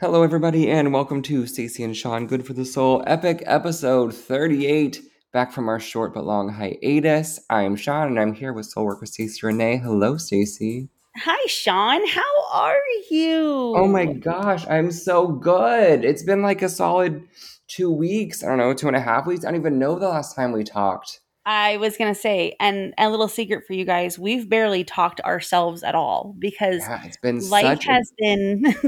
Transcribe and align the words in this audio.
Hello, 0.00 0.22
everybody, 0.22 0.70
and 0.70 0.92
welcome 0.92 1.22
to 1.22 1.44
Stacy 1.48 1.82
and 1.82 1.96
Sean 1.96 2.28
Good 2.28 2.46
for 2.46 2.52
the 2.52 2.64
Soul 2.64 3.02
Epic 3.04 3.42
Episode 3.44 4.14
38. 4.14 5.02
Back 5.32 5.50
from 5.50 5.68
our 5.68 5.80
short 5.80 6.14
but 6.14 6.24
long 6.24 6.50
hiatus. 6.50 7.40
I 7.50 7.64
am 7.64 7.74
Sean, 7.74 8.06
and 8.06 8.20
I'm 8.20 8.32
here 8.32 8.52
with 8.52 8.66
Soul 8.66 8.84
Work 8.84 9.00
with 9.00 9.10
Stacy 9.10 9.44
Renee. 9.44 9.78
Hello, 9.78 10.16
Stacy. 10.16 10.88
Hi, 11.16 11.46
Sean. 11.48 12.06
How 12.06 12.44
are 12.52 12.78
you? 13.10 13.74
Oh 13.76 13.88
my 13.88 14.06
gosh, 14.06 14.64
I'm 14.68 14.92
so 14.92 15.26
good. 15.26 16.04
It's 16.04 16.22
been 16.22 16.42
like 16.42 16.62
a 16.62 16.68
solid 16.68 17.24
two 17.66 17.90
weeks. 17.90 18.44
I 18.44 18.46
don't 18.46 18.58
know, 18.58 18.74
two 18.74 18.86
and 18.86 18.96
a 18.96 19.00
half 19.00 19.26
weeks. 19.26 19.44
I 19.44 19.50
don't 19.50 19.58
even 19.58 19.80
know 19.80 19.98
the 19.98 20.08
last 20.08 20.36
time 20.36 20.52
we 20.52 20.62
talked. 20.62 21.18
I 21.48 21.78
was 21.78 21.96
gonna 21.96 22.14
say, 22.14 22.54
and 22.60 22.92
a 22.98 23.08
little 23.08 23.26
secret 23.26 23.64
for 23.66 23.72
you 23.72 23.86
guys: 23.86 24.18
we've 24.18 24.50
barely 24.50 24.84
talked 24.84 25.20
ourselves 25.22 25.82
at 25.82 25.94
all 25.94 26.36
because 26.38 26.82
Yeah, 26.86 27.00
it's 27.06 27.16
been 27.16 27.40
life 27.48 27.82
has 27.84 28.12
been 28.18 28.62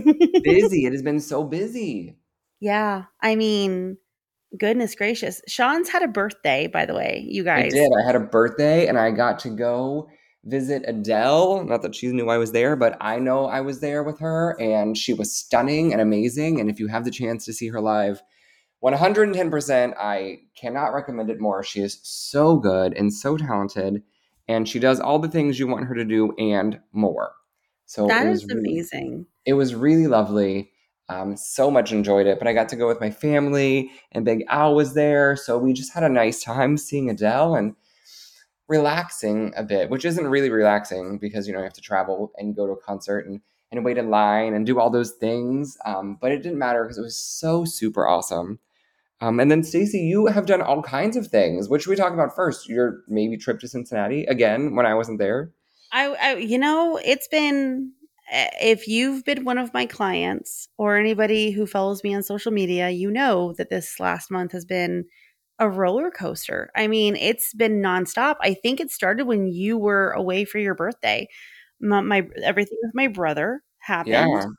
busy. 0.44 0.84
It 0.84 0.92
has 0.92 1.02
been 1.02 1.20
so 1.20 1.42
busy. 1.42 2.18
yeah, 2.60 3.04
I 3.22 3.34
mean, 3.34 3.96
goodness 4.58 4.94
gracious, 4.94 5.40
Sean's 5.48 5.88
had 5.88 6.02
a 6.02 6.08
birthday, 6.08 6.66
by 6.66 6.84
the 6.84 6.94
way, 6.94 7.24
you 7.26 7.44
guys. 7.44 7.72
I 7.72 7.78
did. 7.78 7.90
I 7.98 8.06
had 8.06 8.14
a 8.14 8.20
birthday 8.20 8.86
and 8.86 8.98
I 8.98 9.10
got 9.10 9.38
to 9.40 9.48
go 9.48 10.10
visit 10.44 10.84
Adele. 10.86 11.64
Not 11.64 11.80
that 11.80 11.94
she 11.94 12.08
knew 12.08 12.28
I 12.28 12.36
was 12.36 12.52
there, 12.52 12.76
but 12.76 12.96
I 13.00 13.18
know 13.18 13.46
I 13.46 13.62
was 13.62 13.80
there 13.80 14.02
with 14.02 14.18
her 14.20 14.60
and 14.60 14.98
she 14.98 15.14
was 15.14 15.34
stunning 15.34 15.92
and 15.92 16.00
amazing. 16.02 16.60
And 16.60 16.68
if 16.68 16.78
you 16.78 16.88
have 16.88 17.04
the 17.04 17.10
chance 17.10 17.46
to 17.46 17.54
see 17.54 17.68
her 17.68 17.80
live, 17.80 18.22
110%, 18.80 19.94
I 19.98 20.38
cannot 20.56 20.94
recommend 20.94 21.30
it 21.30 21.40
more. 21.40 21.62
She 21.62 21.80
is 21.80 22.00
so 22.02 22.56
good 22.56 22.94
and 22.94 23.12
so 23.12 23.36
talented 23.36 24.02
and 24.48 24.68
she 24.68 24.78
does 24.80 24.98
all 24.98 25.18
the 25.20 25.28
things 25.28 25.58
you 25.58 25.68
want 25.68 25.86
her 25.86 25.94
to 25.94 26.04
do 26.04 26.32
and 26.38 26.80
more. 26.92 27.32
So 27.86 28.06
That 28.08 28.26
it 28.26 28.30
is 28.30 28.42
was 28.42 28.54
really, 28.54 28.70
amazing. 28.70 29.26
it 29.44 29.52
was 29.54 29.74
really 29.74 30.06
lovely. 30.06 30.72
Um, 31.08 31.36
so 31.36 31.70
much 31.70 31.92
enjoyed 31.92 32.26
it, 32.26 32.38
but 32.38 32.46
I 32.48 32.52
got 32.52 32.68
to 32.70 32.76
go 32.76 32.86
with 32.86 33.00
my 33.00 33.10
family, 33.10 33.90
and 34.12 34.24
Big 34.24 34.44
Al 34.48 34.76
was 34.76 34.94
there, 34.94 35.34
so 35.36 35.58
we 35.58 35.72
just 35.72 35.92
had 35.92 36.04
a 36.04 36.08
nice 36.08 36.42
time 36.42 36.76
seeing 36.76 37.10
Adele 37.10 37.56
and 37.56 37.74
relaxing 38.68 39.52
a 39.56 39.62
bit, 39.62 39.90
which 39.90 40.04
isn't 40.04 40.26
really 40.28 40.50
relaxing 40.50 41.18
because 41.18 41.46
you 41.46 41.52
know 41.52 41.58
you 41.58 41.64
have 41.64 41.72
to 41.74 41.80
travel 41.80 42.32
and 42.36 42.54
go 42.54 42.66
to 42.66 42.72
a 42.72 42.80
concert 42.80 43.26
and 43.26 43.40
and 43.72 43.84
wait 43.84 43.98
in 43.98 44.10
line 44.10 44.52
and 44.54 44.66
do 44.66 44.80
all 44.80 44.90
those 44.90 45.12
things. 45.12 45.76
Um, 45.84 46.18
but 46.20 46.32
it 46.32 46.42
didn't 46.42 46.58
matter 46.58 46.82
because 46.84 46.98
it 46.98 47.02
was 47.02 47.16
so 47.16 47.64
super 47.64 48.06
awesome. 48.06 48.58
Um, 49.20 49.38
and 49.40 49.50
then 49.50 49.62
Stacy, 49.62 49.98
you 50.00 50.26
have 50.26 50.46
done 50.46 50.62
all 50.62 50.82
kinds 50.82 51.16
of 51.16 51.26
things. 51.28 51.68
What 51.68 51.82
should 51.82 51.90
we 51.90 51.96
talk 51.96 52.12
about 52.14 52.34
first? 52.34 52.68
Your 52.68 53.02
maybe 53.08 53.36
trip 53.36 53.60
to 53.60 53.68
Cincinnati 53.68 54.24
again 54.24 54.74
when 54.76 54.86
I 54.86 54.94
wasn't 54.94 55.18
there. 55.18 55.52
I, 55.92 56.06
I, 56.14 56.36
you 56.36 56.58
know, 56.58 57.00
it's 57.04 57.28
been. 57.28 57.92
eh, 58.30 58.48
If 58.60 58.88
you've 58.88 59.24
been 59.24 59.44
one 59.44 59.58
of 59.58 59.74
my 59.74 59.86
clients 59.86 60.68
or 60.78 60.96
anybody 60.96 61.50
who 61.50 61.66
follows 61.66 62.02
me 62.04 62.14
on 62.14 62.22
social 62.22 62.52
media, 62.52 62.90
you 62.90 63.10
know 63.10 63.52
that 63.54 63.70
this 63.70 63.98
last 64.00 64.30
month 64.30 64.52
has 64.52 64.64
been 64.64 65.04
a 65.58 65.68
roller 65.68 66.10
coaster. 66.10 66.70
I 66.76 66.86
mean, 66.86 67.16
it's 67.16 67.52
been 67.54 67.82
nonstop. 67.82 68.36
I 68.40 68.54
think 68.54 68.80
it 68.80 68.90
started 68.90 69.26
when 69.26 69.46
you 69.48 69.76
were 69.78 70.12
away 70.12 70.44
for 70.44 70.58
your 70.58 70.74
birthday. 70.74 71.28
My, 71.80 72.00
my 72.00 72.28
everything 72.42 72.78
with 72.82 72.94
my 72.94 73.08
brother 73.08 73.62
happened. 73.78 74.40
Yeah, 74.40 74.50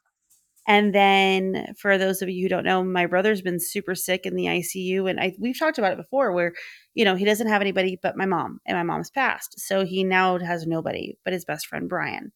And 0.67 0.93
then 0.93 1.73
for 1.77 1.97
those 1.97 2.21
of 2.21 2.29
you 2.29 2.43
who 2.43 2.49
don't 2.49 2.65
know, 2.65 2.83
my 2.83 3.07
brother's 3.07 3.41
been 3.41 3.59
super 3.59 3.95
sick 3.95 4.25
in 4.25 4.35
the 4.35 4.45
ICU 4.45 5.09
and 5.09 5.19
I 5.19 5.33
we've 5.39 5.57
talked 5.57 5.77
about 5.77 5.93
it 5.93 5.97
before 5.97 6.31
where 6.31 6.53
you 6.93 7.05
know, 7.05 7.15
he 7.15 7.25
doesn't 7.25 7.47
have 7.47 7.61
anybody 7.61 7.97
but 8.01 8.17
my 8.17 8.25
mom 8.25 8.59
and 8.65 8.77
my 8.77 8.83
mom's 8.83 9.09
passed. 9.09 9.59
So 9.59 9.85
he 9.85 10.03
now 10.03 10.37
has 10.39 10.67
nobody 10.67 11.17
but 11.23 11.33
his 11.33 11.45
best 11.45 11.67
friend 11.67 11.89
Brian. 11.89 12.31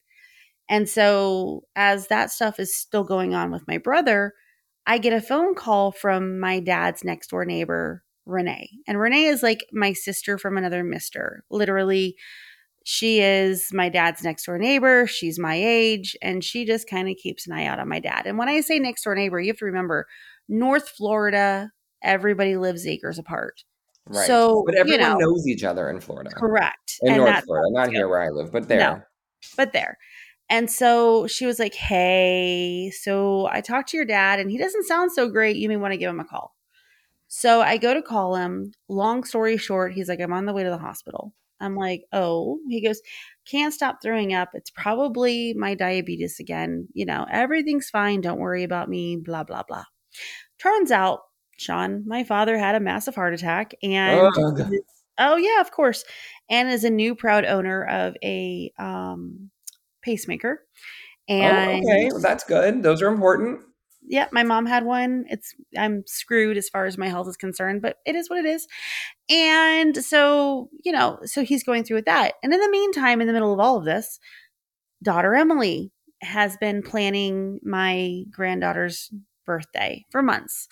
And 0.67 0.89
so 0.89 1.65
as 1.75 2.07
that 2.07 2.31
stuff 2.31 2.59
is 2.59 2.75
still 2.75 3.03
going 3.03 3.35
on 3.35 3.51
with 3.51 3.67
my 3.67 3.77
brother, 3.77 4.33
I 4.87 4.97
get 4.97 5.13
a 5.13 5.21
phone 5.21 5.55
call 5.55 5.91
from 5.91 6.39
my 6.39 6.59
dad's 6.59 7.03
next 7.03 7.29
door 7.29 7.45
neighbor, 7.45 8.03
Renee. 8.25 8.69
And 8.87 8.99
Renee 8.99 9.25
is 9.25 9.43
like 9.43 9.65
my 9.71 9.93
sister 9.93 10.37
from 10.37 10.57
another 10.57 10.83
mister. 10.83 11.43
Literally 11.49 12.15
she 12.87 13.19
is 13.19 13.73
my 13.73 13.89
dad's 13.89 14.23
next 14.23 14.45
door 14.45 14.59
neighbor. 14.59 15.07
She's 15.07 15.39
my 15.39 15.55
age, 15.55 16.15
and 16.21 16.43
she 16.43 16.65
just 16.65 16.87
kind 16.87 17.09
of 17.09 17.15
keeps 17.17 17.47
an 17.47 17.53
eye 17.53 17.65
out 17.65 17.79
on 17.79 17.89
my 17.89 17.99
dad. 17.99 18.27
And 18.27 18.37
when 18.37 18.47
I 18.47 18.61
say 18.61 18.77
next 18.77 19.03
door 19.03 19.15
neighbor, 19.15 19.41
you 19.41 19.47
have 19.47 19.57
to 19.57 19.65
remember 19.65 20.05
North 20.47 20.89
Florida, 20.89 21.71
everybody 22.03 22.57
lives 22.57 22.85
acres 22.85 23.17
apart. 23.17 23.63
right. 24.05 24.27
So, 24.27 24.61
but 24.67 24.75
you 24.75 24.81
everyone 24.81 25.19
know, 25.19 25.31
knows 25.31 25.47
each 25.47 25.63
other 25.63 25.89
in 25.89 25.99
Florida, 25.99 26.29
correct. 26.29 26.99
in 27.01 27.13
and 27.13 27.23
North 27.23 27.43
Florida, 27.45 27.67
not 27.71 27.89
here 27.89 28.07
where 28.07 28.21
I 28.21 28.29
live, 28.29 28.51
but 28.51 28.67
there. 28.67 28.77
No. 28.77 28.91
there. 28.91 29.07
but 29.57 29.73
there. 29.73 29.97
And 30.47 30.69
so 30.69 31.25
she 31.25 31.47
was 31.47 31.57
like, 31.57 31.73
Hey, 31.73 32.91
so 32.91 33.47
I 33.47 33.61
talked 33.61 33.89
to 33.89 33.97
your 33.97 34.05
dad, 34.05 34.39
and 34.39 34.51
he 34.51 34.59
doesn't 34.59 34.85
sound 34.85 35.11
so 35.11 35.27
great. 35.27 35.55
You 35.55 35.69
may 35.69 35.77
want 35.77 35.93
to 35.93 35.97
give 35.97 36.11
him 36.11 36.19
a 36.19 36.25
call. 36.25 36.53
So 37.29 37.61
I 37.61 37.77
go 37.77 37.95
to 37.95 38.03
call 38.03 38.35
him. 38.35 38.73
Long 38.87 39.23
story 39.23 39.57
short, 39.57 39.93
he's 39.93 40.07
like, 40.07 40.19
I'm 40.19 40.33
on 40.33 40.45
the 40.45 40.53
way 40.53 40.63
to 40.63 40.69
the 40.69 40.77
hospital. 40.77 41.33
I'm 41.59 41.75
like, 41.75 42.03
oh, 42.11 42.59
he 42.69 42.85
goes, 42.85 43.01
can't 43.49 43.73
stop 43.73 43.99
throwing 44.01 44.33
up. 44.33 44.49
It's 44.53 44.69
probably 44.69 45.53
my 45.53 45.75
diabetes 45.75 46.39
again. 46.39 46.87
You 46.93 47.05
know, 47.05 47.25
everything's 47.31 47.89
fine. 47.89 48.21
Don't 48.21 48.39
worry 48.39 48.63
about 48.63 48.89
me, 48.89 49.17
blah, 49.17 49.43
blah, 49.43 49.63
blah. 49.63 49.85
Turns 50.59 50.91
out, 50.91 51.19
Sean, 51.57 52.03
my 52.05 52.23
father 52.23 52.57
had 52.57 52.75
a 52.75 52.79
massive 52.79 53.15
heart 53.15 53.33
attack 53.33 53.73
and 53.81 54.29
Ugh. 54.35 54.71
oh 55.17 55.37
yeah, 55.37 55.61
of 55.61 55.71
course. 55.71 56.03
And 56.49 56.69
is 56.69 56.83
a 56.83 56.89
new 56.89 57.15
proud 57.15 57.45
owner 57.45 57.83
of 57.85 58.15
a 58.23 58.71
um 58.77 59.49
pacemaker. 60.03 60.61
And 61.27 61.85
oh, 61.85 61.89
okay. 61.89 62.09
Well, 62.11 62.21
that's 62.21 62.43
good. 62.43 62.83
Those 62.83 63.01
are 63.01 63.07
important. 63.07 63.61
Yeah, 64.07 64.27
my 64.31 64.43
mom 64.43 64.65
had 64.65 64.85
one. 64.85 65.25
It's 65.29 65.53
I'm 65.77 66.03
screwed 66.05 66.57
as 66.57 66.69
far 66.69 66.85
as 66.85 66.97
my 66.97 67.07
health 67.07 67.27
is 67.27 67.37
concerned, 67.37 67.81
but 67.81 67.97
it 68.05 68.15
is 68.15 68.29
what 68.29 68.39
it 68.39 68.45
is. 68.45 68.67
And 69.29 69.97
so, 69.97 70.69
you 70.83 70.91
know, 70.91 71.19
so 71.23 71.43
he's 71.43 71.63
going 71.63 71.83
through 71.83 71.97
with 71.97 72.05
that. 72.05 72.33
And 72.43 72.53
in 72.53 72.59
the 72.59 72.69
meantime, 72.69 73.21
in 73.21 73.27
the 73.27 73.33
middle 73.33 73.53
of 73.53 73.59
all 73.59 73.77
of 73.77 73.85
this, 73.85 74.19
daughter 75.03 75.35
Emily 75.35 75.91
has 76.21 76.57
been 76.57 76.81
planning 76.81 77.59
my 77.63 78.23
granddaughter's 78.31 79.11
birthday 79.45 80.05
for 80.11 80.21
months. 80.21 80.67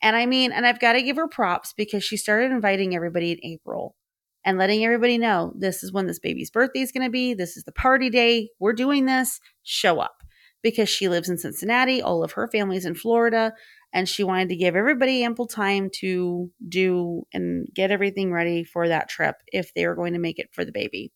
And 0.00 0.16
I 0.16 0.26
mean, 0.26 0.52
and 0.52 0.66
I've 0.66 0.80
got 0.80 0.92
to 0.92 1.02
give 1.02 1.16
her 1.16 1.28
props 1.28 1.74
because 1.76 2.04
she 2.04 2.16
started 2.16 2.52
inviting 2.52 2.94
everybody 2.94 3.32
in 3.32 3.38
April 3.42 3.96
and 4.44 4.58
letting 4.58 4.84
everybody 4.84 5.18
know 5.18 5.52
this 5.56 5.82
is 5.82 5.92
when 5.92 6.06
this 6.06 6.20
baby's 6.20 6.50
birthday 6.50 6.80
is 6.80 6.92
going 6.92 7.06
to 7.06 7.10
be. 7.10 7.34
This 7.34 7.56
is 7.56 7.64
the 7.64 7.72
party 7.72 8.08
day. 8.08 8.50
We're 8.60 8.72
doing 8.72 9.06
this. 9.06 9.40
Show 9.64 9.98
up 9.98 10.22
because 10.62 10.88
she 10.88 11.08
lives 11.08 11.28
in 11.28 11.38
Cincinnati. 11.38 12.02
All 12.02 12.22
of 12.24 12.32
her 12.32 12.48
family's 12.48 12.84
in 12.84 12.94
Florida. 12.94 13.52
And 13.92 14.06
she 14.08 14.22
wanted 14.22 14.50
to 14.50 14.56
give 14.56 14.76
everybody 14.76 15.24
ample 15.24 15.46
time 15.46 15.88
to 16.00 16.50
do 16.68 17.22
and 17.32 17.66
get 17.74 17.90
everything 17.90 18.30
ready 18.32 18.62
for 18.64 18.86
that 18.88 19.08
trip 19.08 19.36
if 19.46 19.72
they 19.74 19.86
were 19.86 19.94
going 19.94 20.12
to 20.12 20.18
make 20.18 20.38
it 20.38 20.50
for 20.52 20.64
the 20.64 20.72
baby. 20.72 21.10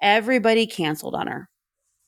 Everybody 0.00 0.66
canceled 0.66 1.14
on 1.14 1.28
her 1.28 1.48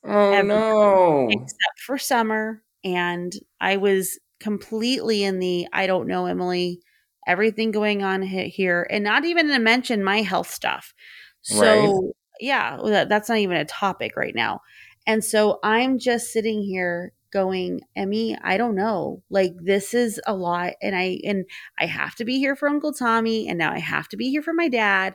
Oh 0.05 0.43
no. 0.43 1.28
except 1.31 1.81
for 1.87 1.97
summer. 1.99 2.62
And 2.84 3.33
I 3.61 3.77
was 3.78 4.19
completely 4.41 5.25
in 5.25 5.39
the 5.39 5.67
I 5.73 5.87
don't 5.87 6.06
know, 6.09 6.27
Emily, 6.27 6.81
everything 7.27 7.71
going 7.71 8.03
on 8.03 8.21
here, 8.21 8.87
and 8.91 9.03
not 9.05 9.25
even 9.25 9.49
to 9.49 9.59
mention 9.59 10.05
my 10.05 10.21
health 10.23 10.50
stuff. 10.50 10.93
So, 11.41 11.62
Right. 11.62 11.94
yeah, 12.41 12.77
that- 12.84 13.09
that's 13.09 13.28
not 13.31 13.39
even 13.39 13.56
a 13.56 13.65
topic 13.65 14.17
right 14.17 14.34
now. 14.34 14.61
And 15.06 15.25
so 15.25 15.59
I'm 15.62 15.98
just 15.98 16.32
sitting 16.32 16.62
here 16.62 17.12
going, 17.32 17.81
Emmy, 17.97 18.38
I 18.42 18.56
don't 18.56 18.76
know. 18.76 19.22
Like 19.28 19.53
this 19.60 19.92
is 19.92 20.20
a 20.26 20.34
lot 20.34 20.75
and 20.81 20.94
I 20.97 21.19
and 21.25 21.44
I 21.78 21.87
have 21.87 22.15
to 22.16 22.25
be 22.25 22.38
here 22.38 22.56
for 22.56 22.69
Uncle 22.69 22.92
Tommy 22.92 23.48
and 23.48 23.59
now 23.59 23.72
I 23.72 23.81
have 23.81 24.09
to 24.09 24.16
be 24.16 24.31
here 24.31 24.43
for 24.43 24.54
my 24.54 24.69
dad. 24.69 25.14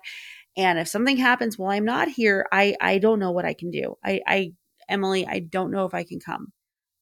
And 0.57 0.77
if 0.77 0.87
something 0.87 1.17
happens 1.17 1.57
while 1.57 1.71
I'm 1.71 1.85
not 1.85 2.09
here, 2.09 2.45
I 2.51 2.75
I 2.81 2.97
don't 2.99 3.19
know 3.19 3.31
what 3.31 3.45
I 3.45 3.53
can 3.53 3.71
do. 3.71 3.95
I 4.03 4.21
I 4.27 4.51
Emily, 4.89 5.25
I 5.25 5.39
don't 5.39 5.71
know 5.71 5.85
if 5.85 5.93
I 5.93 6.03
can 6.03 6.19
come. 6.19 6.51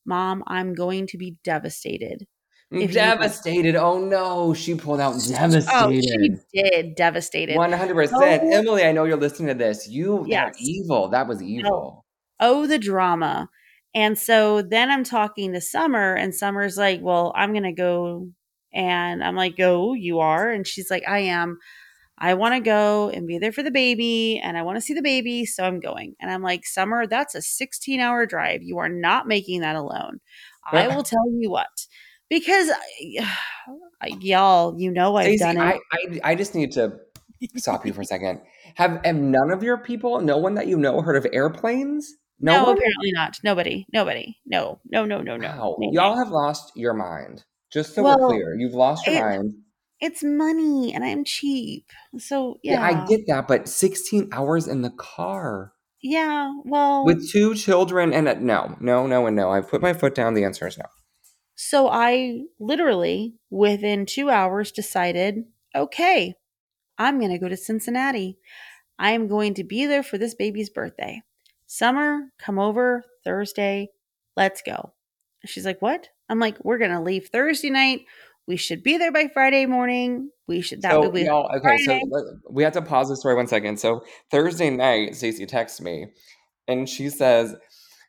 Mom, 0.05 0.43
I'm 0.47 0.73
going 0.73 1.07
to 1.07 1.17
be 1.17 1.35
devastated. 1.43 2.27
I'm 2.71 2.81
you 2.81 2.87
devastated. 2.87 3.75
Oh 3.75 3.97
no, 3.97 4.53
she 4.53 4.75
pulled 4.75 4.99
out 4.99 5.13
devastated. 5.13 5.65
Oh, 5.73 5.89
she 5.91 6.01
devastated. 6.01 6.41
did 6.53 6.95
devastated. 6.95 7.55
One 7.55 7.71
hundred 7.71 7.95
percent. 7.95 8.43
Oh. 8.45 8.51
Emily, 8.51 8.83
I 8.83 8.91
know 8.91 9.05
you're 9.05 9.17
listening 9.17 9.47
to 9.47 9.53
this. 9.55 9.87
You 9.87 10.19
that 10.29 10.29
Yes. 10.29 10.55
evil. 10.59 11.09
That 11.09 11.27
was 11.27 11.41
evil. 11.41 12.05
Oh 12.39 12.67
the 12.67 12.77
drama. 12.79 13.49
And 13.93 14.17
so 14.17 14.61
then 14.61 14.91
i'm 14.91 15.03
talking 15.03 15.53
to 15.53 15.61
summer 15.61 16.13
and 16.13 16.33
summer's 16.35 16.77
like 16.77 16.99
well 17.01 17.31
i'm 17.35 17.53
gonna 17.53 17.73
go 17.73 18.29
and 18.73 19.23
i'm 19.23 19.35
like 19.35 19.57
go 19.57 19.93
you 19.93 20.19
are? 20.19 20.51
And 20.51 20.67
she's 20.67 20.91
like 20.91 21.03
i 21.07 21.19
am. 21.19 21.57
I 22.19 22.33
want 22.33 22.55
to 22.55 22.59
go 22.61 23.09
and 23.09 23.27
be 23.27 23.37
there 23.37 23.51
for 23.51 23.61
the 23.63 23.71
baby 23.71 24.39
and 24.43 24.57
i 24.57 24.61
want 24.63 24.77
to 24.77 24.81
see 24.81 24.93
the 24.93 25.01
baby 25.01 25.45
so 25.45 25.63
i'm 25.63 25.79
going. 25.79 26.15
And 26.19 26.29
i'm 26.29 26.43
like 26.43 26.65
summer 26.65 27.07
that's 27.07 27.35
a 27.35 27.41
16 27.41 27.99
hour 27.99 28.25
drive. 28.25 28.61
You 28.61 28.77
are 28.79 28.89
not 28.89 29.27
making 29.27 29.61
that 29.61 29.75
alone. 29.75 30.19
I 30.65 30.87
will 30.89 31.03
tell 31.03 31.25
you 31.31 31.49
what. 31.49 31.87
Because 32.29 32.69
I- 34.01 34.09
y'all 34.19 34.79
you 34.79 34.91
know 34.91 35.15
i've 35.15 35.25
Stacy, 35.25 35.43
done 35.43 35.57
it. 35.57 35.81
I, 35.91 36.19
I 36.25 36.31
I 36.31 36.35
just 36.35 36.53
need 36.53 36.71
to 36.73 36.99
stop 37.55 37.85
you 37.85 37.93
for 37.93 38.01
a 38.01 38.05
second. 38.05 38.41
Have 38.75 39.03
have 39.05 39.15
none 39.15 39.49
of 39.49 39.63
your 39.63 39.77
people, 39.77 40.19
no 40.21 40.37
one 40.37 40.53
that 40.55 40.67
you 40.67 40.77
know, 40.77 41.01
heard 41.01 41.15
of 41.15 41.25
airplanes? 41.31 42.13
No, 42.39 42.53
No, 42.65 42.71
apparently 42.73 43.11
not. 43.13 43.39
Nobody. 43.43 43.85
Nobody. 43.91 44.37
No. 44.45 44.79
No. 44.89 45.05
No. 45.05 45.21
No. 45.21 45.37
No. 45.37 45.47
Wow. 45.47 45.89
Y'all 45.91 46.17
have 46.17 46.29
lost 46.29 46.71
your 46.75 46.93
mind. 46.93 47.43
Just 47.71 47.95
so 47.95 48.03
Well, 48.03 48.19
we're 48.19 48.27
clear, 48.29 48.55
you've 48.57 48.73
lost 48.73 49.05
your 49.07 49.15
it- 49.17 49.21
mind. 49.21 49.53
It's 49.99 50.23
money, 50.23 50.93
and 50.93 51.03
I'm 51.03 51.23
cheap. 51.23 51.87
So 52.19 52.59
Yeah. 52.61 52.73
yeah. 52.73 53.01
I 53.03 53.07
get 53.07 53.21
that, 53.27 53.47
but 53.47 53.67
16 53.67 54.29
hours 54.31 54.67
in 54.67 54.83
the 54.83 54.91
car 54.91 55.73
Yeah. 56.01 56.51
Well. 56.63 57.03
with 57.03 57.27
two 57.31 57.55
children 57.55 58.13
and 58.13 58.29
a, 58.29 58.39
no, 58.39 58.77
no, 58.79 59.07
no, 59.07 59.25
and 59.25 59.35
no. 59.35 59.49
I've 59.49 59.67
put 59.67 59.81
my 59.81 59.93
foot 59.93 60.13
down. 60.13 60.35
The 60.35 60.43
answer 60.43 60.67
is 60.67 60.77
no. 60.77 60.85
So 61.55 61.89
I 61.89 62.41
literally, 62.59 63.37
within 63.49 64.05
two 64.05 64.29
hours, 64.29 64.71
decided 64.71 65.45
okay, 65.75 66.35
I'm 66.99 67.17
going 67.19 67.31
to 67.31 67.39
go 67.39 67.49
to 67.49 67.57
Cincinnati. 67.57 68.37
I 68.99 69.11
am 69.11 69.27
going 69.27 69.55
to 69.55 69.63
be 69.63 69.87
there 69.87 70.03
for 70.03 70.19
this 70.19 70.35
baby's 70.35 70.69
birthday. 70.69 71.23
Summer, 71.67 72.31
come 72.39 72.57
over 72.59 73.03
Thursday. 73.23 73.89
Let's 74.35 74.61
go. 74.61 74.93
She's 75.45 75.65
like, 75.65 75.81
What? 75.81 76.09
I'm 76.29 76.39
like, 76.39 76.57
We're 76.63 76.77
going 76.77 76.91
to 76.91 77.01
leave 77.01 77.27
Thursday 77.31 77.69
night. 77.69 78.01
We 78.47 78.55
should 78.55 78.81
be 78.81 78.97
there 78.97 79.11
by 79.11 79.27
Friday 79.33 79.65
morning. 79.65 80.31
We 80.47 80.61
should, 80.61 80.81
that 80.83 80.91
so 80.91 81.01
would 81.01 81.13
be 81.13 81.23
y'all, 81.23 81.49
okay, 81.57 81.77
so 81.79 81.85
Friday. 81.91 82.01
let- 82.09 82.23
we 82.49 82.63
have 82.63 82.73
to 82.73 82.81
pause 82.81 83.09
this 83.09 83.19
story 83.19 83.35
one 83.35 83.47
second. 83.47 83.77
So 83.79 84.03
Thursday 84.31 84.69
night, 84.69 85.15
Stacy 85.15 85.45
texts 85.45 85.81
me, 85.81 86.07
and 86.69 86.87
she 86.87 87.09
says, 87.09 87.53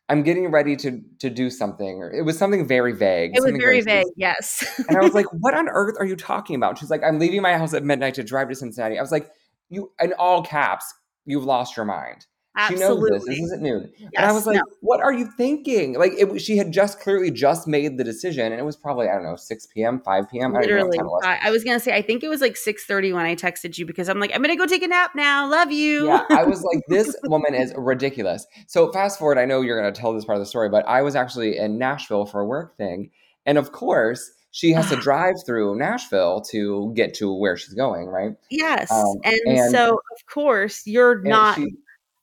"I'm 0.07 0.23
getting 0.23 0.49
ready 0.49 0.77
to 0.77 1.01
to 1.19 1.29
do 1.29 1.49
something." 1.49 1.97
Or 2.01 2.09
it 2.09 2.21
was 2.23 2.37
something 2.37 2.65
very 2.65 2.93
vague. 2.93 3.31
It 3.35 3.43
was 3.43 3.51
very 3.51 3.81
vague. 3.81 4.05
specific. 4.05 4.13
Yes. 4.15 4.83
And 4.87 4.97
I 4.97 5.01
was 5.01 5.13
like, 5.13 5.25
"What 5.33 5.53
on 5.53 5.67
earth 5.67 5.97
are 5.99 6.05
you 6.05 6.15
talking 6.15 6.55
about?" 6.55 6.77
She's 6.77 6.89
like, 6.89 7.03
"I'm 7.03 7.19
leaving 7.19 7.41
my 7.41 7.57
house 7.57 7.73
at 7.73 7.83
midnight 7.83 8.13
to 8.13 8.23
drive 8.23 8.47
to 8.47 8.55
Cincinnati." 8.55 8.97
I 8.97 9.01
was 9.01 9.11
like, 9.11 9.29
"You," 9.69 9.91
in 10.01 10.13
all 10.13 10.41
caps, 10.41 10.85
"You've 11.25 11.43
lost 11.43 11.75
your 11.75 11.85
mind." 11.85 12.25
She 12.67 12.75
knows 12.75 13.01
this. 13.09 13.25
This 13.25 13.39
isn't 13.39 13.61
new. 13.61 13.87
and 14.15 14.25
I 14.25 14.31
was 14.31 14.45
like, 14.45 14.57
no. 14.57 14.61
"What 14.81 14.99
are 14.99 15.13
you 15.13 15.29
thinking?" 15.37 15.93
Like, 15.97 16.11
it, 16.17 16.39
she 16.41 16.57
had 16.57 16.71
just 16.71 16.99
clearly 16.99 17.31
just 17.31 17.67
made 17.67 17.97
the 17.97 18.03
decision, 18.03 18.51
and 18.51 18.59
it 18.59 18.63
was 18.65 18.75
probably 18.75 19.07
I 19.07 19.13
don't 19.15 19.23
know, 19.23 19.35
six 19.35 19.65
p.m., 19.67 20.01
five 20.01 20.29
p.m. 20.29 20.55
I 20.55 20.61
don't 20.61 20.69
know 20.69 20.75
what 20.85 20.91
Literally, 20.91 20.97
it 20.97 21.03
was. 21.05 21.23
I, 21.25 21.39
I 21.47 21.51
was 21.51 21.63
gonna 21.63 21.79
say 21.79 21.95
I 21.95 22.01
think 22.01 22.23
it 22.23 22.29
was 22.29 22.41
like 22.41 22.57
six 22.57 22.85
thirty 22.85 23.13
when 23.13 23.25
I 23.25 23.35
texted 23.35 23.77
you 23.77 23.85
because 23.85 24.09
I'm 24.09 24.19
like 24.19 24.31
I'm 24.35 24.41
gonna 24.41 24.55
go 24.55 24.65
take 24.65 24.83
a 24.83 24.87
nap 24.87 25.11
now. 25.15 25.49
Love 25.49 25.71
you. 25.71 26.07
Yeah, 26.07 26.25
I 26.29 26.43
was 26.43 26.61
like, 26.63 26.81
this 26.89 27.15
woman 27.23 27.53
is 27.55 27.73
ridiculous. 27.77 28.45
So 28.67 28.91
fast 28.91 29.19
forward, 29.19 29.37
I 29.37 29.45
know 29.45 29.61
you're 29.61 29.79
going 29.81 29.93
to 29.93 29.99
tell 29.99 30.13
this 30.13 30.25
part 30.25 30.35
of 30.37 30.41
the 30.41 30.45
story, 30.45 30.69
but 30.69 30.87
I 30.87 31.01
was 31.01 31.15
actually 31.15 31.57
in 31.57 31.77
Nashville 31.77 32.25
for 32.25 32.39
a 32.41 32.45
work 32.45 32.77
thing, 32.77 33.11
and 33.45 33.57
of 33.57 33.71
course, 33.71 34.31
she 34.51 34.71
has 34.73 34.89
to 34.89 34.95
drive 35.01 35.35
through 35.45 35.77
Nashville 35.77 36.41
to 36.51 36.91
get 36.95 37.13
to 37.15 37.33
where 37.33 37.55
she's 37.57 37.73
going, 37.73 38.07
right? 38.07 38.31
yes, 38.49 38.91
Um, 38.91 39.15
and, 39.23 39.39
and- 39.45 39.71
so 39.71 39.93
of 39.93 40.25
course 40.33 40.83
you're 40.85 41.21
not. 41.21 41.55
she, 41.55 41.67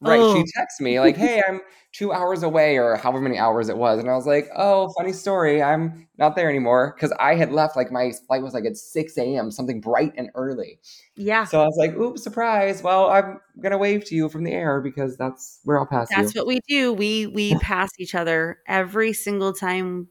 right? 0.00 0.20
Oh. 0.20 0.34
She 0.34 0.44
texts 0.56 0.80
me 0.80 1.00
like, 1.00 1.16
"Hey, 1.16 1.42
I'm 1.46 1.60
two 1.92 2.12
hours 2.12 2.42
away," 2.42 2.78
or 2.78 2.96
however 2.96 3.20
many 3.20 3.38
hours 3.38 3.68
it 3.68 3.76
was, 3.78 3.98
and 4.00 4.10
I 4.10 4.14
was 4.14 4.26
like, 4.26 4.48
"Oh, 4.56 4.92
funny 4.98 5.12
story. 5.12 5.62
I'm 5.62 6.08
not 6.18 6.36
there 6.36 6.48
anymore 6.50 6.94
because 6.96 7.12
I 7.18 7.34
had 7.34 7.52
left. 7.52 7.76
Like 7.76 7.90
my 7.92 8.12
flight 8.26 8.42
was 8.42 8.54
like 8.54 8.64
at 8.66 8.76
six 8.76 9.16
a.m. 9.18 9.50
Something 9.50 9.80
bright 9.80 10.12
and 10.16 10.30
early." 10.34 10.78
yeah, 11.16 11.44
So 11.44 11.60
I 11.62 11.64
was 11.66 11.76
like, 11.78 11.94
"Oops, 11.96 12.22
surprise! 12.22 12.82
Well, 12.82 13.10
I'm 13.10 13.40
gonna 13.62 13.78
wave 13.78 14.04
to 14.06 14.14
you 14.14 14.28
from 14.28 14.44
the 14.44 14.52
air 14.52 14.80
because 14.80 15.16
that's 15.16 15.60
where 15.64 15.78
I'll 15.78 15.86
pass 15.86 16.16
you." 16.16 16.16
that's 16.16 16.34
what 16.34 16.46
we 16.46 16.60
do. 16.68 16.92
We 16.92 17.26
we 17.26 17.56
pass 17.56 17.90
each 17.98 18.14
other 18.14 18.58
every 18.66 19.12
single 19.12 19.52
time 19.52 20.08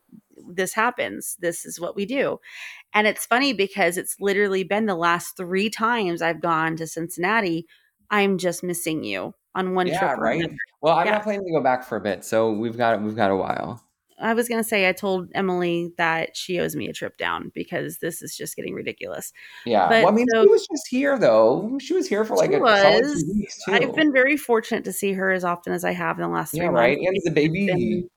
this 0.54 0.74
happens. 0.74 1.38
This 1.40 1.66
is 1.66 1.80
what 1.80 1.96
we 1.96 2.06
do, 2.06 2.40
and 2.94 3.08
it's 3.08 3.26
funny 3.26 3.54
because 3.54 3.98
it's 3.98 4.18
literally 4.20 4.64
been 4.64 4.86
the 4.88 4.96
last 4.96 5.38
three 5.38 5.70
times 5.70 6.22
I've 6.22 6.42
gone 6.42 6.76
to 6.78 6.88
Cincinnati. 6.88 7.66
I'm 8.12 8.38
just 8.38 8.64
missing 8.64 9.04
you 9.04 9.34
on 9.56 9.74
one 9.74 9.88
yeah, 9.88 10.00
trip. 10.00 10.20
right. 10.20 10.52
Well, 10.82 10.96
I'm 10.96 11.08
Yeah. 11.08 11.14
not 11.14 11.24
planning 11.24 11.46
to 11.46 11.52
go 11.52 11.62
back 11.64 11.84
for 11.84 11.96
a 11.96 12.02
bit, 12.02 12.24
so 12.24 12.52
we've 12.52 12.78
got 12.78 13.02
we've 13.02 13.16
got 13.16 13.32
a 13.32 13.36
while. 13.36 13.82
I 14.18 14.34
was 14.34 14.48
going 14.48 14.64
to 14.64 14.68
say, 14.68 14.88
I 14.88 14.94
told 14.94 15.30
Emily 15.36 15.92
that 15.98 16.38
she 16.38 16.58
owes 16.62 16.74
me 16.74 16.88
a 16.88 16.94
trip 16.94 17.18
down 17.18 17.52
because 17.54 17.98
this 17.98 18.22
is 18.22 18.34
just 18.36 18.56
getting 18.56 18.74
ridiculous. 18.74 19.34
Yeah. 19.66 19.90
But 19.90 20.04
well, 20.04 20.14
I 20.14 20.16
mean, 20.16 20.26
so- 20.34 20.44
she 20.44 20.48
was 20.50 20.68
just 20.68 20.88
here 20.90 21.20
though. 21.20 21.78
She 21.82 21.94
was 21.94 22.08
here 22.08 22.24
for 22.24 22.36
like 22.38 22.54
a 22.54 22.60
was. 22.60 23.26
weeks 23.36 23.58
too. 23.66 23.74
I've 23.74 23.96
been 23.96 24.14
very 24.14 24.38
fortunate 24.38 24.86
to 24.86 24.94
see 24.94 25.12
her 25.14 25.32
as 25.32 25.44
often 25.44 25.74
as 25.74 25.84
I 25.84 25.92
have 25.92 26.18
in 26.18 26.24
the 26.24 26.30
last 26.30 26.52
three 26.52 26.62
yeah, 26.62 26.72
months. 26.72 26.80
right. 26.80 26.98
And 26.98 27.18
the 27.26 27.32
baby. 27.32 27.66
been- 27.66 28.10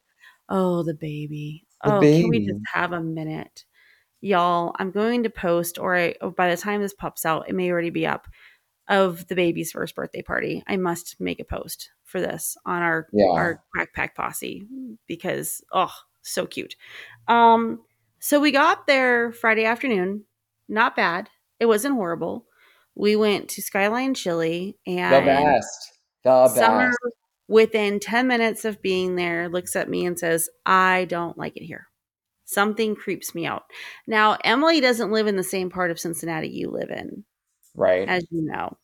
oh, 0.48 0.82
the 0.84 0.94
baby. 0.94 1.64
The 1.84 1.96
oh, 1.96 2.00
can 2.00 2.28
we 2.28 2.46
just 2.46 2.60
have 2.72 2.92
a 2.92 3.00
minute? 3.00 3.64
Y'all, 4.20 4.74
I'm 4.78 4.90
going 4.90 5.22
to 5.24 5.30
post, 5.30 5.78
or 5.78 5.96
I, 5.96 6.14
oh, 6.20 6.30
by 6.30 6.50
the 6.50 6.56
time 6.60 6.80
this 6.82 6.94
pops 6.94 7.24
out, 7.24 7.48
it 7.48 7.54
may 7.54 7.70
already 7.70 7.90
be 7.90 8.04
up, 8.04 8.26
of 8.88 9.26
the 9.28 9.34
baby's 9.34 9.72
first 9.72 9.94
birthday 9.94 10.22
party. 10.22 10.62
I 10.66 10.76
must 10.76 11.16
make 11.20 11.40
a 11.40 11.44
post 11.44 11.90
for 12.04 12.20
this 12.20 12.56
on 12.64 12.82
our 12.82 13.06
Yeah. 13.12 13.26
our 13.32 13.62
crack 13.72 13.92
pack 13.94 14.14
posse 14.16 14.66
because 15.06 15.62
oh 15.72 15.92
so 16.22 16.46
cute 16.46 16.74
um 17.28 17.80
so 18.18 18.40
we 18.40 18.50
got 18.50 18.86
there 18.86 19.30
friday 19.32 19.64
afternoon 19.66 20.24
not 20.68 20.96
bad 20.96 21.28
it 21.60 21.66
wasn't 21.66 21.94
horrible 21.94 22.46
we 22.94 23.14
went 23.14 23.48
to 23.50 23.62
skyline 23.62 24.14
chili 24.14 24.76
and 24.86 25.26
The 25.26 25.26
best. 25.26 25.92
The 26.24 26.48
summer 26.48 26.88
best. 26.88 27.14
within 27.46 28.00
10 28.00 28.26
minutes 28.26 28.64
of 28.64 28.80
being 28.82 29.14
there 29.16 29.48
looks 29.50 29.76
at 29.76 29.88
me 29.90 30.06
and 30.06 30.18
says 30.18 30.48
i 30.66 31.04
don't 31.10 31.36
like 31.38 31.56
it 31.58 31.64
here 31.64 31.88
something 32.46 32.96
creeps 32.96 33.34
me 33.34 33.44
out 33.46 33.64
now 34.06 34.36
emily 34.44 34.80
doesn't 34.80 35.12
live 35.12 35.26
in 35.26 35.36
the 35.36 35.42
same 35.42 35.68
part 35.70 35.90
of 35.90 36.00
cincinnati 36.00 36.48
you 36.48 36.70
live 36.70 36.90
in 36.90 37.22
Right. 37.78 38.08
as 38.08 38.26
you 38.30 38.42
know 38.42 38.76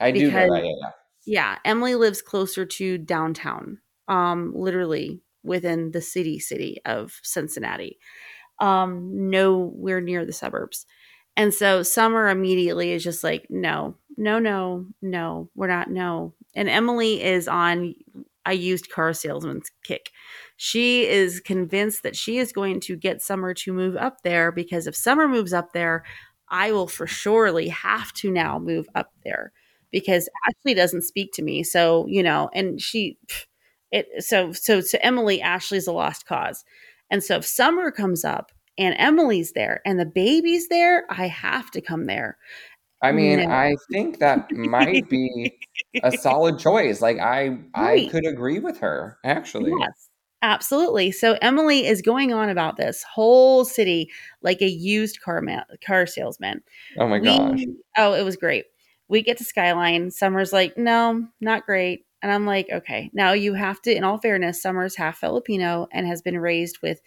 I 0.00 0.10
do 0.10 0.30
know 0.30 0.54
that. 0.54 0.64
Yeah, 0.64 0.72
yeah. 0.80 0.90
yeah, 1.26 1.58
Emily 1.64 1.94
lives 1.94 2.22
closer 2.22 2.66
to 2.66 2.98
downtown, 2.98 3.78
um, 4.08 4.52
literally 4.54 5.22
within 5.42 5.92
the 5.92 6.00
city 6.00 6.38
city 6.38 6.80
of 6.84 7.18
Cincinnati, 7.22 7.98
um, 8.60 9.30
nowhere 9.30 10.00
near 10.00 10.24
the 10.24 10.32
suburbs. 10.32 10.86
And 11.36 11.52
so 11.52 11.82
Summer 11.82 12.28
immediately 12.28 12.92
is 12.92 13.04
just 13.04 13.22
like, 13.22 13.46
no, 13.50 13.96
no, 14.16 14.38
no, 14.38 14.86
no, 15.02 15.50
we're 15.54 15.66
not, 15.66 15.90
no. 15.90 16.34
And 16.54 16.68
Emily 16.68 17.22
is 17.22 17.46
on 17.46 17.94
a 18.46 18.54
used 18.54 18.90
car 18.90 19.12
salesman's 19.12 19.70
kick. 19.84 20.10
She 20.56 21.06
is 21.06 21.40
convinced 21.40 22.02
that 22.04 22.16
she 22.16 22.38
is 22.38 22.52
going 22.52 22.80
to 22.80 22.96
get 22.96 23.20
Summer 23.20 23.52
to 23.54 23.72
move 23.72 23.96
up 23.96 24.22
there 24.22 24.50
because 24.50 24.86
if 24.86 24.96
Summer 24.96 25.28
moves 25.28 25.52
up 25.52 25.72
there, 25.72 26.04
I 26.48 26.72
will 26.72 26.86
for 26.86 27.06
surely 27.06 27.68
have 27.68 28.12
to 28.14 28.30
now 28.30 28.58
move 28.58 28.88
up 28.94 29.12
there 29.24 29.52
because 29.90 30.28
Ashley 30.48 30.74
doesn't 30.74 31.02
speak 31.02 31.32
to 31.34 31.42
me. 31.42 31.62
So, 31.62 32.06
you 32.08 32.22
know, 32.22 32.50
and 32.52 32.80
she 32.80 33.18
it 33.90 34.06
so 34.24 34.52
so 34.52 34.80
to 34.80 35.04
Emily, 35.04 35.40
Ashley's 35.40 35.86
a 35.86 35.92
lost 35.92 36.26
cause. 36.26 36.64
And 37.10 37.22
so 37.22 37.36
if 37.36 37.46
summer 37.46 37.90
comes 37.90 38.24
up 38.24 38.52
and 38.76 38.94
Emily's 38.98 39.52
there 39.52 39.80
and 39.84 39.98
the 39.98 40.06
baby's 40.06 40.68
there, 40.68 41.04
I 41.08 41.28
have 41.28 41.70
to 41.72 41.80
come 41.80 42.06
there. 42.06 42.36
I 43.02 43.12
mean, 43.12 43.40
No. 43.40 43.48
I 43.48 43.76
think 43.92 44.18
that 44.18 44.50
might 44.50 45.08
be 45.08 45.58
a 46.02 46.12
solid 46.18 46.58
choice. 46.58 47.00
Like 47.00 47.18
I 47.18 47.58
I 47.74 48.08
could 48.10 48.26
agree 48.26 48.58
with 48.58 48.78
her, 48.78 49.18
actually. 49.24 49.72
Yes. 49.78 50.08
Absolutely. 50.42 51.12
So 51.12 51.36
Emily 51.40 51.86
is 51.86 52.02
going 52.02 52.32
on 52.32 52.48
about 52.48 52.76
this 52.76 53.02
whole 53.02 53.64
city 53.64 54.10
like 54.42 54.60
a 54.60 54.68
used 54.68 55.20
car 55.20 55.40
ma- 55.40 55.64
car 55.84 56.06
salesman. 56.06 56.62
Oh 56.98 57.08
my 57.08 57.18
gosh. 57.18 57.64
Oh, 57.96 58.14
it 58.14 58.22
was 58.22 58.36
great. 58.36 58.66
We 59.08 59.22
get 59.22 59.38
to 59.38 59.44
Skyline. 59.44 60.10
Summer's 60.10 60.52
like, 60.52 60.76
no, 60.76 61.26
not 61.40 61.64
great. 61.64 62.04
And 62.22 62.32
I'm 62.32 62.44
like, 62.46 62.68
okay. 62.70 63.10
Now 63.14 63.32
you 63.32 63.54
have 63.54 63.80
to, 63.82 63.94
in 63.94 64.04
all 64.04 64.18
fairness, 64.18 64.60
Summer's 64.60 64.96
half 64.96 65.18
Filipino 65.18 65.86
and 65.92 66.06
has 66.06 66.22
been 66.22 66.38
raised 66.38 66.78
with 66.82 67.00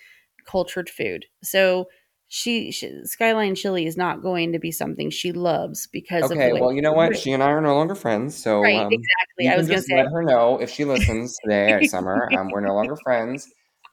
cultured 0.45 0.89
food. 0.89 1.25
So 1.43 1.87
she, 2.29 2.71
she 2.71 3.03
Skyline 3.05 3.55
chili 3.55 3.87
is 3.87 3.97
not 3.97 4.21
going 4.21 4.53
to 4.53 4.59
be 4.59 4.71
something 4.71 5.09
she 5.09 5.31
loves 5.31 5.87
because 5.87 6.25
of 6.25 6.37
Okay, 6.37 6.53
well, 6.53 6.71
you 6.71 6.81
know 6.81 6.93
what? 6.93 7.17
She 7.17 7.31
and 7.31 7.41
I 7.41 7.47
are 7.47 7.59
no 7.59 7.75
longer 7.75 7.95
friends, 7.95 8.37
so 8.37 8.61
right, 8.61 8.77
um, 8.77 8.91
exactly. 8.91 9.49
I 9.49 9.57
was 9.57 9.67
going 9.67 9.79
to 9.79 9.83
say, 9.83 9.95
let 9.95 10.11
her 10.11 10.21
know 10.21 10.59
if 10.61 10.69
she 10.69 10.85
listens 10.85 11.35
today 11.43 11.73
at 11.73 11.85
summer. 11.85 12.29
Um, 12.37 12.49
we're 12.51 12.61
no 12.61 12.75
longer 12.75 12.95
friends. 13.03 13.47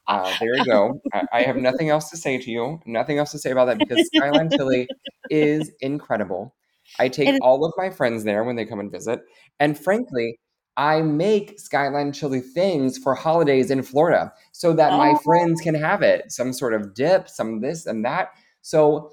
Uh, 0.07 0.31
there 0.39 0.55
you 0.55 0.65
go. 0.65 1.01
I, 1.13 1.23
I 1.33 1.41
have 1.41 1.57
nothing 1.57 1.89
else 1.89 2.11
to 2.11 2.17
say 2.17 2.37
to 2.37 2.51
you. 2.51 2.79
Nothing 2.85 3.17
else 3.17 3.31
to 3.31 3.39
say 3.39 3.49
about 3.49 3.65
that 3.65 3.79
because 3.79 4.07
Skyline 4.13 4.49
Chili 4.55 4.87
is 5.31 5.71
incredible. 5.81 6.55
I 6.99 7.09
take 7.09 7.35
all 7.41 7.65
of 7.65 7.73
my 7.75 7.89
friends 7.89 8.23
there 8.23 8.43
when 8.43 8.55
they 8.55 8.65
come 8.65 8.79
and 8.79 8.91
visit, 8.91 9.19
and 9.59 9.77
frankly, 9.77 10.39
I 10.77 11.01
make 11.01 11.59
Skyline 11.59 12.11
Chili 12.13 12.39
things 12.39 12.97
for 12.97 13.15
holidays 13.15 13.71
in 13.71 13.81
Florida 13.83 14.31
so 14.51 14.73
that 14.73 14.93
my 14.93 15.11
Oh. 15.11 15.17
friends 15.17 15.59
can 15.61 15.73
have 15.75 16.01
it. 16.03 16.31
Some 16.31 16.53
sort 16.53 16.73
of 16.73 16.93
dip, 16.93 17.27
some 17.27 17.59
this 17.61 17.85
and 17.87 18.05
that. 18.05 18.29
So, 18.61 19.11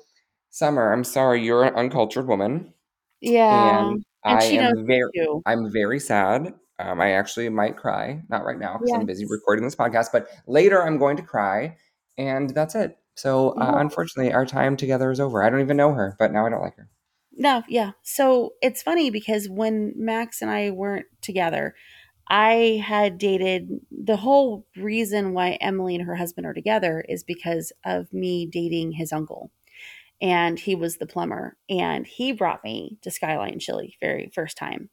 Summer, 0.50 0.92
I'm 0.92 1.02
sorry, 1.04 1.42
you're 1.42 1.64
an 1.64 1.74
uncultured 1.74 2.28
woman, 2.28 2.72
yeah. 3.20 3.88
and, 3.88 4.04
and 4.24 4.38
I 4.38 4.40
she 4.48 4.56
knows 4.58 4.72
am 4.78 4.86
very. 4.86 5.10
too. 5.16 5.42
I'm 5.46 5.72
very 5.72 5.98
sad. 5.98 6.54
Um, 6.78 7.00
I 7.00 7.12
actually 7.12 7.48
might 7.48 7.76
cry. 7.76 8.22
Not 8.28 8.44
right 8.44 8.58
now 8.58 8.78
because 8.78 8.92
I'm 8.94 9.06
busy 9.06 9.24
recording 9.28 9.64
this 9.64 9.74
podcast, 9.76 10.08
but 10.12 10.28
later 10.46 10.80
I'm 10.84 10.98
going 10.98 11.16
to 11.16 11.22
cry, 11.24 11.76
and 12.18 12.50
that's 12.50 12.74
it. 12.76 12.96
So 13.16 13.50
uh, 13.60 13.72
Oh. 13.74 13.78
unfortunately, 13.78 14.32
our 14.32 14.46
time 14.46 14.76
together 14.76 15.10
is 15.10 15.18
over. 15.20 15.42
I 15.42 15.50
don't 15.50 15.60
even 15.60 15.76
know 15.76 15.92
her, 15.92 16.14
but 16.18 16.32
now 16.32 16.46
I 16.46 16.50
don't 16.50 16.62
like 16.62 16.76
her. 16.76 16.88
No, 17.36 17.62
yeah. 17.68 17.92
So 18.02 18.54
it's 18.62 18.82
funny 18.82 19.10
because 19.10 19.48
when 19.48 19.92
Max 19.96 20.40
and 20.40 20.50
I 20.50 20.70
weren't 20.70 21.06
together, 21.20 21.74
I 22.28 22.82
had 22.84 23.18
dated 23.18 23.68
the 23.90 24.16
whole 24.16 24.66
reason 24.76 25.34
why 25.34 25.52
Emily 25.60 25.94
and 25.96 26.04
her 26.06 26.16
husband 26.16 26.46
are 26.46 26.54
together 26.54 27.04
is 27.08 27.24
because 27.24 27.72
of 27.84 28.12
me 28.12 28.46
dating 28.46 28.92
his 28.92 29.12
uncle. 29.12 29.50
And 30.22 30.58
he 30.58 30.74
was 30.74 30.96
the 30.96 31.06
plumber. 31.06 31.56
And 31.68 32.06
he 32.06 32.32
brought 32.32 32.64
me 32.64 32.98
to 33.02 33.10
Skyline 33.10 33.58
Chili 33.58 33.96
very 34.00 34.30
first 34.34 34.56
time 34.56 34.90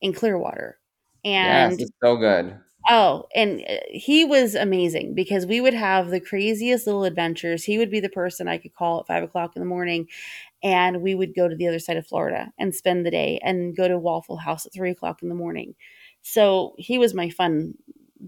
in 0.00 0.12
Clearwater. 0.12 0.78
And 1.24 1.72
yes, 1.72 1.80
it's 1.80 1.92
so 2.02 2.16
good. 2.16 2.58
Oh, 2.90 3.24
and 3.34 3.62
uh, 3.68 3.76
he 3.90 4.24
was 4.24 4.54
amazing 4.54 5.14
because 5.14 5.44
we 5.44 5.60
would 5.60 5.74
have 5.74 6.08
the 6.08 6.20
craziest 6.20 6.86
little 6.86 7.04
adventures. 7.04 7.64
He 7.64 7.76
would 7.76 7.90
be 7.90 8.00
the 8.00 8.08
person 8.08 8.48
I 8.48 8.56
could 8.56 8.74
call 8.74 9.00
at 9.00 9.06
five 9.06 9.22
o'clock 9.22 9.56
in 9.56 9.60
the 9.60 9.68
morning, 9.68 10.08
and 10.62 11.02
we 11.02 11.14
would 11.14 11.34
go 11.34 11.48
to 11.48 11.54
the 11.54 11.68
other 11.68 11.78
side 11.78 11.96
of 11.96 12.06
Florida 12.06 12.50
and 12.58 12.74
spend 12.74 13.06
the 13.06 13.10
day 13.10 13.40
and 13.42 13.76
go 13.76 13.88
to 13.88 13.98
Waffle 13.98 14.36
House 14.36 14.66
at 14.66 14.72
three 14.72 14.90
o'clock 14.90 15.22
in 15.22 15.28
the 15.28 15.34
morning. 15.34 15.74
So 16.22 16.74
he 16.78 16.98
was 16.98 17.14
my 17.14 17.30
fun 17.30 17.74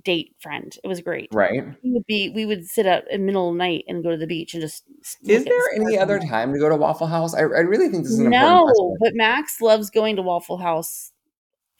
date 0.04 0.37
friend. 0.40 0.76
It 0.84 0.88
was 0.88 1.00
great. 1.00 1.28
Right. 1.32 1.64
He 1.82 1.92
would 1.92 2.06
be. 2.06 2.30
We 2.30 2.46
would 2.46 2.66
sit 2.66 2.87
up 2.87 3.04
in 3.10 3.22
the 3.22 3.26
middle 3.26 3.49
of 3.49 3.54
the 3.54 3.58
night 3.58 3.84
and 3.88 4.04
go 4.04 4.10
to 4.10 4.16
the 4.16 4.26
beach 4.26 4.54
and 4.54 4.60
just. 4.60 4.84
Is 5.26 5.44
there 5.44 5.75
any 5.75 5.99
other 5.99 6.18
time 6.20 6.52
to 6.52 6.58
go 6.58 6.68
to 6.68 6.76
Waffle 6.76 7.08
House? 7.08 7.34
I, 7.34 7.40
I 7.40 7.42
really 7.42 7.88
think 7.88 8.04
this 8.04 8.12
is 8.12 8.20
an 8.20 8.30
no, 8.30 8.96
but 9.00 9.14
Max 9.14 9.60
loves 9.60 9.90
going 9.90 10.16
to 10.16 10.22
Waffle 10.22 10.58
House 10.58 11.12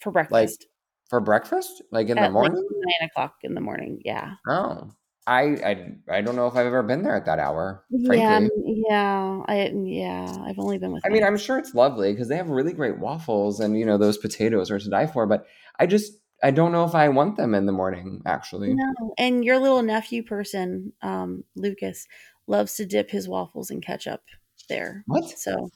for 0.00 0.11
breakfast. 0.11 0.33
Like 0.33 0.69
for 1.09 1.21
breakfast, 1.21 1.83
like 1.90 2.09
in 2.09 2.19
At, 2.19 2.28
the 2.28 2.33
morning. 2.33 2.57
like, 2.57 2.64
nine 2.71 3.09
o'clock 3.09 3.35
in 3.42 3.54
the 3.54 3.61
morning. 3.61 4.00
Yeah. 4.04 4.35
oh, 4.49 4.90
I, 5.27 5.43
I 5.65 6.17
I 6.19 6.21
don't 6.23 6.37
know 6.37 6.47
if 6.47 6.55
I've 6.55 6.67
ever 6.67 6.83
been 6.83 7.03
there 7.03 7.15
at 7.15 7.27
that 7.27 7.39
hour. 7.39 7.85
Yeah, 7.91 8.07
Frankly, 8.07 8.50
yeah, 8.89 9.43
I 9.47 9.69
yeah, 9.75 10.37
I've 10.45 10.59
only 10.59 10.79
been 10.79 10.93
with. 10.93 11.05
I 11.05 11.09
mean. 11.11 11.25
I'm 11.25 11.37
sure 11.37 11.59
it's 11.59 11.75
lovely 11.75 12.12
because 12.12 12.29
they 12.29 12.37
have 12.37 12.49
really 12.49 12.73
great 12.73 12.99
waffles, 12.99 13.61
and 13.61 13.79
you 13.79 13.85
know 13.87 13.99
those 13.99 14.19
potatoes 14.19 14.71
are 14.71 14.79
to 14.79 14.91
die 14.91 15.07
for. 15.07 15.27
But 15.27 15.47
I 15.79 15.87
just 15.87 16.12
I 16.43 16.50
don't 16.50 16.73
know 16.73 16.85
if 16.85 16.95
I 16.95 17.09
want 17.09 17.37
them 17.37 17.55
in 17.55 17.67
the 17.67 17.73
morning. 17.73 18.23
Actually, 18.27 18.75
no, 18.75 19.15
and 19.19 19.45
your 19.45 19.59
little 19.59 19.83
nephew 19.83 20.23
person, 20.23 20.93
um, 21.03 21.45
Lucas, 21.55 22.07
loves 22.47 22.75
to 22.77 22.87
dip 22.87 23.11
his 23.11 23.29
waffles 23.29 23.71
in 23.71 23.81
ketchup 23.81 24.23
there. 24.69 25.05
what? 25.07 25.29
So, 25.39 25.71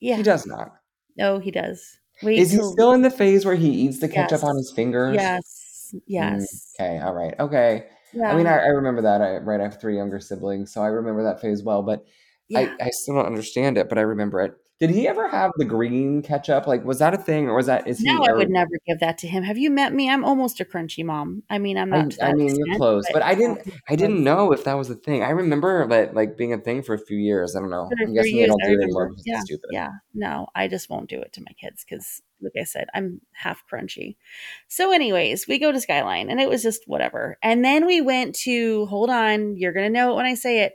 yeah, 0.00 0.16
He 0.16 0.22
does 0.22 0.46
not. 0.46 0.76
no, 1.16 1.38
he 1.38 1.50
does. 1.50 1.98
Wait 2.22 2.38
Is 2.38 2.50
he 2.50 2.58
still 2.62 2.92
in 2.92 3.02
the 3.02 3.10
phase 3.10 3.44
where 3.44 3.54
he 3.54 3.70
eats 3.70 4.00
the 4.00 4.08
ketchup 4.08 4.40
Yes. 4.40 4.44
on 4.44 4.56
his 4.56 4.72
fingers? 4.72 5.16
yes, 5.16 5.94
yes, 6.06 6.74
Okay. 6.80 6.98
All 6.98 7.14
right. 7.14 7.34
Okay. 7.38 7.86
Yeah. 8.14 8.32
I 8.32 8.36
mean, 8.36 8.46
I, 8.46 8.58
I 8.58 8.68
remember 8.68 9.02
that. 9.02 9.20
I 9.20 9.36
right. 9.38 9.60
I 9.60 9.64
have 9.64 9.80
three 9.80 9.96
younger 9.96 10.20
siblings, 10.20 10.72
so 10.72 10.82
I 10.82 10.86
remember 10.86 11.22
that 11.24 11.40
phase 11.40 11.62
well. 11.62 11.82
But 11.82 12.04
yeah. 12.48 12.60
I, 12.60 12.86
I 12.86 12.90
still 12.90 13.14
don't 13.14 13.26
understand 13.26 13.78
it, 13.78 13.88
but 13.88 13.98
I 13.98 14.02
remember 14.02 14.40
it. 14.42 14.54
Did 14.80 14.90
he 14.90 15.06
ever 15.06 15.28
have 15.28 15.52
the 15.56 15.64
green 15.64 16.20
ketchup? 16.20 16.66
Like, 16.66 16.84
was 16.84 16.98
that 16.98 17.14
a 17.14 17.16
thing, 17.16 17.48
or 17.48 17.54
was 17.54 17.66
that 17.66 17.86
is 17.86 18.00
he? 18.00 18.06
no, 18.06 18.24
I 18.24 18.32
would 18.32 18.50
never 18.50 18.72
give 18.86 18.98
that 18.98 19.18
to 19.18 19.28
him. 19.28 19.44
Have 19.44 19.56
you 19.56 19.70
met 19.70 19.94
me? 19.94 20.10
I'm 20.10 20.24
almost 20.24 20.60
a 20.60 20.64
crunchy 20.64 21.04
mom. 21.04 21.44
I 21.48 21.58
mean, 21.58 21.78
I'm 21.78 21.94
I, 21.94 22.02
not. 22.02 22.14
I 22.20 22.30
that 22.30 22.36
mean, 22.36 22.56
you're 22.56 22.76
close, 22.76 23.04
but 23.12 23.22
I 23.22 23.36
didn't. 23.36 23.60
I 23.88 23.94
didn't 23.94 24.24
know 24.24 24.52
if 24.52 24.64
that 24.64 24.74
was 24.74 24.90
a 24.90 24.96
thing. 24.96 25.22
I 25.22 25.30
remember 25.30 25.86
that 25.88 26.14
like 26.14 26.36
being 26.36 26.52
a 26.52 26.58
thing 26.58 26.82
for 26.82 26.94
a 26.94 26.98
few 26.98 27.16
years. 27.16 27.54
I 27.54 27.60
don't 27.60 27.70
know. 27.70 27.88
I'm 28.00 28.14
guessing 28.14 28.36
they 28.36 28.46
don't 28.46 28.60
do 28.64 28.72
it 28.72 28.82
anymore 28.82 29.12
Yeah, 29.24 29.36
it's 29.36 29.44
stupid. 29.44 29.70
Yeah, 29.70 29.90
no, 30.12 30.48
I 30.56 30.66
just 30.66 30.90
won't 30.90 31.08
do 31.08 31.20
it 31.20 31.32
to 31.34 31.40
my 31.40 31.52
kids 31.52 31.84
because, 31.88 32.20
like 32.42 32.54
I 32.60 32.64
said, 32.64 32.88
I'm 32.94 33.20
half 33.32 33.62
crunchy. 33.72 34.16
So, 34.66 34.92
anyways, 34.92 35.46
we 35.46 35.60
go 35.60 35.70
to 35.70 35.80
Skyline 35.80 36.30
and 36.30 36.40
it 36.40 36.48
was 36.48 36.64
just 36.64 36.82
whatever. 36.88 37.38
And 37.44 37.64
then 37.64 37.86
we 37.86 38.00
went 38.00 38.34
to, 38.40 38.86
hold 38.86 39.08
on, 39.08 39.56
you're 39.56 39.72
going 39.72 39.86
to 39.86 39.98
know 39.98 40.12
it 40.12 40.16
when 40.16 40.26
I 40.26 40.34
say 40.34 40.62
it. 40.62 40.74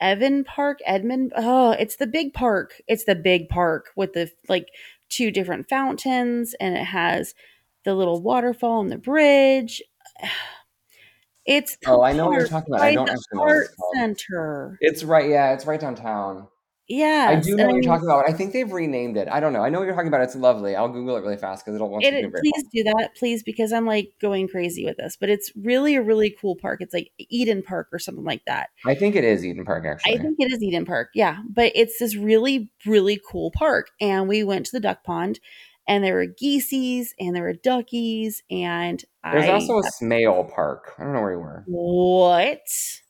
Evan 0.00 0.44
Park, 0.44 0.78
Edmund. 0.86 1.32
Oh, 1.36 1.72
it's 1.72 1.96
the 1.96 2.06
big 2.06 2.32
park. 2.32 2.80
It's 2.86 3.04
the 3.04 3.14
big 3.14 3.48
park 3.48 3.90
with 3.96 4.12
the 4.12 4.30
like 4.48 4.68
two 5.08 5.30
different 5.30 5.68
fountains 5.68 6.54
and 6.60 6.76
it 6.76 6.84
has 6.84 7.34
the 7.84 7.94
little 7.94 8.22
waterfall 8.22 8.80
and 8.80 8.92
the 8.92 8.98
bridge. 8.98 9.82
It's 11.50 11.78
the 11.78 11.92
Oh, 11.92 12.02
I 12.02 12.12
know 12.12 12.26
what 12.26 12.34
you're 12.34 12.46
talking 12.46 12.74
about. 12.74 12.84
I 12.84 12.92
don't 12.92 13.06
the 13.06 13.12
actually 13.12 13.38
art 13.40 13.68
center. 13.94 14.76
It's 14.82 15.02
right. 15.02 15.30
Yeah, 15.30 15.54
it's 15.54 15.64
right 15.64 15.80
downtown. 15.80 16.46
Yes, 16.88 17.36
I 17.36 17.40
do 17.40 17.54
know 17.54 17.66
what 17.66 17.74
you're 17.74 17.82
talking 17.82 18.06
about. 18.06 18.26
I 18.26 18.32
think 18.32 18.54
they've 18.54 18.70
renamed 18.70 19.18
it. 19.18 19.28
I 19.30 19.40
don't 19.40 19.52
know. 19.52 19.62
I 19.62 19.68
know 19.68 19.78
what 19.78 19.84
you're 19.84 19.94
talking 19.94 20.08
about. 20.08 20.22
It's 20.22 20.34
lovely. 20.34 20.74
I'll 20.74 20.88
Google 20.88 21.16
it 21.16 21.20
really 21.20 21.36
fast 21.36 21.62
because 21.62 21.76
I 21.76 21.78
don't 21.78 21.90
want 21.90 22.02
to 22.02 22.08
It, 22.08 22.22
do 22.22 22.30
very 22.30 22.40
please 22.40 22.64
do 22.72 22.84
that, 22.84 23.10
please, 23.14 23.42
because 23.42 23.74
I'm 23.74 23.84
like 23.84 24.12
going 24.22 24.48
crazy 24.48 24.86
with 24.86 24.96
this. 24.96 25.14
But 25.14 25.28
it's 25.28 25.52
really 25.54 25.96
a 25.96 26.02
really 26.02 26.34
cool 26.40 26.56
park. 26.56 26.80
It's 26.80 26.94
like 26.94 27.10
Eden 27.18 27.62
Park 27.62 27.88
or 27.92 27.98
something 27.98 28.24
like 28.24 28.42
that. 28.46 28.70
I 28.86 28.94
think 28.94 29.16
it 29.16 29.24
is 29.24 29.44
Eden 29.44 29.66
Park 29.66 29.84
Actually, 29.84 30.14
I 30.14 30.18
think 30.22 30.36
it 30.38 30.50
is 30.50 30.62
Eden 30.62 30.86
Park, 30.86 31.10
yeah. 31.14 31.42
But 31.46 31.72
it's 31.74 31.98
this 31.98 32.16
really, 32.16 32.70
really 32.86 33.20
cool 33.30 33.50
park. 33.50 33.90
And 34.00 34.26
we 34.26 34.42
went 34.42 34.64
to 34.66 34.72
the 34.72 34.80
duck 34.80 35.04
pond, 35.04 35.40
and 35.86 36.02
there 36.02 36.14
were 36.14 36.26
geesees 36.26 37.08
and 37.20 37.36
there 37.36 37.42
were 37.42 37.52
duckies, 37.52 38.42
and 38.50 39.04
There's 39.30 39.44
I 39.44 39.52
also 39.52 39.78
a 39.78 39.82
Smale 39.84 40.50
Park. 40.54 40.94
I 40.98 41.04
don't 41.04 41.12
know 41.12 41.20
where 41.20 41.32
you 41.32 41.38
were. 41.38 41.64
what? 41.66 42.60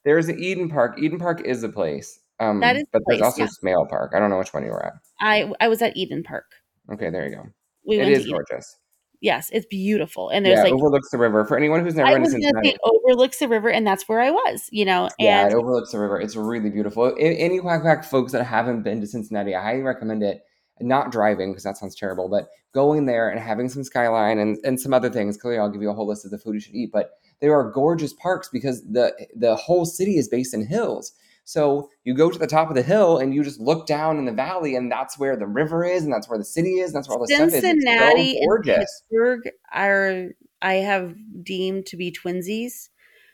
There's 0.04 0.28
an 0.28 0.40
Eden 0.40 0.68
Park. 0.68 0.98
Eden 1.00 1.18
Park 1.18 1.42
is 1.44 1.62
a 1.62 1.68
place. 1.68 2.18
Um, 2.40 2.60
That 2.60 2.76
is 2.76 2.84
but 2.92 3.00
a 3.00 3.04
there's 3.08 3.20
place, 3.20 3.26
also 3.26 3.42
yeah. 3.42 3.48
Smale 3.48 3.86
Park. 3.86 4.12
I 4.14 4.18
don't 4.18 4.30
know 4.30 4.38
which 4.38 4.54
one 4.54 4.64
you 4.64 4.70
were 4.70 4.84
at. 4.84 4.94
I 5.20 5.50
I 5.60 5.68
was 5.68 5.82
at 5.82 5.96
Eden 5.96 6.22
Park. 6.22 6.46
Okay, 6.92 7.10
there 7.10 7.28
you 7.28 7.36
go. 7.36 7.42
We 7.86 7.96
It 7.96 8.00
went 8.00 8.10
is 8.12 8.24
to 8.24 8.30
gorgeous. 8.30 8.76
Yes, 9.20 9.50
it's 9.52 9.66
beautiful, 9.66 10.28
and 10.28 10.46
there's 10.46 10.58
Yeah, 10.58 10.62
like 10.62 10.72
it 10.72 10.76
overlooks 10.76 11.10
the 11.10 11.18
river. 11.18 11.44
For 11.44 11.56
anyone 11.56 11.84
who's 11.84 11.96
never 11.96 12.08
I 12.08 12.14
been 12.14 12.22
to 12.22 12.30
Cincinnati, 12.30 12.70
say 12.70 12.76
overlooks 12.84 13.40
the 13.40 13.48
river, 13.48 13.68
and 13.68 13.84
that's 13.84 14.08
where 14.08 14.20
I 14.20 14.30
was. 14.30 14.68
You 14.70 14.84
know, 14.84 15.08
yeah, 15.18 15.42
and 15.42 15.52
it 15.52 15.56
overlooks 15.56 15.90
the 15.90 15.98
river. 15.98 16.20
It's 16.20 16.36
really 16.36 16.70
beautiful. 16.70 17.12
Any 17.18 17.58
Quack 17.58 17.82
Quack 17.82 18.04
folks 18.04 18.30
that 18.30 18.44
haven't 18.44 18.82
been 18.82 19.00
to 19.00 19.08
Cincinnati, 19.08 19.56
I 19.56 19.62
highly 19.62 19.82
recommend 19.82 20.22
it. 20.22 20.42
Not 20.80 21.10
driving 21.10 21.50
because 21.50 21.64
that 21.64 21.76
sounds 21.76 21.96
terrible, 21.96 22.28
but 22.28 22.50
going 22.72 23.06
there 23.06 23.30
and 23.30 23.40
having 23.40 23.68
some 23.68 23.82
skyline 23.82 24.38
and, 24.38 24.56
and 24.62 24.80
some 24.80 24.94
other 24.94 25.10
things. 25.10 25.36
Clearly, 25.36 25.58
I'll 25.58 25.68
give 25.68 25.82
you 25.82 25.90
a 25.90 25.94
whole 25.94 26.06
list 26.06 26.24
of 26.24 26.30
the 26.30 26.38
food 26.38 26.54
you 26.54 26.60
should 26.60 26.76
eat. 26.76 26.92
But 26.92 27.10
there 27.40 27.52
are 27.58 27.72
gorgeous 27.72 28.12
parks 28.12 28.48
because 28.48 28.84
the 28.84 29.12
the 29.34 29.56
whole 29.56 29.84
city 29.84 30.18
is 30.18 30.28
based 30.28 30.54
in 30.54 30.64
hills. 30.64 31.14
So 31.48 31.88
you 32.04 32.12
go 32.12 32.30
to 32.30 32.38
the 32.38 32.46
top 32.46 32.68
of 32.68 32.76
the 32.76 32.82
hill 32.82 33.16
and 33.16 33.32
you 33.32 33.42
just 33.42 33.58
look 33.58 33.86
down 33.86 34.18
in 34.18 34.26
the 34.26 34.32
valley, 34.32 34.76
and 34.76 34.92
that's 34.92 35.18
where 35.18 35.34
the 35.34 35.46
river 35.46 35.82
is, 35.82 36.04
and 36.04 36.12
that's 36.12 36.28
where 36.28 36.36
the 36.36 36.44
city 36.44 36.80
is, 36.80 36.90
and 36.90 36.96
that's 36.96 37.08
where 37.08 37.16
all 37.16 37.24
the 37.24 37.34
stuff 37.34 37.48
is. 37.48 37.60
Cincinnati 37.62 38.34
so 38.34 38.38
and 38.38 38.48
gorgeous. 38.48 39.02
Pittsburgh 39.10 39.50
are 39.72 40.26
I 40.60 40.74
have 40.74 41.14
deemed 41.42 41.86
to 41.86 41.96
be 41.96 42.12
twinsies. 42.12 42.90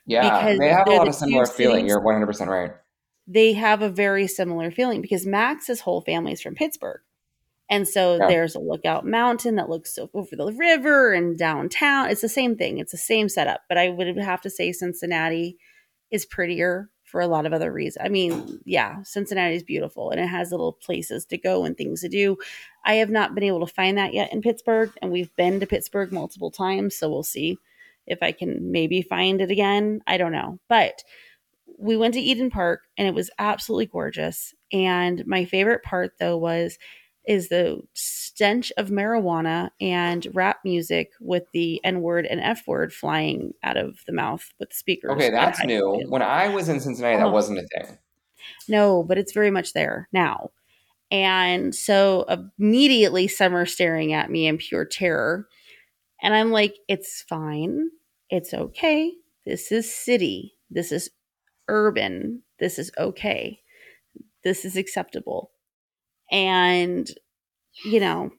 Yeah, 0.07 0.31
because 0.31 0.61
they 0.61 0.69
have 0.69 0.87
a 0.87 0.93
lot 0.93 1.09
of 1.09 1.15
similar 1.17 1.45
feeling. 1.45 1.89
You're 1.89 2.01
100 2.01 2.25
percent 2.25 2.51
right. 2.51 2.71
They 3.27 3.53
have 3.55 3.83
a 3.83 3.89
very 3.89 4.29
similar 4.29 4.71
feeling 4.71 5.01
because 5.03 5.27
Max's 5.27 5.81
whole 5.81 6.01
family 6.01 6.31
is 6.35 6.41
from 6.41 6.55
Pittsburgh. 6.55 7.01
And 7.69 7.89
so 7.89 8.19
Yeah. 8.19 8.29
there's 8.29 8.55
a 8.55 8.61
lookout 8.61 9.05
mountain 9.05 9.57
that 9.57 9.69
looks 9.69 9.99
over 9.99 10.37
the 10.37 10.53
river 10.53 11.13
and 11.13 11.37
downtown. 11.37 12.11
It's 12.11 12.21
the 12.21 12.29
same 12.29 12.55
thing. 12.55 12.79
It's 12.79 12.93
the 12.93 12.99
same 12.99 13.29
setup. 13.29 13.63
But 13.69 13.77
I 13.77 13.89
would 13.89 14.17
have 14.19 14.43
to 14.43 14.51
say 14.51 14.71
Cincinnati 14.71 15.59
is 16.13 16.27
prettier 16.27 16.91
for 17.15 17.21
a 17.21 17.29
lot 17.29 17.47
of 17.47 17.53
other 17.53 17.71
reasons. 17.71 18.05
I 18.05 18.09
mean, 18.09 18.59
yeah, 18.65 19.01
Cincinnati 19.05 19.55
is 19.55 19.63
beautiful 19.63 20.11
and 20.11 20.19
it 20.19 20.27
has 20.27 20.51
little 20.51 20.73
places 20.73 21.25
to 21.27 21.39
go 21.39 21.65
and 21.65 21.77
things 21.77 22.01
to 22.01 22.09
do. 22.09 22.39
I 22.85 22.95
have 22.95 23.09
not 23.09 23.37
been 23.37 23.45
able 23.45 23.65
to 23.65 23.73
find 23.73 23.97
that 23.99 24.13
yet 24.13 24.33
in 24.33 24.43
Pittsburgh, 24.43 24.91
and 25.01 25.13
we've 25.13 25.33
been 25.37 25.61
to 25.61 25.67
Pittsburgh 25.67 26.11
multiple 26.11 26.51
times, 26.51 26.97
so 26.97 27.09
we'll 27.09 27.23
see 27.23 27.57
if 28.05 28.19
I 28.21 28.33
can 28.33 28.73
maybe 28.73 29.01
find 29.01 29.41
it 29.41 29.53
again. 29.53 30.01
I 30.09 30.17
don't 30.17 30.33
know. 30.33 30.59
But 30.69 31.05
we 31.79 31.97
went 31.97 32.15
to 32.15 32.21
Eden 32.21 32.51
Park 32.51 32.81
and 32.99 33.07
it 33.07 33.15
was 33.15 33.31
absolutely 33.39 33.87
gorgeous. 33.87 34.53
And 34.73 35.25
my 35.25 35.45
favorite 35.45 35.85
part 35.85 36.15
though 36.19 36.37
was 36.37 36.79
is 37.27 37.49
the 37.49 37.81
stench 37.95 38.73
of 38.77 38.89
marijuana 38.91 39.71
and 39.81 40.27
rap 40.35 40.59
music 40.65 41.11
with 41.21 41.45
the 41.53 41.81
N 41.85 42.01
word 42.03 42.27
and 42.27 42.41
F 42.41 42.67
word 42.67 42.93
flying 42.93 43.55
out 43.63 43.77
of 43.77 44.01
the 44.07 44.13
mouth 44.13 44.53
with 44.59 44.71
the 44.71 44.75
speakers. 44.77 45.11
Okay, 45.13 45.31
that's 45.31 45.65
new. 45.65 46.03
When 46.09 46.23
I 46.23 46.49
was 46.49 46.69
in 46.69 46.81
Cincinnati, 46.81 47.17
that 47.17 47.27
Oh. 47.27 47.31
wasn't 47.33 47.61
a 47.61 47.67
thing. 47.69 47.99
No, 48.69 49.03
but 49.03 49.19
it's 49.19 49.33
very 49.33 49.51
much 49.51 49.73
there 49.73 50.09
now. 50.13 50.51
And 51.11 51.75
so 51.75 52.27
immediately 52.59 53.29
Summer 53.29 53.67
staring 53.67 54.13
at 54.13 54.31
me 54.31 54.47
in 54.47 54.59
pure 54.59 54.85
terror. 54.85 55.49
And 56.23 56.35
I'm 56.35 56.51
like, 56.51 56.75
it's 56.89 57.25
fine. 57.29 57.89
It's 58.31 58.53
okay. 58.53 59.13
This 59.47 59.71
is 59.71 59.95
city. 59.95 60.55
This 60.71 60.91
is 60.93 61.11
urban. 61.69 62.43
This 62.59 62.79
is 62.79 62.91
okay. 62.99 63.61
This 64.43 64.65
is 64.65 64.77
acceptable. 64.77 65.51
And, 66.35 67.09
you 67.85 68.01
know, 68.01 68.31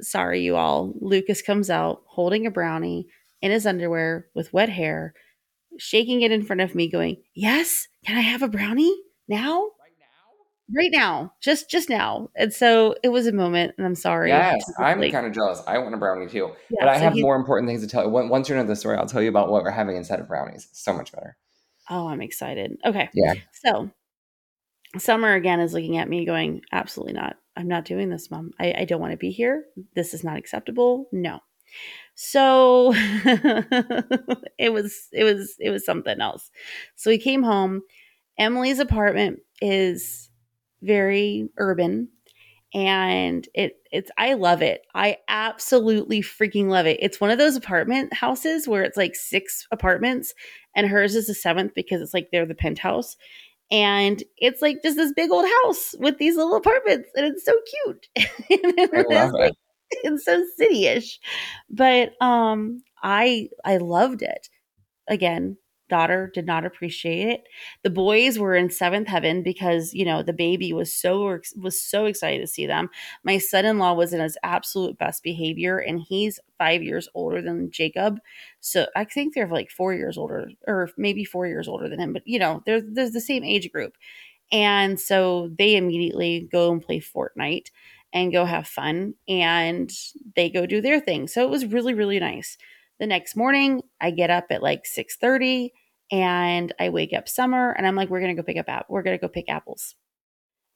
sorry, 0.00 0.40
you 0.42 0.56
all. 0.56 0.92
Lucas 1.00 1.40
comes 1.40 1.70
out 1.70 2.02
holding 2.06 2.46
a 2.46 2.50
brownie 2.50 3.06
in 3.40 3.50
his 3.52 3.64
underwear 3.66 4.26
with 4.34 4.52
wet 4.52 4.68
hair, 4.68 5.14
shaking 5.78 6.22
it 6.22 6.32
in 6.32 6.42
front 6.42 6.60
of 6.62 6.74
me, 6.74 6.90
going, 6.90 7.16
Yes, 7.34 7.86
can 8.04 8.16
I 8.18 8.22
have 8.22 8.42
a 8.42 8.48
brownie 8.48 8.94
now? 9.28 9.60
Right 9.60 9.92
now? 10.00 10.74
right 10.74 10.90
now 10.92 11.32
just 11.42 11.68
just 11.70 11.88
now 11.90 12.28
and 12.36 12.52
so 12.52 12.94
it 13.02 13.08
was 13.10 13.26
a 13.26 13.32
moment 13.32 13.72
and 13.76 13.86
i'm 13.86 13.94
sorry 13.94 14.30
Yes, 14.30 14.62
I'm 14.78 15.00
like, 15.00 15.12
kind 15.12 15.26
of 15.26 15.32
jealous. 15.32 15.60
I 15.66 15.78
want 15.78 15.94
a 15.94 15.98
brownie 15.98 16.28
too, 16.28 16.50
yeah, 16.70 16.76
but 16.80 16.88
I 16.88 16.96
so 16.96 17.04
have 17.04 17.14
more 17.16 17.36
important 17.36 17.68
things 17.68 17.82
to 17.82 17.88
tell 17.88 18.04
you. 18.04 18.10
Once 18.10 18.48
you're 18.48 18.58
into 18.58 18.68
the 18.70 18.76
story, 18.76 18.96
I'll 18.96 19.06
tell 19.06 19.22
you 19.22 19.28
about 19.28 19.50
what 19.50 19.62
we're 19.64 19.70
having 19.70 19.96
instead 19.96 20.18
of 20.20 20.28
brownies. 20.28 20.66
It's 20.70 20.82
so 20.82 20.92
much 20.92 21.12
better. 21.12 21.36
oh 21.90 22.08
i'm 22.08 22.20
excited 22.22 22.76
okay 22.84 23.10
Yeah. 23.14 23.34
so 23.64 23.90
summer 24.98 25.34
again 25.34 25.60
is 25.60 25.72
looking 25.74 25.96
at 25.98 26.08
me 26.08 26.24
going 26.24 26.62
absolutely 26.72 27.14
not 27.14 27.36
i'm 27.56 27.68
not 27.68 27.84
doing 27.84 28.10
this 28.10 28.30
mom 28.30 28.50
i, 28.60 28.74
I 28.78 28.84
don't 28.84 29.00
want 29.00 29.12
to 29.12 29.18
be 29.18 29.30
here 29.30 29.64
this 29.94 30.14
is 30.14 30.24
not 30.24 30.36
acceptable 30.36 31.06
no 31.12 31.40
So 32.14 32.92
it 34.58 34.72
was 34.72 35.08
it 35.12 35.24
was 35.24 35.56
it 35.58 35.70
was 35.70 35.84
something 35.84 36.20
else. 36.20 36.50
So 36.96 37.10
we 37.10 37.18
came 37.18 37.42
home. 37.42 37.82
Emily's 38.38 38.78
apartment 38.78 39.40
is 39.60 40.30
very 40.82 41.48
urban 41.58 42.08
and 42.74 43.46
it 43.54 43.76
it's 43.90 44.10
I 44.18 44.34
love 44.34 44.62
it. 44.62 44.82
I 44.94 45.18
absolutely 45.28 46.22
freaking 46.22 46.68
love 46.68 46.86
it. 46.86 46.98
It's 47.00 47.20
one 47.20 47.30
of 47.30 47.38
those 47.38 47.56
apartment 47.56 48.12
houses 48.14 48.66
where 48.66 48.82
it's 48.82 48.96
like 48.96 49.14
six 49.14 49.66
apartments 49.70 50.34
and 50.74 50.86
hers 50.86 51.14
is 51.14 51.26
the 51.26 51.34
seventh 51.34 51.72
because 51.74 52.00
it's 52.00 52.14
like 52.14 52.28
they're 52.32 52.46
the 52.46 52.54
penthouse. 52.54 53.16
And 53.72 54.22
it's 54.36 54.62
like 54.62 54.82
just 54.84 54.98
this 54.98 55.14
big 55.14 55.32
old 55.32 55.46
house 55.64 55.96
with 55.98 56.18
these 56.18 56.36
little 56.36 56.56
apartments 56.56 57.08
and 57.16 57.26
it's 57.26 57.44
so 57.44 57.54
cute. 57.84 58.08
I 58.94 59.04
love 59.08 59.34
it. 59.40 59.56
it's 59.90 60.26
so 60.26 60.44
cityish. 60.60 61.18
But 61.70 62.12
um 62.22 62.82
I 63.02 63.48
I 63.64 63.78
loved 63.78 64.22
it. 64.22 64.50
Again, 65.08 65.56
daughter 65.92 66.30
did 66.34 66.46
not 66.46 66.64
appreciate 66.66 67.28
it. 67.28 67.44
The 67.84 67.90
boys 67.90 68.38
were 68.38 68.56
in 68.56 68.70
seventh 68.70 69.08
heaven 69.08 69.42
because 69.42 69.94
you 69.94 70.04
know 70.04 70.22
the 70.22 70.32
baby 70.32 70.72
was 70.72 70.94
so 70.94 71.38
was 71.56 71.80
so 71.80 72.06
excited 72.06 72.40
to 72.40 72.46
see 72.46 72.66
them. 72.66 72.90
My 73.24 73.38
son-in-law 73.38 73.94
was 73.94 74.12
in 74.12 74.20
his 74.20 74.38
absolute 74.42 74.98
best 74.98 75.22
behavior, 75.22 75.78
and 75.78 76.00
he's 76.00 76.40
five 76.58 76.82
years 76.82 77.08
older 77.14 77.42
than 77.42 77.70
Jacob, 77.70 78.18
so 78.60 78.86
I 78.96 79.04
think 79.04 79.34
they're 79.34 79.48
like 79.48 79.70
four 79.70 79.94
years 79.94 80.18
older, 80.18 80.50
or 80.66 80.90
maybe 80.96 81.24
four 81.24 81.46
years 81.46 81.68
older 81.68 81.88
than 81.88 82.00
him. 82.00 82.12
But 82.12 82.22
you 82.26 82.38
know, 82.38 82.62
they're 82.66 82.80
they're 82.82 83.10
the 83.10 83.20
same 83.20 83.44
age 83.44 83.70
group, 83.72 83.94
and 84.50 85.00
so 85.00 85.50
they 85.58 85.76
immediately 85.76 86.48
go 86.52 86.72
and 86.72 86.82
play 86.82 87.00
Fortnite 87.00 87.68
and 88.12 88.32
go 88.32 88.44
have 88.44 88.68
fun, 88.68 89.14
and 89.28 89.90
they 90.36 90.50
go 90.50 90.66
do 90.66 90.80
their 90.80 91.00
thing. 91.00 91.28
So 91.28 91.42
it 91.44 91.50
was 91.50 91.66
really 91.66 91.94
really 91.94 92.20
nice. 92.20 92.58
The 93.00 93.06
next 93.06 93.36
morning, 93.36 93.82
I 94.00 94.10
get 94.10 94.30
up 94.30 94.46
at 94.50 94.62
like 94.62 94.86
six 94.86 95.16
thirty 95.16 95.72
and 96.12 96.72
I 96.78 96.90
wake 96.90 97.12
up 97.12 97.28
Summer 97.28 97.72
and 97.72 97.86
I'm 97.86 97.96
like, 97.96 98.10
we're 98.10 98.20
gonna 98.20 98.36
go 98.36 98.44
pick 98.44 98.58
up 98.58 98.68
app. 98.68 98.86
We're 98.88 99.02
gonna 99.02 99.18
go 99.18 99.28
pick 99.28 99.48
apples. 99.48 99.96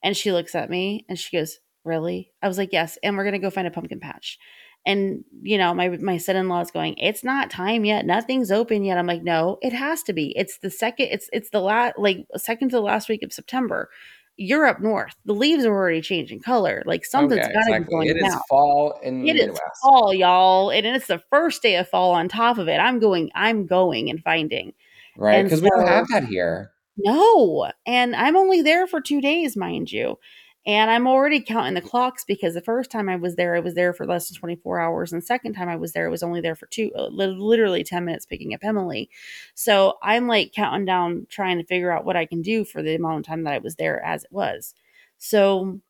And 0.02 0.16
she 0.16 0.33
looks 0.33 0.55
at 0.55 0.71
me 0.71 1.05
and 1.09 1.19
she 1.19 1.37
goes, 1.37 1.59
Really? 1.85 2.33
I 2.43 2.49
was 2.49 2.59
like, 2.59 2.73
Yes, 2.73 2.99
and 3.05 3.16
we're 3.16 3.25
gonna 3.25 3.38
go 3.38 3.50
find 3.50 3.66
a 3.69 3.71
pumpkin 3.71 4.00
patch. 4.00 4.38
And 4.87 5.25
you 5.43 5.59
know, 5.59 5.75
my 5.75 5.88
my 5.90 6.16
son-in-law 6.16 6.61
is 6.62 6.71
going, 6.71 6.97
It's 6.99 7.23
not 7.25 7.50
time 7.50 7.85
yet, 7.85 8.07
nothing's 8.07 8.50
open 8.50 8.85
yet. 8.85 8.99
I'm 8.99 9.07
like, 9.07 9.23
No, 9.23 9.59
it 9.62 9.73
has 9.73 10.02
to 10.05 10.12
be. 10.12 10.33
It's 10.37 10.59
the 10.59 10.71
second, 10.71 11.09
it's 11.11 11.28
it's 11.33 11.50
the 11.50 11.61
last 11.61 11.95
like 11.99 12.26
second 12.37 12.71
to 12.71 12.76
the 12.76 12.83
last 12.83 13.09
week 13.09 13.23
of 13.23 13.33
September. 13.33 13.90
You're 14.38 14.66
up 14.66 14.81
north. 14.81 15.14
The 15.25 15.33
leaves 15.35 15.64
are 15.64 15.73
already 15.73 16.02
changing 16.02 16.40
color. 16.40 16.83
Like 16.87 17.05
something's 17.07 17.47
Okay, 17.47 17.52
gotta 17.52 17.73
be 17.73 17.73
exactly. 17.73 17.90
going 17.90 18.09
It 18.11 18.16
is 18.19 18.33
down. 18.33 18.40
fall 18.49 18.99
in 19.02 19.23
the 19.23 19.31
It 19.31 19.37
is 19.37 19.47
Midwest. 19.47 19.81
fall, 19.83 20.12
y'all, 20.14 20.71
and 20.71 20.87
it's 20.87 21.07
the 21.07 21.23
first 21.31 21.62
day 21.62 21.76
of 21.76 21.88
fall 21.88 22.12
on 22.12 22.28
top 22.28 22.59
of 22.59 22.69
it. 22.69 22.76
I'm 22.78 22.99
going, 22.99 23.31
I'm 23.35 23.66
going 23.66 24.11
and 24.11 24.23
finding. 24.23 24.75
Right, 25.16 25.42
because 25.42 25.62
we 25.62 25.70
don't 25.70 25.87
have 25.87 26.08
that 26.08 26.25
here. 26.25 26.73
No. 26.96 27.70
And 27.87 28.16
I'm 28.16 28.37
only 28.37 28.62
there 28.62 28.87
for 28.87 29.00
two 29.00 29.20
days, 29.20 29.56
mind 29.56 29.92
you. 29.92 30.18
And 30.66 30.90
I'm 30.90 31.06
already 31.06 31.40
counting 31.40 31.75
the 31.75 31.80
clocks 31.80 32.25
because 32.25 32.54
the 32.54 32.61
first 32.61 32.90
time 32.90 33.08
I 33.08 33.14
was 33.14 33.37
there, 33.37 33.54
I 33.54 33.61
was 33.61 33.75
there 33.75 33.92
for 33.92 34.04
less 34.04 34.28
than 34.28 34.37
24 34.37 34.80
hours. 34.80 35.12
And 35.12 35.23
the 35.23 35.26
second 35.26 35.52
time 35.52 35.68
I 35.68 35.76
was 35.76 35.92
there, 35.92 36.06
I 36.06 36.11
was 36.11 36.25
only 36.25 36.40
there 36.40 36.56
for 36.56 36.66
two, 36.66 36.90
uh, 36.96 37.06
literally 37.06 37.85
10 37.85 38.04
minutes 38.04 38.26
picking 38.26 38.52
up 38.52 38.64
Emily. 38.64 39.08
So 39.54 39.94
I'm 40.02 40.26
like 40.26 40.52
counting 40.52 40.85
down, 40.85 41.28
trying 41.30 41.58
to 41.58 41.64
figure 41.64 41.92
out 41.92 42.04
what 42.04 42.16
I 42.16 42.26
can 42.26 42.42
do 42.42 42.64
for 42.64 42.82
the 42.82 42.96
amount 42.96 43.20
of 43.20 43.26
time 43.26 43.44
that 43.44 43.52
I 43.54 43.58
was 43.58 43.76
there 43.76 44.04
as 44.04 44.25
it 44.25 44.32
was. 44.32 44.75
So 45.18 45.80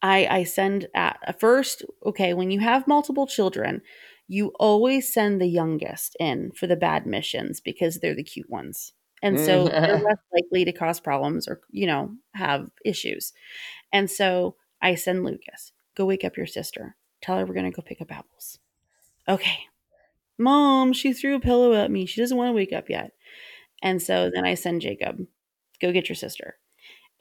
I, 0.00 0.26
I 0.30 0.44
send 0.44 0.88
at 0.94 1.38
first, 1.38 1.84
okay, 2.06 2.32
when 2.32 2.50
you 2.50 2.60
have 2.60 2.88
multiple 2.88 3.26
children, 3.26 3.82
you 4.26 4.52
always 4.58 5.12
send 5.12 5.40
the 5.40 5.46
youngest 5.46 6.16
in 6.18 6.50
for 6.52 6.66
the 6.66 6.76
bad 6.76 7.06
missions 7.06 7.60
because 7.60 7.98
they're 7.98 8.14
the 8.14 8.22
cute 8.22 8.48
ones. 8.48 8.92
And 9.22 9.38
so 9.38 9.66
mm. 9.66 9.70
they're 9.70 9.98
less 10.04 10.18
likely 10.32 10.64
to 10.64 10.72
cause 10.72 11.00
problems 11.00 11.48
or, 11.48 11.60
you 11.70 11.86
know, 11.86 12.14
have 12.34 12.68
issues. 12.84 13.32
And 13.92 14.10
so 14.10 14.56
I 14.82 14.94
send 14.94 15.24
Lucas, 15.24 15.72
go 15.94 16.04
wake 16.04 16.24
up 16.24 16.36
your 16.36 16.46
sister. 16.46 16.96
Tell 17.22 17.38
her 17.38 17.46
we're 17.46 17.54
going 17.54 17.70
to 17.70 17.74
go 17.74 17.82
pick 17.82 18.00
up 18.00 18.12
apples. 18.12 18.58
Okay. 19.28 19.60
Mom, 20.38 20.92
she 20.92 21.12
threw 21.12 21.36
a 21.36 21.40
pillow 21.40 21.74
at 21.74 21.90
me. 21.90 22.06
She 22.06 22.20
doesn't 22.20 22.36
want 22.36 22.48
to 22.48 22.54
wake 22.54 22.72
up 22.72 22.90
yet. 22.90 23.12
And 23.82 24.02
so 24.02 24.30
then 24.34 24.44
I 24.44 24.54
send 24.54 24.80
Jacob, 24.80 25.26
go 25.80 25.92
get 25.92 26.08
your 26.08 26.16
sister. 26.16 26.58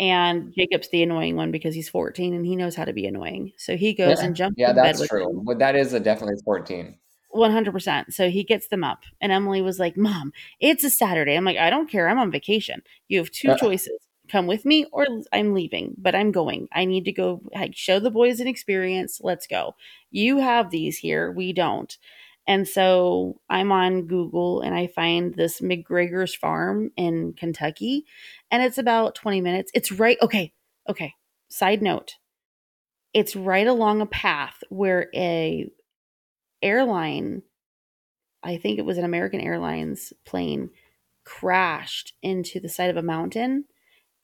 And 0.03 0.53
Jacob's 0.53 0.89
the 0.89 1.01
annoying 1.01 1.37
one 1.37 1.49
because 1.49 1.73
he's 1.73 1.87
14 1.87 2.33
and 2.33 2.45
he 2.45 2.57
knows 2.57 2.75
how 2.75 2.83
to 2.83 2.91
be 2.91 3.05
annoying. 3.05 3.53
So 3.55 3.77
he 3.77 3.93
goes 3.93 4.19
and 4.19 4.35
jumps 4.35 4.55
yeah, 4.57 4.71
in 4.71 4.75
bed 4.75 4.83
that's 4.83 5.07
true. 5.07 5.41
But 5.45 5.59
that 5.59 5.77
is 5.77 5.93
a 5.93 5.99
definitely 5.99 6.41
14. 6.43 6.97
100%. 7.33 8.11
So 8.11 8.29
he 8.29 8.43
gets 8.43 8.67
them 8.67 8.83
up. 8.83 9.03
And 9.21 9.31
Emily 9.31 9.61
was 9.61 9.79
like, 9.79 9.95
Mom, 9.95 10.33
it's 10.59 10.83
a 10.83 10.89
Saturday. 10.89 11.35
I'm 11.35 11.45
like, 11.45 11.57
I 11.57 11.69
don't 11.69 11.89
care. 11.89 12.09
I'm 12.09 12.19
on 12.19 12.31
vacation. 12.31 12.81
You 13.07 13.19
have 13.19 13.31
two 13.31 13.51
Uh. 13.51 13.57
choices 13.57 13.97
come 14.27 14.45
with 14.45 14.65
me 14.65 14.85
or 14.91 15.05
I'm 15.31 15.53
leaving, 15.53 15.95
but 15.97 16.15
I'm 16.15 16.33
going. 16.33 16.67
I 16.73 16.83
need 16.83 17.05
to 17.05 17.13
go 17.13 17.41
like, 17.55 17.73
show 17.73 17.99
the 17.99 18.11
boys 18.11 18.41
an 18.41 18.47
experience. 18.47 19.21
Let's 19.23 19.47
go. 19.47 19.75
You 20.11 20.39
have 20.39 20.69
these 20.69 20.97
here. 20.97 21.31
We 21.31 21.53
don't. 21.53 21.97
And 22.45 22.67
so 22.67 23.39
I'm 23.49 23.71
on 23.71 24.07
Google 24.07 24.61
and 24.61 24.75
I 24.75 24.87
find 24.87 25.33
this 25.33 25.61
McGregor's 25.61 26.35
farm 26.35 26.91
in 26.97 27.33
Kentucky. 27.33 28.05
And 28.53 28.61
it's 28.61 28.77
about 28.77 29.15
20 29.15 29.41
minutes. 29.41 29.71
It's 29.73 29.91
right. 29.91 30.15
Okay. 30.21 30.53
Okay. 30.87 31.15
Side 31.49 31.81
note 31.81 32.17
it's 33.13 33.35
right 33.35 33.67
along 33.67 34.01
a 34.01 34.05
path 34.07 34.63
where 34.69 35.07
a 35.13 35.69
airline, 36.61 37.43
I 38.41 38.57
think 38.57 38.79
it 38.79 38.85
was 38.85 38.97
an 38.97 39.05
American 39.05 39.39
Airlines 39.39 40.13
plane, 40.25 40.69
crashed 41.25 42.13
into 42.21 42.59
the 42.59 42.69
side 42.69 42.89
of 42.89 42.97
a 42.97 43.03
mountain 43.03 43.65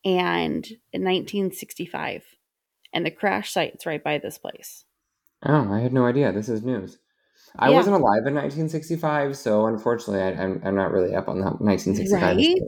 and 0.06 0.66
in 0.94 1.04
1965. 1.04 2.24
And 2.94 3.06
the 3.06 3.12
crash 3.12 3.52
site's 3.52 3.86
right 3.86 4.04
by 4.04 4.18
this 4.18 4.38
place. 4.38 4.86
Oh, 5.46 5.72
I 5.72 5.80
had 5.80 5.94
no 5.94 6.06
idea. 6.06 6.32
This 6.32 6.50
is 6.50 6.64
news. 6.64 6.98
I 7.58 7.70
Yeah. 7.70 7.78
wasn't 7.78 7.96
alive 7.96 8.26
in 8.28 8.36
1965, 8.36 9.38
so 9.38 9.66
unfortunately, 9.66 10.22
I, 10.22 10.44
I'm, 10.44 10.62
I'm 10.64 10.76
not 10.76 10.92
really 10.92 11.16
up 11.16 11.30
on 11.30 11.40
that 11.42 11.62
1965. 11.62 12.22
Right? 12.22 12.60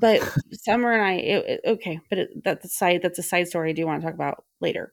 But 0.00 0.20
Summer 0.52 0.92
and 0.92 1.02
I, 1.02 1.12
it, 1.14 1.44
it- 1.46 1.60
okay, 1.66 2.00
but 2.10 2.18
it, 2.18 2.30
that's 2.44 2.64
a 2.64 2.68
side 2.68 3.00
that's 3.02 3.18
a 3.18 3.22
side 3.22 3.48
story 3.48 3.70
I 3.70 3.72
do 3.74 3.86
want 3.86 4.00
to 4.02 4.06
talk 4.06 4.14
about 4.14 4.44
later. 4.60 4.92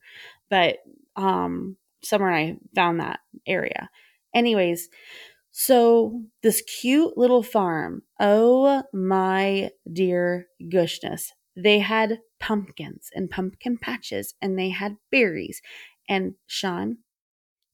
But 0.50 0.78
um, 1.16 1.78
Summer 2.04 2.30
and 2.30 2.36
I 2.36 2.58
found 2.76 3.00
that 3.00 3.20
area. 3.48 3.90
Anyways, 4.36 4.90
so 5.52 6.24
this 6.42 6.62
cute 6.64 7.18
little 7.18 7.44
farm. 7.44 8.04
Oh 8.20 8.84
my 8.94 9.72
dear 9.92 10.48
gushness. 10.64 11.32
They 11.56 11.80
had 11.80 12.20
pumpkins 12.40 13.10
and 13.14 13.30
pumpkin 13.30 13.78
patches 13.78 14.34
and 14.42 14.58
they 14.58 14.70
had 14.70 14.98
berries. 15.12 15.62
And 16.10 16.36
Sean, 16.48 16.98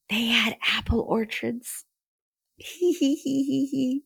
they 0.10 0.28
had 0.28 0.58
apple 0.78 1.02
orchards. 1.02 1.86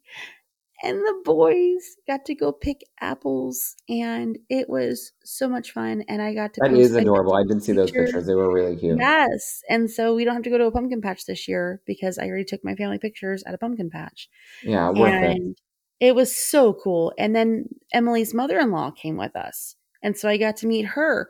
and 0.83 0.99
the 0.99 1.21
boys 1.23 1.95
got 2.07 2.25
to 2.25 2.35
go 2.35 2.51
pick 2.51 2.81
apples 2.99 3.75
and 3.87 4.37
it 4.49 4.69
was 4.69 5.13
so 5.23 5.47
much 5.47 5.71
fun 5.71 6.03
and 6.09 6.21
i 6.21 6.33
got 6.33 6.53
to 6.53 6.61
That 6.61 6.73
is 6.73 6.93
adorable. 6.95 7.33
I 7.35 7.43
didn't 7.43 7.61
see 7.61 7.71
those 7.71 7.91
pictures. 7.91 8.27
They 8.27 8.35
were 8.35 8.51
really 8.51 8.75
cute. 8.75 8.99
Yes. 8.99 9.61
And 9.69 9.89
so 9.89 10.13
we 10.13 10.25
don't 10.25 10.33
have 10.35 10.43
to 10.43 10.49
go 10.49 10.57
to 10.57 10.65
a 10.65 10.71
pumpkin 10.71 11.01
patch 11.01 11.25
this 11.25 11.47
year 11.47 11.81
because 11.85 12.17
I 12.17 12.27
already 12.27 12.43
took 12.45 12.63
my 12.63 12.75
family 12.75 12.99
pictures 12.99 13.43
at 13.47 13.53
a 13.53 13.57
pumpkin 13.57 13.89
patch. 13.89 14.29
Yeah, 14.63 14.89
worth 14.89 15.13
it. 15.13 15.31
and 15.31 15.57
it 15.99 16.15
was 16.15 16.35
so 16.35 16.73
cool. 16.73 17.13
And 17.17 17.35
then 17.35 17.65
Emily's 17.93 18.33
mother 18.33 18.59
in 18.59 18.71
law 18.71 18.91
came 18.91 19.17
with 19.17 19.35
us. 19.35 19.75
And 20.01 20.17
so 20.17 20.27
I 20.27 20.37
got 20.37 20.57
to 20.57 20.67
meet 20.67 20.85
her. 20.85 21.29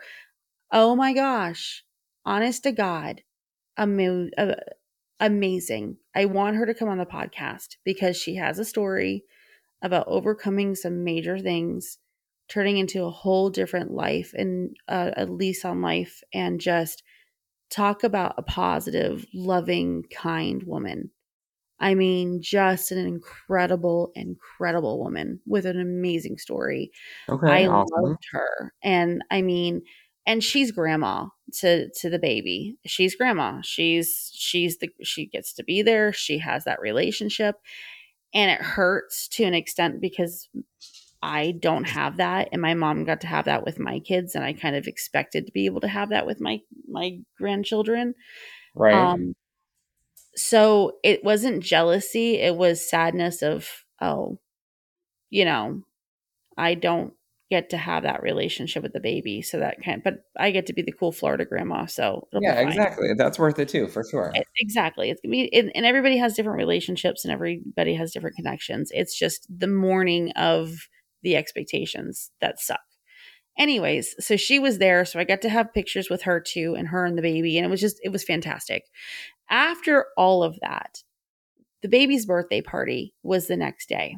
Oh 0.72 0.96
my 0.96 1.14
gosh. 1.14 1.84
Honest 2.26 2.64
to 2.64 2.72
God. 2.72 3.22
Ama- 3.78 4.30
uh, 4.38 4.56
amazing. 5.20 5.98
I 6.16 6.26
want 6.26 6.56
her 6.56 6.66
to 6.66 6.74
come 6.74 6.90
on 6.90 6.98
the 6.98 7.06
podcast 7.06 7.78
because 7.84 8.18
she 8.18 8.36
has 8.36 8.58
a 8.60 8.66
story 8.66 9.26
about 9.84 10.08
overcoming 10.08 10.74
some 10.74 11.04
major 11.04 11.38
things, 11.38 12.00
turning 12.50 12.78
into 12.78 13.04
a 13.04 13.12
whole 13.12 13.52
different 13.52 13.92
life 13.92 14.34
and 14.34 14.76
uh, 14.88 15.12
a 15.16 15.26
lease 15.26 15.64
on 15.64 15.82
life, 15.82 16.22
and 16.34 16.60
just 16.60 17.04
talk 17.70 18.04
about 18.04 18.36
a 18.38 18.44
positive, 18.44 19.26
loving, 19.34 20.04
kind 20.12 20.64
woman. 20.64 21.12
I 21.80 21.96
mean, 21.96 22.40
just 22.42 22.92
an 22.92 23.00
incredible, 23.00 24.12
incredible 24.16 25.04
woman 25.04 25.42
with 25.46 25.66
an 25.66 25.80
amazing 25.80 26.38
story. 26.38 26.92
Okay, 27.28 27.66
I 27.66 27.68
awesome. 27.68 28.04
loved 28.04 28.24
her. 28.32 28.74
And 28.82 29.22
I 29.30 29.42
mean, 29.42 29.82
and 30.26 30.42
she's 30.44 30.72
grandma 30.72 31.28
to 31.60 31.90
to 32.00 32.10
the 32.10 32.20
baby. 32.20 32.78
She's 32.86 33.16
grandma. 33.16 33.60
She's 33.64 34.32
she's 34.34 34.78
the 34.78 34.90
she 35.04 35.26
gets 35.26 35.52
to 35.54 35.64
be 35.64 35.82
there. 35.82 36.14
She 36.14 36.38
has 36.38 36.64
that 36.64 36.80
relationship. 36.80 37.56
And 38.34 38.50
it 38.52 38.62
hurts 38.62 39.28
to 39.30 39.44
an 39.44 39.54
extent 39.54 40.02
because 40.02 40.50
I 41.22 41.52
don't 41.52 41.86
have 41.86 42.18
that 42.18 42.50
and 42.52 42.62
my 42.62 42.74
mom 42.74 43.06
got 43.06 43.22
to 43.22 43.28
have 43.28 43.46
that 43.46 43.64
with 43.64 43.80
my 43.80 44.00
kids 44.00 44.36
and 44.36 44.44
I 44.44 44.54
kind 44.54 44.76
of 44.76 44.88
expected 44.88 45.46
to 45.46 45.54
be 45.54 45.66
able 45.66 45.82
to 45.82 45.88
have 45.88 46.10
that 46.10 46.26
with 46.26 46.42
my 46.42 46.60
my 46.90 47.20
grandchildren. 47.38 48.16
Right. 48.76 48.94
Um 48.94 49.34
so 50.36 50.98
it 51.04 51.24
wasn't 51.24 51.64
jealousy, 51.64 52.36
it 52.40 52.56
was 52.56 52.90
sadness 52.90 53.42
of, 53.42 53.70
oh, 54.02 54.40
you 55.30 55.46
know, 55.46 55.84
I 56.58 56.76
don't 56.76 57.14
get 57.54 57.70
to 57.70 57.78
have 57.78 58.04
that 58.04 58.24
relationship 58.24 58.82
with 58.82 58.94
the 58.94 59.00
baby. 59.00 59.42
So 59.42 59.60
that 59.60 59.78
kind 59.84 60.02
but 60.04 60.16
I 60.38 60.52
get 60.52 60.66
to 60.68 60.74
be 60.74 60.82
the 60.82 60.92
cool 60.92 61.12
Florida 61.12 61.46
grandma. 61.46 61.86
So 61.86 62.28
Yeah, 62.34 62.60
exactly. 62.62 63.10
That's 63.16 63.38
worth 63.38 63.60
it 63.60 63.70
too, 63.70 63.88
for 63.88 64.04
sure. 64.10 64.32
E- 64.36 64.42
Exactly. 64.60 65.10
It's 65.10 65.22
gonna 65.22 65.32
be, 65.32 65.54
and, 65.54 65.72
and 65.76 65.86
everybody 65.86 66.18
has 66.18 66.36
different 66.36 66.58
relationships 66.58 67.24
and 67.24 67.32
everybody 67.32 67.94
has 67.94 68.12
different 68.12 68.36
connections. 68.36 68.92
It's 68.94 69.18
just 69.18 69.46
the 69.50 69.68
morning 69.68 70.32
of 70.32 70.88
the 71.22 71.36
expectations 71.36 72.32
that 72.42 72.60
suck. 72.60 72.80
Anyways, 73.58 74.16
so 74.20 74.36
she 74.36 74.58
was 74.58 74.80
there. 74.80 75.06
So 75.06 75.20
I 75.20 75.26
got 75.26 75.42
to 75.44 75.50
have 75.50 75.74
pictures 75.74 76.10
with 76.10 76.24
her 76.24 76.40
too, 76.40 76.76
and 76.76 76.88
her 76.88 77.06
and 77.06 77.16
the 77.16 77.22
baby. 77.22 77.58
And 77.58 77.66
it 77.66 77.70
was 77.70 77.82
just, 77.82 78.00
it 78.04 78.10
was 78.10 78.24
fantastic. 78.24 78.86
After 79.50 80.08
all 80.18 80.44
of 80.44 80.58
that, 80.62 81.04
the 81.84 81.88
baby's 81.90 82.26
birthday 82.26 82.62
party 82.62 83.14
was 83.22 83.46
the 83.48 83.58
next 83.58 83.90
day. 83.90 84.18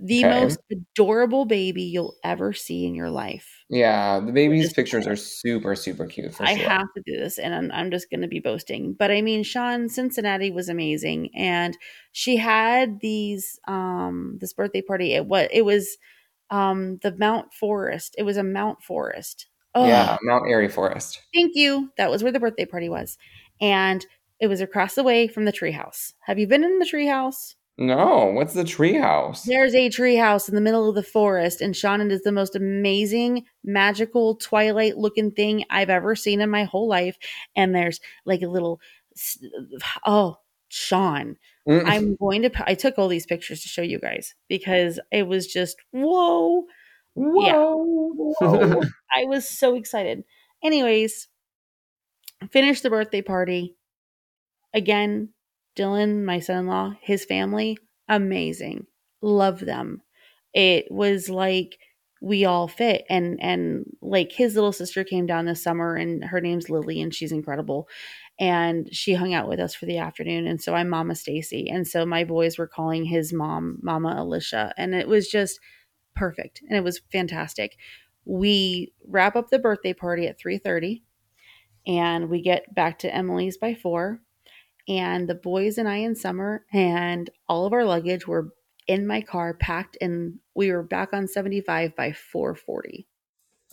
The 0.00 0.24
Okay. 0.24 0.24
most 0.24 0.60
adorable 0.70 1.44
baby 1.44 1.82
you'll 1.82 2.16
ever 2.24 2.52
see 2.52 2.86
in 2.86 2.94
your 2.94 3.10
life. 3.10 3.64
Yeah, 3.70 4.20
the 4.20 4.32
baby's 4.32 4.72
pictures 4.74 5.06
are 5.06 5.16
super, 5.16 5.74
super 5.74 6.06
cute 6.06 6.34
for 6.34 6.46
I 6.46 6.54
sure. 6.54 6.70
have 6.70 6.86
to 6.96 7.02
do 7.04 7.16
this, 7.18 7.38
and 7.38 7.52
I'm, 7.54 7.70
I'm 7.72 7.90
just 7.90 8.10
going 8.10 8.20
to 8.20 8.28
be 8.28 8.38
boasting. 8.38 8.94
But 8.94 9.10
I 9.10 9.22
mean, 9.22 9.42
Sean 9.42 9.88
Cincinnati 9.88 10.50
was 10.52 10.68
amazing, 10.68 11.30
and 11.34 11.76
she 12.12 12.36
had 12.36 13.00
these 13.00 13.58
um 13.66 14.38
this 14.40 14.52
birthday 14.52 14.82
party. 14.82 15.14
It 15.14 15.26
was 15.26 15.48
it 15.52 15.62
was 15.64 15.96
um 16.50 16.98
the 17.02 17.12
Mount 17.16 17.52
Forest. 17.54 18.14
It 18.18 18.22
was 18.24 18.36
a 18.36 18.44
Mount 18.44 18.82
Forest. 18.82 19.48
Oh, 19.74 19.84
Yeah, 19.86 20.16
Mount 20.22 20.46
Airy 20.48 20.68
Forest. 20.68 21.20
thank 21.34 21.54
you. 21.54 21.90
That 21.96 22.10
was 22.10 22.22
where 22.22 22.32
the 22.32 22.40
birthday 22.40 22.64
party 22.66 22.88
was, 22.88 23.18
and 23.60 24.04
it 24.40 24.46
was 24.46 24.60
across 24.60 24.94
the 24.94 25.02
way 25.02 25.28
from 25.28 25.44
the 25.44 25.52
treehouse. 25.52 26.12
Have 26.20 26.38
you 26.38 26.46
been 26.46 26.64
in 26.64 26.78
the 26.78 26.86
treehouse? 26.86 27.54
No, 27.78 28.26
what's 28.26 28.54
the 28.54 28.64
treehouse? 28.64 29.44
There's 29.44 29.74
a 29.74 29.88
treehouse 29.88 30.48
in 30.48 30.56
the 30.56 30.60
middle 30.60 30.88
of 30.88 30.96
the 30.96 31.02
forest, 31.02 31.60
and 31.60 31.76
Sean, 31.76 32.00
it 32.00 32.10
is 32.10 32.22
the 32.22 32.32
most 32.32 32.56
amazing, 32.56 33.44
magical, 33.62 34.34
twilight 34.34 34.98
looking 34.98 35.30
thing 35.30 35.64
I've 35.70 35.90
ever 35.90 36.16
seen 36.16 36.40
in 36.40 36.50
my 36.50 36.64
whole 36.64 36.88
life. 36.88 37.16
And 37.54 37.74
there's 37.74 38.00
like 38.26 38.42
a 38.42 38.48
little, 38.48 38.80
oh, 40.04 40.38
Sean, 40.68 41.36
Mm, 41.68 41.82
I'm 41.86 42.16
going 42.16 42.42
to, 42.42 42.50
I 42.66 42.74
took 42.74 42.98
all 42.98 43.08
these 43.08 43.26
pictures 43.26 43.60
to 43.60 43.68
show 43.68 43.82
you 43.82 43.98
guys 43.98 44.34
because 44.48 44.98
it 45.12 45.24
was 45.28 45.46
just, 45.46 45.76
whoa, 45.90 46.64
Whoa. 47.14 48.34
whoa. 48.40 48.82
I 49.14 49.24
was 49.24 49.46
so 49.46 49.74
excited. 49.74 50.24
Anyways, 50.64 51.28
finished 52.50 52.82
the 52.82 52.90
birthday 52.90 53.20
party. 53.20 53.76
Again, 54.72 55.30
Dylan, 55.78 56.24
my 56.24 56.40
son 56.40 56.58
in 56.58 56.66
law, 56.66 56.94
his 57.00 57.24
family, 57.24 57.78
amazing. 58.08 58.86
Love 59.22 59.60
them. 59.60 60.02
It 60.52 60.86
was 60.90 61.28
like 61.28 61.78
we 62.20 62.44
all 62.44 62.66
fit 62.66 63.04
and 63.08 63.40
and 63.40 63.84
like 64.02 64.32
his 64.32 64.54
little 64.54 64.72
sister 64.72 65.04
came 65.04 65.26
down 65.26 65.44
this 65.44 65.62
summer 65.62 65.94
and 65.94 66.24
her 66.24 66.40
name's 66.40 66.68
Lily 66.68 67.00
and 67.00 67.14
she's 67.14 67.32
incredible 67.32 67.88
and 68.40 68.88
she 68.92 69.14
hung 69.14 69.34
out 69.34 69.48
with 69.48 69.60
us 69.60 69.74
for 69.74 69.86
the 69.86 69.98
afternoon 69.98 70.46
and 70.46 70.60
so 70.60 70.74
I'm 70.74 70.88
Mama 70.88 71.14
Stacy 71.14 71.68
and 71.70 71.86
so 71.86 72.04
my 72.04 72.24
boys 72.24 72.58
were 72.58 72.66
calling 72.66 73.04
his 73.04 73.32
mom 73.32 73.78
Mama 73.82 74.16
Alicia 74.18 74.72
and 74.76 74.94
it 74.94 75.06
was 75.06 75.28
just 75.28 75.60
perfect 76.16 76.60
and 76.68 76.76
it 76.76 76.82
was 76.82 77.00
fantastic. 77.12 77.76
We 78.24 78.92
wrap 79.06 79.36
up 79.36 79.50
the 79.50 79.58
birthday 79.58 79.92
party 79.92 80.26
at 80.26 80.40
3:30 80.40 81.02
and 81.86 82.28
we 82.28 82.42
get 82.42 82.74
back 82.74 82.98
to 83.00 83.14
Emily's 83.14 83.56
by 83.56 83.74
4 83.74 84.20
and 84.88 85.28
the 85.28 85.34
boys 85.34 85.78
and 85.78 85.88
I 85.88 85.96
in 85.96 86.14
summer 86.14 86.64
and 86.72 87.28
all 87.48 87.66
of 87.66 87.72
our 87.72 87.84
luggage 87.84 88.26
were 88.26 88.52
in 88.86 89.06
my 89.06 89.20
car 89.20 89.54
packed 89.54 89.98
and 90.00 90.38
we 90.54 90.72
were 90.72 90.82
back 90.82 91.12
on 91.12 91.28
75 91.28 91.94
by 91.94 92.12
440. 92.12 93.06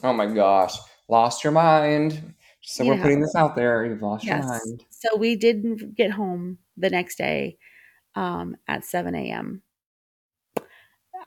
oh 0.03 0.13
my 0.13 0.25
gosh. 0.27 0.75
Lost 1.07 1.43
your 1.43 1.53
mind. 1.53 2.33
So 2.61 2.83
You 2.83 2.89
we're 2.91 2.95
know 2.97 3.01
putting 3.03 3.21
this 3.21 3.35
out 3.35 3.55
there. 3.55 3.85
You've 3.85 4.01
lost 4.01 4.25
your 4.25 4.37
mind. 4.39 4.83
So 4.89 5.15
we 5.17 5.35
didn't 5.35 5.95
get 5.95 6.11
home 6.11 6.57
the 6.77 6.89
next 6.89 7.17
day 7.17 7.57
um, 8.15 8.57
at 8.67 8.83
7 8.83 9.13
a.m. 9.15 9.61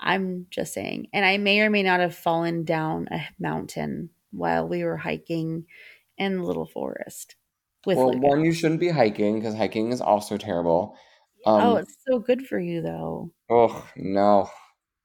I'm 0.00 0.46
just 0.50 0.74
saying. 0.74 1.08
And 1.12 1.24
I 1.24 1.38
may 1.38 1.60
or 1.60 1.70
may 1.70 1.82
not 1.82 2.00
have 2.00 2.14
fallen 2.14 2.64
down 2.64 3.08
a 3.10 3.20
mountain 3.38 4.10
while 4.32 4.68
we 4.68 4.84
were 4.84 4.96
hiking 4.96 5.66
in 6.18 6.36
the 6.38 6.42
little 6.42 6.66
forest 6.66 7.36
with 7.88 7.98
Well, 7.98 8.12
one, 8.20 8.44
you 8.44 8.52
shouldn't 8.52 8.80
be 8.80 8.90
hiking 8.90 9.40
because 9.40 9.54
hiking 9.56 9.92
is 9.92 10.00
also 10.00 10.36
terrible. 10.38 10.96
Um, 11.46 11.62
oh, 11.64 11.76
it's 11.76 11.96
so 12.08 12.20
good 12.20 12.46
for 12.46 12.60
you 12.60 12.82
though. 12.82 13.32
oh, 13.50 13.88
no. 13.96 14.50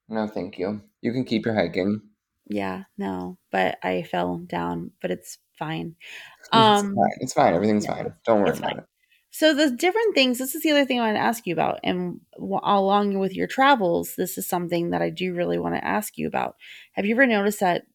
No, 0.09 0.27
thank 0.27 0.59
you. 0.59 0.81
You 1.01 1.13
can 1.13 1.23
keep 1.25 1.45
your 1.45 1.55
hiking. 1.55 2.01
Yeah, 2.49 2.83
no, 2.97 3.37
but 3.51 3.77
I 3.83 4.03
fell 4.03 4.37
down, 4.39 4.91
but 5.01 5.11
it's 5.11 5.39
fine. 5.57 5.95
It's 6.53 6.83
Um, 6.83 6.93
fine. 6.93 7.17
It's 7.21 7.33
fine. 7.33 7.53
Everything's 7.53 7.85
yeah, 7.85 7.93
fine. 7.95 8.13
Don't 8.25 8.41
worry 8.41 8.51
about 8.57 8.61
fine. 8.71 8.77
it. 8.79 8.83
So 9.31 9.53
the 9.55 9.71
different 9.71 10.13
things. 10.13 10.37
This 10.37 10.53
is 10.55 10.61
the 10.61 10.71
other 10.71 10.85
thing 10.85 10.99
I 10.99 11.05
want 11.07 11.15
to 11.17 11.21
ask 11.21 11.47
you 11.47 11.53
about, 11.53 11.79
and 11.83 12.19
along 12.37 13.17
with 13.17 13.33
your 13.35 13.47
travels, 13.47 14.15
this 14.15 14.37
is 14.37 14.47
something 14.47 14.91
that 14.91 15.01
I 15.01 15.09
do 15.09 15.33
really 15.33 15.57
want 15.57 15.75
to 15.75 15.83
ask 15.85 16.17
you 16.17 16.27
about. 16.27 16.55
Have 16.93 17.05
you 17.05 17.15
ever 17.15 17.25
noticed 17.25 17.61
that 17.61 17.85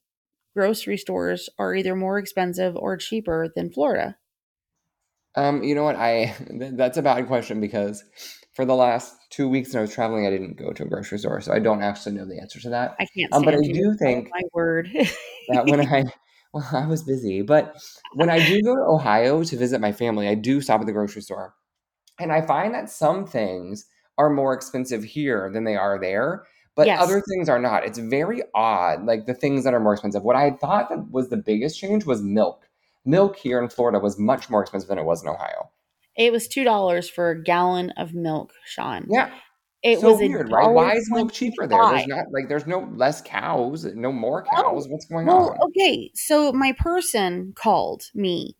grocery 0.54 0.96
stores 0.98 1.48
are 1.58 1.74
either 1.74 1.94
more 1.96 2.18
expensive 2.18 2.76
or 2.76 2.96
cheaper 2.96 3.52
than 3.54 3.70
Florida? 3.72 4.16
Um, 5.38 5.62
you 5.62 5.74
know 5.74 5.84
what? 5.84 5.96
I 5.96 6.34
that's 6.50 6.98
a 6.98 7.02
bad 7.02 7.26
question 7.28 7.60
because 7.60 8.04
for 8.54 8.64
the 8.64 8.74
last 8.74 9.14
two 9.30 9.48
weeks 9.48 9.72
when 9.72 9.78
I 9.78 9.82
was 9.82 9.94
traveling, 9.94 10.26
I 10.26 10.30
didn't 10.30 10.56
go 10.58 10.72
to 10.72 10.82
a 10.82 10.86
grocery 10.86 11.18
store, 11.18 11.40
so 11.40 11.52
I 11.52 11.60
don't 11.60 11.82
actually 11.82 12.16
know 12.16 12.24
the 12.24 12.40
answer 12.40 12.60
to 12.60 12.70
that. 12.70 12.96
I 12.98 13.06
can't 13.16 13.32
Um, 13.32 13.44
but 13.44 13.54
I 13.54 13.58
do 13.58 13.94
think 13.98 14.30
my 14.32 14.42
word. 14.52 14.90
that 15.48 15.66
when 15.66 15.80
I 15.80 16.04
well, 16.52 16.68
I 16.72 16.86
was 16.86 17.02
busy, 17.02 17.42
but 17.42 17.80
when 18.14 18.30
I 18.30 18.40
do 18.40 18.60
go 18.62 18.74
to 18.74 18.82
Ohio 18.82 19.44
to 19.44 19.56
visit 19.56 19.80
my 19.80 19.92
family, 19.92 20.28
I 20.28 20.34
do 20.34 20.60
stop 20.60 20.80
at 20.80 20.86
the 20.86 20.92
grocery 20.92 21.22
store. 21.22 21.54
And 22.18 22.32
I 22.32 22.42
find 22.42 22.74
that 22.74 22.90
some 22.90 23.26
things 23.26 23.86
are 24.18 24.30
more 24.30 24.52
expensive 24.52 25.04
here 25.04 25.50
than 25.52 25.64
they 25.64 25.76
are 25.76 26.00
there, 26.00 26.44
but 26.74 26.88
Yes. 26.88 27.00
other 27.00 27.22
things 27.30 27.48
are 27.48 27.60
not. 27.60 27.84
It's 27.84 27.98
very 27.98 28.42
odd, 28.54 29.04
like 29.06 29.26
the 29.26 29.34
things 29.34 29.62
that 29.64 29.74
are 29.74 29.80
more 29.80 29.92
expensive. 29.92 30.24
What 30.24 30.34
I 30.36 30.50
thought 30.50 30.88
that 30.88 31.10
was 31.12 31.28
the 31.28 31.36
biggest 31.36 31.78
change 31.78 32.04
was 32.06 32.20
milk. 32.22 32.67
Milk 33.08 33.36
here 33.36 33.60
in 33.62 33.68
Florida 33.68 33.98
was 33.98 34.18
much 34.18 34.50
more 34.50 34.60
expensive 34.62 34.88
than 34.88 34.98
it 34.98 35.04
was 35.04 35.22
in 35.22 35.28
Ohio. 35.28 35.70
it 36.16 36.30
was 36.32 36.46
two 36.48 36.64
dollars 36.64 37.08
for 37.08 37.30
a 37.30 37.42
gallon 37.42 37.90
of 37.96 38.12
milk, 38.14 38.52
Sean. 38.66 39.06
Yeah, 39.08 39.30
It 39.82 40.00
so 40.00 40.10
was 40.12 40.18
weird, 40.20 40.50
right? 40.52 40.68
Why 40.68 40.92
is 40.94 41.08
milk 41.10 41.32
cheaper 41.32 41.66
there? 41.66 41.78
There's 41.90 42.06
not 42.06 42.26
like 42.32 42.48
there's 42.48 42.66
no 42.66 42.80
less 42.94 43.22
cows, 43.22 43.84
no 43.94 44.12
more 44.12 44.44
cows. 44.44 44.88
What's 44.88 45.06
going 45.06 45.26
Well, 45.26 45.50
on? 45.50 45.58
okay. 45.70 46.10
So 46.14 46.52
my 46.52 46.72
person 46.72 47.52
called 47.56 48.02
me 48.14 48.56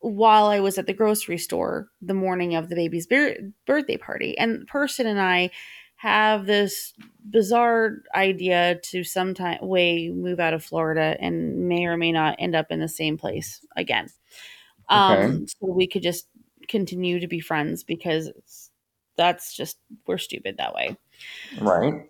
while 0.00 0.46
I 0.46 0.60
was 0.60 0.78
at 0.78 0.86
the 0.86 0.94
grocery 0.94 1.38
store 1.38 1.88
the 2.00 2.14
morning 2.14 2.54
of 2.54 2.68
the 2.68 2.74
baby's 2.74 3.06
birthday 3.06 3.96
party. 3.98 4.36
And 4.38 4.62
the 4.62 4.66
person 4.66 5.06
and 5.06 5.20
I 5.20 5.50
have 6.00 6.46
this 6.46 6.94
bizarre 7.28 7.98
idea 8.14 8.80
to 8.82 9.04
sometime 9.04 9.58
way 9.60 10.08
move 10.08 10.40
out 10.40 10.54
of 10.54 10.64
Florida 10.64 11.14
and 11.20 11.68
may 11.68 11.84
or 11.84 11.98
may 11.98 12.10
not 12.10 12.36
end 12.38 12.54
up 12.54 12.68
in 12.70 12.80
the 12.80 12.88
same 12.88 13.18
place 13.18 13.60
again. 13.76 14.08
Okay. 14.90 15.24
Um, 15.24 15.46
so 15.46 15.66
we 15.66 15.86
could 15.86 16.02
just 16.02 16.26
continue 16.68 17.20
to 17.20 17.28
be 17.28 17.38
friends 17.38 17.84
because 17.84 18.30
that's 19.18 19.54
just 19.54 19.76
we're 20.06 20.16
stupid 20.16 20.56
that 20.56 20.74
way. 20.74 20.96
Right? 21.60 21.94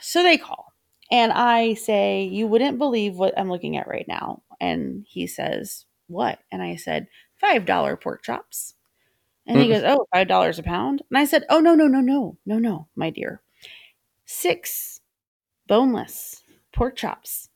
So 0.00 0.22
they 0.22 0.38
call 0.38 0.72
and 1.10 1.32
I 1.32 1.74
say, 1.74 2.22
You 2.22 2.46
wouldn't 2.46 2.78
believe 2.78 3.16
what 3.16 3.36
I'm 3.36 3.50
looking 3.50 3.76
at 3.76 3.88
right 3.88 4.06
now. 4.06 4.42
And 4.60 5.04
he 5.08 5.26
says, 5.26 5.86
What? 6.06 6.38
And 6.52 6.62
I 6.62 6.76
said, 6.76 7.08
$5 7.42 8.00
pork 8.00 8.22
chops. 8.22 8.74
And 9.46 9.60
he 9.60 9.68
goes, 9.68 9.82
Oh, 9.84 10.06
$5 10.14 10.58
a 10.58 10.62
pound? 10.62 11.02
And 11.10 11.18
I 11.18 11.24
said, 11.24 11.44
Oh, 11.50 11.60
no, 11.60 11.74
no, 11.74 11.86
no, 11.86 12.00
no, 12.00 12.36
no, 12.46 12.58
no, 12.58 12.88
my 12.96 13.10
dear. 13.10 13.40
Six 14.24 15.00
boneless 15.66 16.42
pork 16.72 16.96
chops 16.96 17.48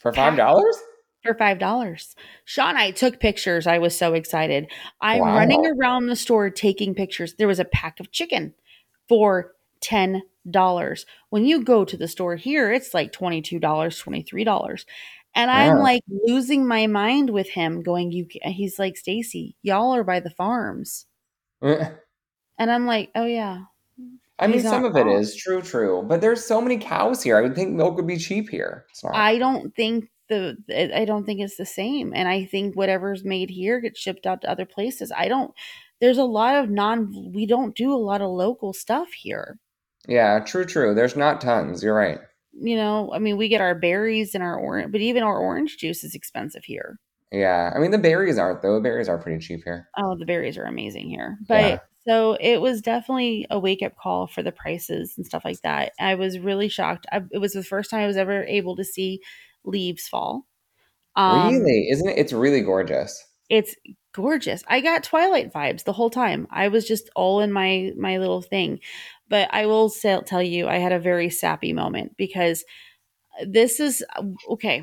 For 0.00 0.12
five 0.12 0.36
dollars? 0.36 0.76
for 1.22 1.34
$5. 1.34 2.14
Sean, 2.46 2.76
I 2.78 2.92
took 2.92 3.20
pictures. 3.20 3.66
I 3.66 3.76
was 3.78 3.94
so 3.96 4.14
excited. 4.14 4.70
I'm 5.02 5.20
Wow. 5.20 5.36
running 5.36 5.66
around 5.66 6.06
the 6.06 6.16
store 6.16 6.48
taking 6.48 6.94
pictures. 6.94 7.34
There 7.34 7.46
was 7.48 7.58
a 7.60 7.64
pack 7.66 8.00
of 8.00 8.10
chicken 8.10 8.54
for 9.06 9.52
$10. 9.82 10.22
When 11.28 11.44
you 11.44 11.62
go 11.62 11.84
to 11.84 11.96
the 11.98 12.08
store 12.08 12.36
here, 12.36 12.72
it's 12.72 12.94
like 12.94 13.12
$22, 13.12 13.60
$23. 13.60 14.84
And 15.34 15.50
I'm 15.50 15.76
Yeah. 15.76 15.82
like 15.82 16.02
losing 16.08 16.66
my 16.66 16.86
mind 16.86 17.30
with 17.30 17.48
him 17.50 17.82
going, 17.82 18.12
you, 18.12 18.26
he's 18.42 18.78
like, 18.78 18.96
Stacy, 18.96 19.56
y'all 19.62 19.94
are 19.94 20.04
by 20.04 20.20
the 20.20 20.30
farms. 20.30 21.06
Eh. 21.62 21.90
And 22.58 22.70
I'm 22.70 22.86
like, 22.86 23.10
oh 23.14 23.24
yeah. 23.26 23.64
I 24.38 24.46
mean, 24.46 24.60
some 24.60 24.84
of 24.84 24.96
it 24.96 25.04
wrong. 25.06 25.18
is 25.20 25.36
true, 25.36 25.60
true, 25.62 26.02
but 26.02 26.20
there's 26.20 26.44
so 26.44 26.60
many 26.60 26.78
cows 26.78 27.22
here. 27.22 27.36
I 27.36 27.42
would 27.42 27.54
think 27.54 27.74
milk 27.74 27.96
would 27.96 28.06
be 28.06 28.16
cheap 28.16 28.48
here. 28.48 28.86
I 29.12 29.36
don't 29.38 29.74
think 29.76 30.10
the 30.28 30.56
I 30.94 31.04
don't 31.04 31.24
think 31.26 31.40
it's 31.40 31.56
the 31.56 31.66
same. 31.66 32.12
And 32.14 32.28
I 32.28 32.44
think 32.46 32.74
whatever's 32.74 33.24
made 33.24 33.50
here 33.50 33.80
gets 33.80 34.00
shipped 34.00 34.26
out 34.26 34.40
to 34.42 34.50
other 34.50 34.64
places. 34.66 35.12
I 35.14 35.28
don't 35.28 35.52
there's 36.00 36.18
a 36.18 36.24
lot 36.24 36.56
of 36.56 36.70
non 36.70 37.32
we 37.34 37.46
don't 37.46 37.74
do 37.76 37.92
a 37.92 37.96
lot 37.96 38.22
of 38.22 38.30
local 38.30 38.72
stuff 38.72 39.12
here. 39.12 39.58
Yeah, 40.08 40.40
true, 40.40 40.64
true. 40.64 40.94
There's 40.94 41.16
not 41.16 41.40
tons. 41.40 41.82
You're 41.82 41.94
right. 41.94 42.20
You 42.52 42.76
know, 42.76 43.10
I 43.14 43.18
mean, 43.18 43.36
we 43.36 43.48
get 43.48 43.60
our 43.60 43.74
berries 43.74 44.34
and 44.34 44.42
our 44.42 44.58
orange, 44.58 44.92
but 44.92 45.00
even 45.00 45.22
our 45.22 45.38
orange 45.38 45.78
juice 45.78 46.04
is 46.04 46.14
expensive 46.14 46.64
here. 46.64 46.98
Yeah, 47.32 47.72
I 47.74 47.78
mean 47.78 47.92
the 47.92 47.98
berries 47.98 48.38
aren't 48.38 48.60
though. 48.62 48.74
The 48.74 48.80
berries 48.80 49.08
are 49.08 49.18
pretty 49.18 49.38
cheap 49.44 49.60
here. 49.64 49.88
Oh, 49.96 50.16
the 50.18 50.26
berries 50.26 50.58
are 50.58 50.64
amazing 50.64 51.08
here. 51.08 51.38
But 51.48 51.62
Yeah. 51.62 51.78
so 52.06 52.32
it 52.40 52.60
was 52.60 52.80
definitely 52.80 53.46
a 53.50 53.58
wake 53.58 53.82
up 53.82 53.96
call 53.96 54.26
for 54.26 54.42
the 54.42 54.52
prices 54.52 55.14
and 55.16 55.24
stuff 55.26 55.44
like 55.44 55.60
that. 55.62 55.92
I 56.00 56.14
was 56.16 56.38
really 56.38 56.68
shocked. 56.68 57.06
I, 57.12 57.22
it 57.30 57.38
was 57.38 57.52
the 57.52 57.62
first 57.62 57.90
time 57.90 58.00
I 58.00 58.06
was 58.06 58.16
ever 58.16 58.42
able 58.44 58.74
to 58.76 58.84
see 58.84 59.20
leaves 59.64 60.08
fall. 60.08 60.46
Um, 61.16 61.50
really? 61.50 61.88
Isn't 61.90 62.08
it? 62.08 62.18
It's 62.18 62.32
really 62.32 62.62
gorgeous. 62.62 63.22
It's 63.48 63.74
gorgeous. 64.12 64.62
I 64.68 64.80
got 64.80 65.02
Twilight 65.04 65.52
vibes 65.52 65.84
the 65.84 65.92
whole 65.92 66.10
time. 66.10 66.46
I 66.50 66.68
was 66.68 66.86
just 66.86 67.10
all 67.16 67.40
in 67.40 67.52
my 67.52 67.92
my 67.96 68.18
little 68.18 68.42
thing. 68.42 68.80
But 69.30 69.48
I 69.52 69.64
will 69.66 69.88
say, 69.88 70.20
tell 70.26 70.42
you, 70.42 70.68
I 70.68 70.76
had 70.76 70.92
a 70.92 70.98
very 70.98 71.30
sappy 71.30 71.72
moment 71.72 72.16
because 72.18 72.64
uh, 73.40 73.46
this 73.48 73.80
is 73.80 74.04
uh, 74.16 74.24
okay. 74.50 74.82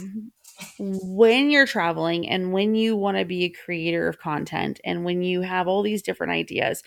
When 0.79 1.51
you're 1.51 1.67
traveling 1.67 2.27
and 2.27 2.51
when 2.51 2.73
you 2.73 2.95
want 2.95 3.17
to 3.17 3.25
be 3.25 3.43
a 3.43 3.49
creator 3.49 4.07
of 4.07 4.17
content 4.17 4.79
and 4.83 5.05
when 5.05 5.21
you 5.21 5.41
have 5.41 5.67
all 5.67 5.83
these 5.83 6.01
different 6.01 6.33
ideas, 6.33 6.81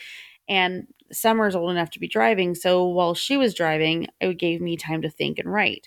and 0.49 0.89
Summer's 1.13 1.55
old 1.55 1.71
enough 1.71 1.91
to 1.91 2.01
be 2.01 2.09
driving, 2.09 2.57
so 2.57 2.89
while 2.89 3.15
she 3.15 3.37
was 3.37 3.55
driving, 3.55 4.09
it 4.21 4.39
gave 4.39 4.61
me 4.61 4.77
time 4.77 5.03
to 5.03 5.11
think 5.11 5.39
and 5.39 5.53
write 5.53 5.87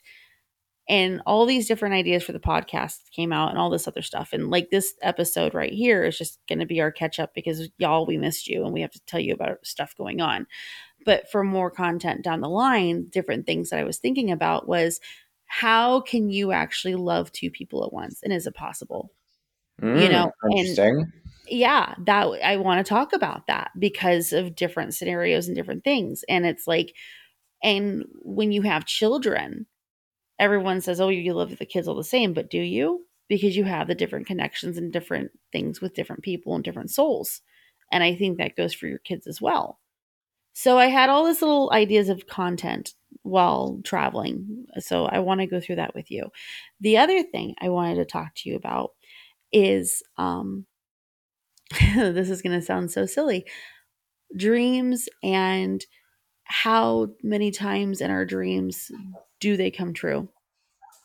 and 0.89 1.21
all 1.25 1.45
these 1.45 1.67
different 1.67 1.95
ideas 1.95 2.23
for 2.23 2.33
the 2.33 2.39
podcast 2.39 3.09
came 3.12 3.31
out 3.31 3.49
and 3.49 3.57
all 3.57 3.69
this 3.69 3.88
other 3.88 4.01
stuff 4.01 4.29
and 4.33 4.49
like 4.49 4.69
this 4.69 4.93
episode 5.01 5.53
right 5.53 5.71
here 5.71 6.03
is 6.03 6.17
just 6.17 6.39
going 6.47 6.59
to 6.59 6.65
be 6.65 6.81
our 6.81 6.91
catch 6.91 7.19
up 7.19 7.33
because 7.33 7.69
y'all 7.77 8.05
we 8.05 8.17
missed 8.17 8.47
you 8.47 8.65
and 8.65 8.73
we 8.73 8.81
have 8.81 8.91
to 8.91 8.99
tell 9.05 9.19
you 9.19 9.33
about 9.33 9.65
stuff 9.65 9.95
going 9.97 10.19
on 10.19 10.45
but 11.06 11.30
for 11.32 11.44
more 11.44 11.70
content 11.72 12.24
down 12.24 12.42
the 12.42 12.50
line 12.50 13.08
different 13.10 13.46
things 13.46 13.70
that 13.70 13.80
i 13.80 13.84
was 13.84 13.98
thinking 13.98 14.32
about 14.32 14.68
was 14.68 15.00
how 15.46 16.02
can 16.02 16.30
you 16.30 16.52
actually 16.52 16.96
love 16.96 17.32
two 17.32 17.52
people 17.52 17.86
at 17.86 17.94
once 17.94 18.22
and 18.24 18.34
is 18.34 18.48
it 18.48 18.56
possible? 18.56 19.12
Mm, 19.82 20.12
know, 20.12 20.32
and- 20.42 20.58
interesting. 20.60 21.12
yeah 21.48 21.96
that 22.06 22.26
i 22.44 22.58
want 22.58 22.84
to 22.86 22.89
talk 22.89 23.12
about 23.12 23.48
that 23.48 23.72
because 23.78 24.32
of 24.34 24.56
different 24.56 24.94
scenarios 24.94 25.48
and 25.48 25.56
different 25.56 25.84
things 25.84 26.24
and 26.30 26.46
it's 26.46 26.68
like 26.68 26.96
and 27.63 28.06
when 28.22 28.52
you 28.52 28.62
have 28.62 28.86
children 28.86 29.66
everyone 30.39 30.80
says 30.80 31.02
oh 31.02 31.10
you 31.10 31.34
love 31.34 31.58
the 31.58 31.66
kids 31.66 31.88
all 31.88 31.96
the 31.96 32.04
same 32.04 32.34
but 32.34 32.50
do 32.50 32.60
you? 32.60 33.06
Because 33.30 33.56
you 33.56 33.63
have 33.63 33.88
the 33.88 33.96
different 33.96 34.28
connections 34.28 34.78
and 34.78 34.92
different 34.92 35.32
things 35.52 35.82
with 35.82 35.96
different 35.96 36.22
people 36.22 36.54
and 36.54 36.63
different 36.63 36.92
souls 36.92 37.42
and 37.92 38.04
i 38.04 38.16
think 38.16 38.38
that 38.38 38.56
goes 38.56 38.74
for 38.74 38.88
your 38.88 39.00
kids 39.00 39.28
as 39.28 39.42
well 39.42 39.80
so 40.54 40.78
i 40.78 40.86
had 40.88 41.10
all 41.10 41.26
these 41.26 41.42
little 41.42 41.72
ideas 41.74 42.10
of 42.10 42.28
content 42.28 42.94
while 43.24 43.80
traveling 43.84 44.66
so 44.80 45.06
i 45.06 45.20
want 45.20 45.39
to 45.39 45.48
go 45.48 45.60
through 45.60 45.76
that 45.76 45.96
with 45.96 46.12
you. 46.12 46.30
The 46.82 46.98
other 46.98 47.24
thing 47.24 47.56
i 47.62 47.70
wanted 47.70 47.96
to 47.96 48.06
talk 48.06 48.34
to 48.36 48.50
you 48.50 48.56
about 48.56 48.92
is 49.52 50.04
um 50.18 50.66
this 51.96 52.30
is 52.30 52.42
going 52.42 52.60
to 52.60 52.66
sound 52.66 52.92
so 52.92 53.06
silly 53.06 53.46
dreams 54.36 55.08
and 55.24 55.86
how 56.44 57.08
many 57.24 57.52
times 57.52 58.02
in 58.02 58.12
our 58.12 58.26
dreams 58.26 58.92
do 59.39 59.56
they 59.58 59.72
come 59.72 59.94
true 59.94 60.28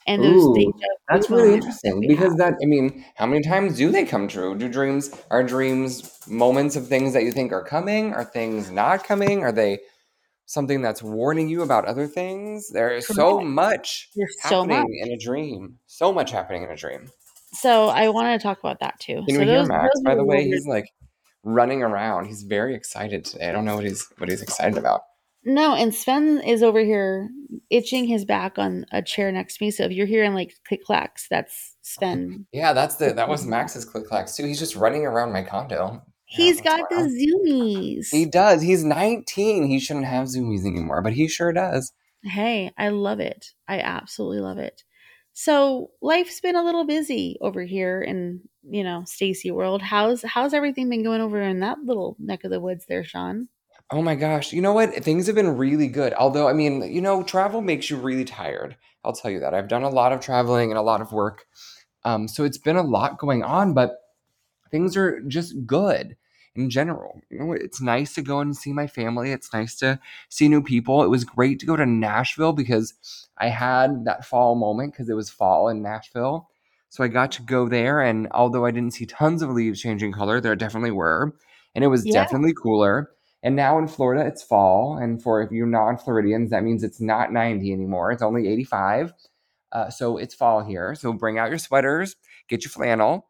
and 0.09 0.25
those 0.25 0.45
Ooh, 0.45 0.73
That's 1.09 1.31
really 1.31 1.55
interesting 1.55 2.01
because 2.01 2.31
have. 2.31 2.39
that 2.39 2.55
I 2.63 2.67
mean, 2.67 3.05
how 3.17 3.27
many 3.27 3.43
times 3.43 3.77
do 3.77 3.91
they 3.91 4.05
come 4.05 4.27
true? 4.27 4.57
Do 4.57 4.69
dreams 4.69 5.15
are 5.31 5.43
dreams 5.43 6.11
moments 6.27 6.75
of 6.77 6.89
things 6.89 7.13
that 7.13 7.23
you 7.25 7.31
think 7.33 7.53
are 7.53 7.63
coming? 7.63 8.15
Are 8.15 8.25
things 8.25 8.71
not 8.71 9.05
coming? 9.05 9.45
Are 9.45 9.53
they 9.53 9.81
something 10.47 10.81
that's 10.81 11.03
warning 11.03 11.49
you 11.49 11.63
about 11.63 11.85
other 11.85 12.07
things? 12.07 12.71
There 12.71 12.91
is 12.91 13.07
so 13.07 13.41
much 13.41 14.09
There's 14.17 14.35
so 14.43 14.63
happening 14.63 14.79
much. 14.79 15.09
in 15.09 15.13
a 15.13 15.19
dream. 15.19 15.79
So 15.87 16.13
much 16.13 16.31
happening 16.31 16.63
in 16.63 16.71
a 16.71 16.77
dream. 16.77 17.11
So 17.53 17.89
I 17.89 18.09
wanted 18.09 18.39
to 18.39 18.43
talk 18.43 18.59
about 18.59 18.81
that 18.81 18.99
too. 18.99 19.23
Can 19.27 19.35
so 19.35 19.41
we 19.41 19.47
hear 19.47 19.67
Max? 19.67 20.01
By 20.05 20.15
the 20.15 20.25
way, 20.25 20.45
he's 20.45 20.67
like 20.67 20.91
running 21.45 21.83
around. 21.83 22.27
He's 22.27 22.43
very 22.43 22.75
excited 22.75 23.27
today. 23.27 23.49
I 23.49 23.53
don't 23.53 23.67
know 23.67 23.77
what 23.77 23.85
he's 23.85 24.07
what 24.17 24.31
he's 24.31 24.43
excited 24.43 24.79
about. 24.79 25.03
No, 25.49 25.75
and 25.75 25.95
Sven 25.95 26.43
is 26.45 26.63
over 26.63 26.81
here 26.81 27.31
itching 27.71 28.07
his 28.07 28.25
back 28.25 28.59
on 28.59 28.85
a 28.93 29.03
chair 29.03 29.33
next 29.33 29.57
to 29.57 29.65
me. 29.65 29.71
So 29.71 29.85
if 29.85 29.93
you're 29.93 30.07
hearing 30.07 30.35
like 30.35 30.55
click 30.67 30.85
clacks, 30.85 31.27
that's 31.29 31.75
Sven. 31.83 32.47
Yeah, 32.53 32.75
that's 32.75 32.97
the 32.97 33.13
that 33.15 33.29
was 33.29 33.47
Max's 33.47 33.85
click 33.85 34.07
clacks 34.07 34.37
too. 34.37 34.45
He's 34.45 34.59
just 34.59 34.77
running 34.77 35.07
around 35.07 35.33
my 35.33 35.43
condo. 35.43 36.03
He's 36.27 36.59
Yeah, 36.59 36.79
got 36.79 36.91
the 36.91 36.97
zoomies. 37.47 38.09
He 38.11 38.27
does. 38.27 38.61
He's 38.61 38.85
19. 38.85 39.67
He 39.67 39.81
shouldn't 39.81 40.05
have 40.05 40.27
zoomies 40.27 40.67
anymore, 40.67 41.01
but 41.01 41.15
he 41.15 41.27
sure 41.27 41.55
does. 41.55 41.93
Hey, 42.23 42.71
I 42.77 42.91
love 42.91 43.21
it. 43.21 43.55
I 43.67 43.81
absolutely 43.81 44.41
love 44.41 44.59
it. 44.59 44.85
So 45.33 45.93
life's 46.03 46.41
been 46.41 46.57
a 46.57 46.65
little 46.65 46.85
busy 46.85 47.39
over 47.41 47.63
here 47.63 48.03
in 48.03 48.43
you 48.63 48.85
know 48.85 49.05
Stacy 49.07 49.51
World. 49.51 49.81
How's 49.81 50.23
how's 50.23 50.53
everything 50.53 50.91
been 50.91 51.03
going 51.03 51.23
over 51.23 51.41
in 51.41 51.61
that 51.61 51.79
little 51.83 52.17
neck 52.19 52.45
of 52.45 52.51
the 52.51 52.61
woods 52.61 52.85
there, 52.87 53.05
Sean? 53.05 53.49
Oh 53.91 54.03
my 54.03 54.15
gosh. 54.15 54.53
You 54.53 54.61
know 54.61 54.73
what? 54.75 54.93
Things 55.03 55.27
have 55.27 55.35
been 55.37 55.57
really 55.57 55.89
good. 55.89 56.13
Although, 56.15 56.49
I 56.49 56.53
mean, 56.53 56.83
you 56.93 57.01
know, 57.01 57.23
travel 57.23 57.63
makes 57.63 57.89
you 57.89 57.97
really 57.97 58.25
tired. 58.25 58.77
I'll 59.05 59.15
tell 59.15 59.31
you 59.31 59.41
that. 59.41 59.55
I've 59.55 59.69
done 59.69 59.83
a 59.83 59.89
lot 59.89 60.13
of 60.13 60.21
traveling 60.21 60.71
and 60.71 60.79
a 60.79 60.83
lot 60.83 61.01
of 61.01 61.13
work. 61.13 61.47
Um, 62.05 62.29
so 62.29 62.45
it's 62.45 62.59
been 62.59 62.77
a 62.77 62.83
lot 62.83 63.19
going 63.19 63.43
on, 63.43 63.75
but 63.75 63.99
things 64.71 64.97
are 64.97 65.21
just 65.23 65.67
good 65.67 66.17
in 66.57 66.71
general. 66.71 67.21
You 67.31 67.41
know, 67.41 67.53
it's 67.53 67.81
nice 67.81 68.15
to 68.15 68.23
go 68.23 68.41
and 68.41 68.57
see 68.57 68.73
my 68.73 68.87
family. 68.87 69.33
It's 69.33 69.53
nice 69.53 69.77
to 69.77 70.01
see 70.31 70.49
new 70.49 70.63
people. 70.63 71.03
It 71.03 71.09
was 71.09 71.25
great 71.25 71.61
to 71.61 71.67
go 71.67 71.77
to 71.77 71.87
Nashville 71.87 72.53
because 72.55 72.95
I 73.39 73.49
had 73.49 74.05
that 74.07 74.25
fall 74.27 74.57
moment 74.57 74.93
because 74.95 75.09
it 75.11 75.15
was 75.17 75.31
fall 75.31 75.69
in 75.69 75.83
Nashville. 75.83 76.49
So 76.91 77.05
I 77.05 77.09
got 77.09 77.33
to 77.33 77.43
go 77.43 77.69
there, 77.69 78.01
and 78.01 78.29
although 78.33 78.67
I 78.67 78.71
didn't 78.71 78.95
see 78.95 79.07
tons 79.07 79.43
of 79.43 79.51
leaves 79.51 79.81
changing 79.83 80.13
color, 80.13 80.41
there 80.41 80.57
definitely 80.57 80.91
were, 80.93 81.35
and 81.75 81.85
it 81.85 81.89
was 81.89 82.05
Yeah. 82.05 82.13
definitely 82.15 82.55
cooler. 82.55 83.11
And 83.43 83.55
now 83.55 83.79
in 83.79 83.87
Florida, 83.87 84.27
it's 84.27 84.43
fall, 84.43 84.97
and 84.97 85.23
for 85.23 85.43
if 85.43 85.53
you're 85.53 85.67
non-Floridians, 85.67 86.51
that 86.51 86.65
means 86.65 86.83
it's 86.83 87.01
not 87.01 87.33
90 87.33 87.73
anymore; 87.73 88.11
it's 88.11 88.23
only 88.23 88.49
85. 88.49 89.13
Uh, 89.71 89.91
so 89.91 90.17
it's 90.17 90.35
fall 90.35 90.65
here. 90.65 90.95
So 90.95 91.13
bring 91.13 91.39
out 91.39 91.51
your 91.51 91.59
sweaters, 91.59 92.17
get 92.49 92.65
your 92.65 92.71
flannel. 92.71 93.29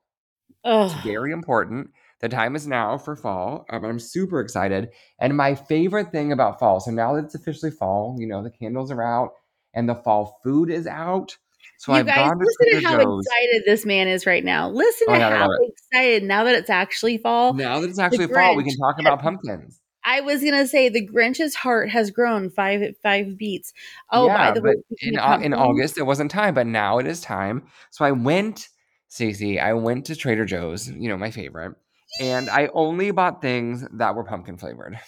Oh, 0.65 0.87
It's 0.87 0.95
very 1.05 1.33
important. 1.33 1.91
The 2.21 2.29
time 2.29 2.57
is 2.57 2.67
now 2.67 2.99
for 2.99 3.17
fall. 3.17 3.65
Um, 3.71 3.85
I'm 3.85 4.01
super 4.01 4.41
excited. 4.41 4.89
And 5.21 5.37
my 5.37 5.55
favorite 5.55 6.11
thing 6.11 6.33
about 6.33 6.59
fall, 6.59 6.81
so 6.81 6.91
now 6.91 7.15
that 7.15 7.27
it's 7.27 7.35
officially 7.35 7.71
fall, 7.71 8.17
you 8.19 8.27
know, 8.27 8.43
the 8.43 8.51
candles 8.51 8.91
are 8.91 9.03
out 9.03 9.33
and 9.75 9.89
the 9.89 9.95
fall 9.95 10.41
food 10.43 10.71
is 10.71 10.87
out. 10.87 11.37
So 11.79 11.93
you 11.93 11.99
I've 11.99 12.07
guys, 12.07 12.17
gone 12.17 12.39
to 12.39 12.45
listen 12.45 12.81
to 12.81 12.87
how 12.87 12.99
Joe's. 12.99 13.25
excited 13.25 13.63
this 13.67 13.87
man 13.87 14.09
is 14.09 14.27
right 14.27 14.45
now. 14.45 14.69
Listen 14.69 15.07
Oh 15.11 15.15
to 15.19 15.25
I 15.25 15.31
how 15.31 15.49
excited 15.61 16.25
now 16.25 16.45
that 16.45 16.57
it's 16.57 16.71
actually 16.71 17.19
fall. 17.19 17.55
Now 17.55 17.81
that 17.81 17.89
it's 17.89 18.01
actually 18.01 18.27
fall, 18.27 18.57
we 18.57 18.65
can 18.65 18.77
talk 18.77 18.97
about 18.99 19.21
pumpkins. 19.23 19.81
I 20.09 20.23
was 20.23 20.43
gonna 20.43 20.67
say 20.67 20.89
the 20.89 21.05
Grinch's 21.05 21.55
heart 21.55 21.91
has 21.91 22.11
grown 22.11 22.49
five 22.49 22.97
five 23.03 23.37
beats. 23.37 23.75
Oh, 24.11 24.29
by 24.29 24.53
the 24.53 24.63
way, 24.63 24.75
in, 25.03 25.19
in 25.43 25.53
August, 25.53 25.99
it 25.99 26.05
wasn't 26.05 26.31
time, 26.31 26.55
but 26.55 26.67
now 26.67 26.99
it 26.99 27.07
is 27.07 27.21
time. 27.21 27.67
So 27.91 28.07
I 28.07 28.13
went, 28.13 28.69
Stacy, 29.09 29.61
I 29.61 29.75
went 29.75 30.07
to 30.07 30.17
Trader 30.17 30.47
Joe's, 30.47 30.89
you 30.89 31.11
know, 31.11 31.19
my 31.19 31.31
favorite, 31.31 31.75
and 32.23 32.49
I 32.49 32.71
only 32.73 33.11
bought 33.11 33.43
things 33.43 33.87
that 33.93 34.15
were 34.15 34.25
pumpkin 34.25 34.57
flavored. 34.57 34.99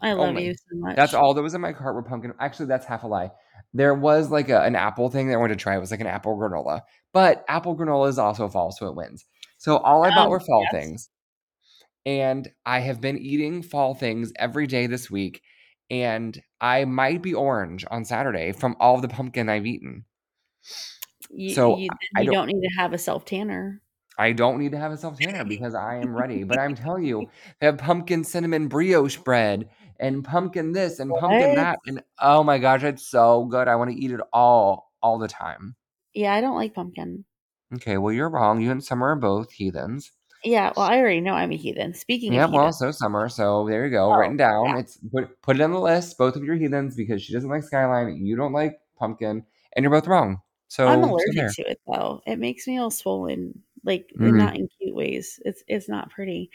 I 0.00 0.12
love 0.12 0.30
only. 0.30 0.46
you 0.46 0.54
so 0.54 0.76
much. 0.76 0.96
That's 0.96 1.14
all 1.14 1.34
that 1.34 1.42
was 1.42 1.54
in 1.54 1.60
my 1.60 1.72
cart 1.72 1.94
were 1.94 2.02
pumpkin. 2.02 2.34
Actually, 2.40 2.66
that's 2.66 2.86
half 2.86 3.04
a 3.04 3.06
lie. 3.06 3.30
There 3.74 3.94
was 3.94 4.30
like 4.30 4.48
a, 4.48 4.62
an 4.62 4.74
apple 4.74 5.08
thing 5.08 5.28
that 5.28 5.34
I 5.34 5.36
wanted 5.36 5.58
to 5.58 5.62
try. 5.62 5.76
It 5.76 5.80
was 5.80 5.90
like 5.92 6.00
an 6.00 6.06
apple 6.06 6.36
granola, 6.36 6.82
but 7.12 7.44
apple 7.48 7.76
granola 7.76 8.08
is 8.08 8.18
also 8.18 8.48
fall, 8.48 8.72
so 8.72 8.88
it 8.88 8.96
wins. 8.96 9.24
So 9.58 9.76
all 9.78 10.04
I 10.04 10.10
bought 10.10 10.26
Um, 10.26 10.30
were 10.30 10.40
fall 10.40 10.62
yes. 10.62 10.72
things, 10.72 11.08
and 12.08 12.48
I 12.64 12.80
have 12.80 13.02
been 13.02 13.18
eating 13.18 13.60
fall 13.62 13.94
things 13.94 14.32
every 14.36 14.66
day 14.66 14.86
this 14.86 15.10
week, 15.10 15.42
and 15.90 16.40
I 16.58 16.86
might 16.86 17.20
be 17.20 17.34
orange 17.34 17.84
on 17.90 18.06
Saturday 18.06 18.52
from 18.52 18.76
all 18.80 18.98
the 18.98 19.08
pumpkin 19.08 19.50
I've 19.50 19.66
eaten. 19.66 20.06
You, 21.30 21.50
so 21.50 21.76
you, 21.76 21.90
I 22.16 22.24
don't- 22.24 22.32
don't 22.32 22.46
need 22.46 22.66
to 22.66 22.74
have 22.78 22.94
a 22.94 22.98
self 22.98 23.26
tanner. 23.26 23.82
I 24.16 24.32
don't 24.32 24.58
need 24.58 24.72
to 24.72 24.78
have 24.78 24.90
a 24.90 24.96
self 24.96 25.18
tanner 25.18 25.44
because 25.54 25.74
I 25.74 25.96
am 25.96 26.16
ready. 26.16 26.44
But 26.44 26.58
I'm 26.58 26.74
telling 26.74 27.04
you, 27.04 27.28
they 27.60 27.66
have 27.66 27.76
pumpkin 27.76 28.24
cinnamon 28.24 28.68
brioche 28.68 29.18
bread 29.18 29.68
and 30.00 30.24
pumpkin 30.24 30.72
this 30.72 31.00
and 31.00 31.10
pumpkin 31.10 31.50
What? 31.50 31.56
that, 31.56 31.78
and 31.86 32.02
oh 32.22 32.42
my 32.42 32.56
gosh, 32.56 32.84
it's 32.84 33.06
so 33.06 33.44
good. 33.44 33.68
I 33.68 33.76
want 33.76 33.90
to 33.90 33.96
eat 33.96 34.12
it 34.12 34.20
all 34.32 34.90
all 35.02 35.18
the 35.18 35.28
time. 35.28 35.76
Yeah, 36.14 36.32
I 36.32 36.40
don't 36.40 36.56
like 36.56 36.72
pumpkin. 36.72 37.26
Okay, 37.74 37.98
well 37.98 38.14
you're 38.14 38.30
wrong. 38.30 38.62
You 38.62 38.70
and 38.70 38.82
Summer 38.82 39.08
are 39.08 39.16
both 39.16 39.52
heathens. 39.52 40.10
Yeah, 40.44 40.72
well, 40.76 40.86
I 40.86 40.98
already 40.98 41.20
know 41.20 41.34
I'm 41.34 41.52
a 41.52 41.56
heathen. 41.56 41.94
Speaking 41.94 42.34
Yeah, 42.34 42.44
of 42.44 42.46
well, 42.46 42.72
heathens, 42.72 42.78
so 42.78 42.90
Summer. 42.90 43.28
So 43.28 43.66
there 43.68 43.84
you 43.86 43.90
go, 43.90 44.10
Oh, 44.10 44.14
written 44.14 44.36
down. 44.36 44.66
yeah. 44.66 44.76
It's 44.76 44.98
put 45.12 45.40
put 45.42 45.56
it 45.56 45.62
on 45.62 45.72
the 45.72 45.80
list. 45.80 46.18
Both 46.18 46.36
of 46.36 46.44
your 46.44 46.56
heathens 46.56 46.94
because 46.94 47.22
she 47.22 47.32
doesn't 47.32 47.48
like 47.48 47.62
Skyline. 47.62 48.24
You 48.24 48.36
don't 48.36 48.52
like 48.52 48.80
pumpkin, 48.98 49.44
and 49.74 49.82
you're 49.82 49.90
both 49.92 50.06
wrong. 50.06 50.40
So 50.68 50.86
I'm 50.86 51.02
allergic 51.02 51.48
to 51.48 51.62
it 51.70 51.80
though. 51.86 52.22
It 52.26 52.38
makes 52.38 52.66
me 52.66 52.78
all 52.78 52.90
swollen, 52.90 53.62
like 53.84 54.10
Mhm. 54.18 54.28
not 54.36 54.56
in 54.56 54.68
cute 54.80 54.94
ways. 54.94 55.40
It's 55.44 55.62
it's 55.68 55.88
not 55.88 56.10
pretty. 56.10 56.50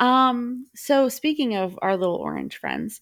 Um, 0.00 0.66
so 0.74 1.08
speaking 1.08 1.54
of 1.56 1.78
our 1.82 1.96
little 1.96 2.16
orange 2.16 2.56
friends, 2.58 3.00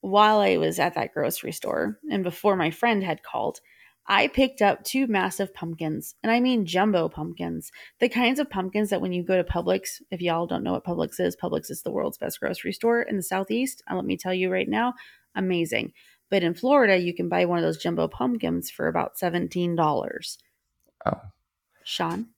while 0.00 0.38
I 0.40 0.56
was 0.58 0.78
at 0.78 0.94
that 0.94 1.12
grocery 1.14 1.52
store 1.52 1.98
and 2.10 2.22
before 2.24 2.56
my 2.56 2.70
friend 2.70 3.02
had 3.02 3.22
called, 3.22 3.60
I 4.10 4.28
picked 4.28 4.62
up 4.62 4.82
two 4.84 5.06
massive 5.06 5.52
pumpkins, 5.52 6.14
and 6.22 6.32
I 6.32 6.40
mean 6.40 6.64
jumbo 6.64 7.08
pumpkins. 7.10 7.70
The 8.00 8.08
kinds 8.08 8.40
of 8.40 8.48
pumpkins 8.48 8.88
that 8.88 9.02
when 9.02 9.12
you 9.12 9.22
go 9.22 9.36
to 9.36 9.44
Publix, 9.44 10.00
if 10.10 10.22
y'all 10.22 10.46
don't 10.46 10.64
know 10.64 10.72
what 10.72 10.84
Publix 10.84 11.20
is, 11.20 11.36
Publix 11.36 11.70
is 11.70 11.82
the 11.82 11.90
world's 11.90 12.16
best 12.16 12.40
grocery 12.40 12.72
store 12.72 13.02
in 13.02 13.16
the 13.16 13.22
Southeast. 13.22 13.82
And 13.86 13.98
let 13.98 14.06
me 14.06 14.16
tell 14.16 14.32
you 14.32 14.50
right 14.50 14.68
now, 14.68 14.94
amazing. 15.34 15.92
But 16.30 16.42
in 16.42 16.54
Florida, 16.54 16.96
you 16.96 17.14
can 17.14 17.28
buy 17.28 17.44
one 17.44 17.58
of 17.58 17.64
those 17.64 17.78
jumbo 17.78 18.08
pumpkins 18.08 18.70
for 18.70 18.88
about 18.88 19.16
$17. 19.16 20.38
Oh. 21.06 21.20
Sean, 21.84 22.28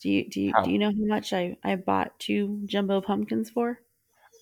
do 0.00 0.10
you 0.10 0.28
do 0.28 0.40
you 0.40 0.52
How? 0.54 0.62
do 0.62 0.70
you 0.70 0.78
know 0.78 0.90
how 0.90 1.14
much 1.14 1.32
I, 1.32 1.56
I 1.62 1.76
bought 1.76 2.18
two 2.18 2.60
jumbo 2.64 3.00
pumpkins 3.00 3.50
for? 3.50 3.80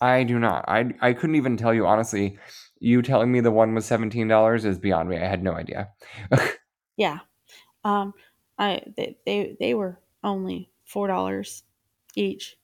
I 0.00 0.22
do 0.22 0.38
not. 0.38 0.64
I 0.68 0.92
I 1.00 1.12
couldn't 1.12 1.36
even 1.36 1.56
tell 1.56 1.74
you 1.74 1.86
honestly. 1.86 2.38
You 2.80 3.02
telling 3.02 3.32
me 3.32 3.40
the 3.40 3.50
one 3.50 3.74
was 3.74 3.84
seventeen 3.86 4.28
dollars 4.28 4.64
is 4.64 4.78
beyond 4.78 5.08
me. 5.08 5.16
I 5.16 5.26
had 5.26 5.42
no 5.42 5.52
idea. 5.52 5.90
Yeah. 6.96 7.20
Um 7.84 8.12
I 8.58 8.82
they 8.96 9.16
they, 9.24 9.56
they 9.60 9.74
were 9.74 10.00
only 10.24 10.72
four 10.84 11.06
dollars 11.06 11.62
each. 12.16 12.56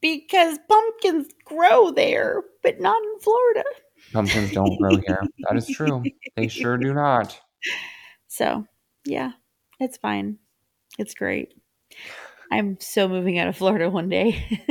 Because 0.00 0.58
pumpkins 0.66 1.28
grow 1.44 1.90
there, 1.90 2.42
but 2.62 2.80
not 2.80 2.96
in 3.02 3.20
Florida. 3.20 3.64
Pumpkins 4.14 4.52
don't 4.52 4.78
grow 4.78 4.96
here. 4.96 5.22
That 5.46 5.58
is 5.58 5.68
true. 5.68 6.02
They 6.34 6.48
sure 6.48 6.78
do 6.78 6.94
not. 6.94 7.38
So 8.32 8.64
yeah, 9.04 9.32
it's 9.80 9.98
fine. 9.98 10.38
It's 10.98 11.14
great. 11.14 11.52
I'm 12.52 12.78
so 12.80 13.06
moving 13.08 13.38
out 13.38 13.46
of 13.48 13.56
Florida 13.56 13.88
one 13.88 14.08
day. 14.08 14.44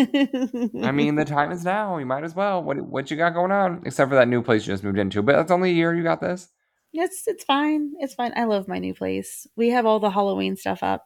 I 0.83 0.91
mean, 0.91 1.15
the 1.15 1.23
time 1.25 1.51
is 1.51 1.63
now. 1.63 1.97
You 1.97 2.05
might 2.05 2.23
as 2.25 2.35
well. 2.35 2.61
What 2.61 2.77
what 2.81 3.09
you 3.09 3.15
got 3.17 3.33
going 3.33 3.51
on? 3.51 3.81
Except 3.85 4.09
for 4.09 4.15
that 4.15 4.27
new 4.27 4.41
place 4.41 4.67
you 4.67 4.73
just 4.73 4.83
moved 4.83 4.97
into. 4.99 5.21
But 5.21 5.37
that's 5.37 5.51
only 5.51 5.69
a 5.69 5.73
year 5.73 5.95
you 5.95 6.03
got 6.03 6.19
this. 6.19 6.49
Yes, 6.91 7.23
it's 7.27 7.43
fine. 7.43 7.93
It's 7.99 8.15
fine. 8.15 8.33
I 8.35 8.43
love 8.45 8.67
my 8.67 8.79
new 8.79 8.93
place. 8.93 9.47
We 9.55 9.69
have 9.69 9.85
all 9.85 9.99
the 9.99 10.09
Halloween 10.09 10.55
stuff 10.57 10.83
up. 10.83 11.05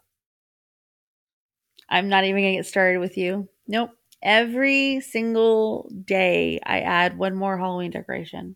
I'm 1.89 2.09
not 2.09 2.23
even 2.23 2.41
gonna 2.41 2.55
get 2.55 2.65
started 2.65 2.99
with 2.99 3.17
you. 3.17 3.49
Nope. 3.67 3.91
Every 4.23 5.01
single 5.01 5.91
day 6.05 6.59
I 6.65 6.79
add 6.79 7.17
one 7.17 7.36
more 7.36 7.57
Halloween 7.57 7.91
decoration. 7.91 8.55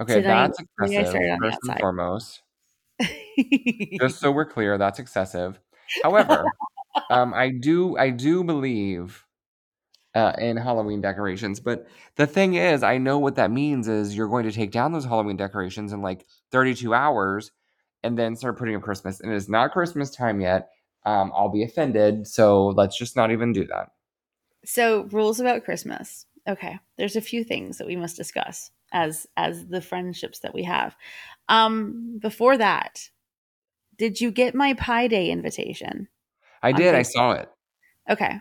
Okay, 0.00 0.22
Tonight- 0.22 0.46
that's 0.56 0.60
I 0.80 0.84
excessive. 0.84 1.08
started 1.08 1.30
on 1.30 1.38
the 1.40 1.46
First 1.50 1.58
and 1.68 1.78
foremost, 1.80 2.42
just 4.00 4.20
so 4.20 4.30
we're 4.30 4.44
clear, 4.46 4.78
that's 4.78 5.00
excessive. 5.00 5.58
However, 6.04 6.44
um, 7.10 7.34
I 7.34 7.50
do 7.50 7.96
I 7.96 8.10
do 8.10 8.44
believe 8.44 9.24
uh, 10.14 10.32
in 10.38 10.56
Halloween 10.56 11.00
decorations, 11.00 11.60
but 11.60 11.86
the 12.16 12.26
thing 12.26 12.54
is, 12.54 12.82
I 12.82 12.98
know 12.98 13.18
what 13.18 13.36
that 13.36 13.50
means 13.50 13.88
is 13.88 14.16
you're 14.16 14.28
going 14.28 14.44
to 14.44 14.52
take 14.52 14.72
down 14.72 14.92
those 14.92 15.04
Halloween 15.04 15.36
decorations 15.36 15.92
in 15.92 16.02
like 16.02 16.26
32 16.50 16.94
hours, 16.94 17.52
and 18.02 18.18
then 18.18 18.36
start 18.36 18.58
putting 18.58 18.76
up 18.76 18.82
Christmas. 18.82 19.20
And 19.20 19.32
it 19.32 19.36
is 19.36 19.48
not 19.48 19.72
Christmas 19.72 20.10
time 20.10 20.40
yet. 20.40 20.70
Um, 21.04 21.32
I'll 21.34 21.50
be 21.50 21.62
offended, 21.62 22.26
so 22.26 22.68
let's 22.68 22.98
just 22.98 23.16
not 23.16 23.30
even 23.30 23.52
do 23.52 23.66
that. 23.66 23.90
So, 24.64 25.04
rules 25.10 25.40
about 25.40 25.64
Christmas. 25.64 26.26
Okay, 26.46 26.78
there's 26.96 27.16
a 27.16 27.20
few 27.20 27.44
things 27.44 27.78
that 27.78 27.86
we 27.86 27.96
must 27.96 28.16
discuss 28.16 28.70
as 28.92 29.26
as 29.36 29.66
the 29.66 29.80
friendships 29.80 30.40
that 30.40 30.54
we 30.54 30.64
have. 30.64 30.96
Um, 31.48 32.18
before 32.20 32.56
that, 32.58 33.08
did 33.96 34.20
you 34.20 34.30
get 34.30 34.54
my 34.54 34.74
Pi 34.74 35.06
Day 35.06 35.30
invitation? 35.30 36.08
I 36.62 36.72
did. 36.72 36.94
I 36.94 37.02
saw 37.02 37.32
it. 37.32 37.48
Okay, 38.10 38.40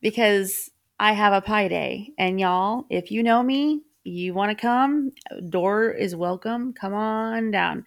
because 0.00 0.70
I 0.98 1.12
have 1.12 1.32
a 1.32 1.40
pie 1.40 1.68
Day, 1.68 2.12
and 2.18 2.38
y'all, 2.38 2.86
if 2.90 3.10
you 3.10 3.22
know 3.22 3.42
me, 3.42 3.82
you 4.04 4.34
want 4.34 4.56
to 4.56 4.60
come, 4.60 5.12
door 5.48 5.90
is 5.90 6.16
welcome. 6.16 6.72
Come 6.72 6.94
on 6.94 7.50
down. 7.50 7.84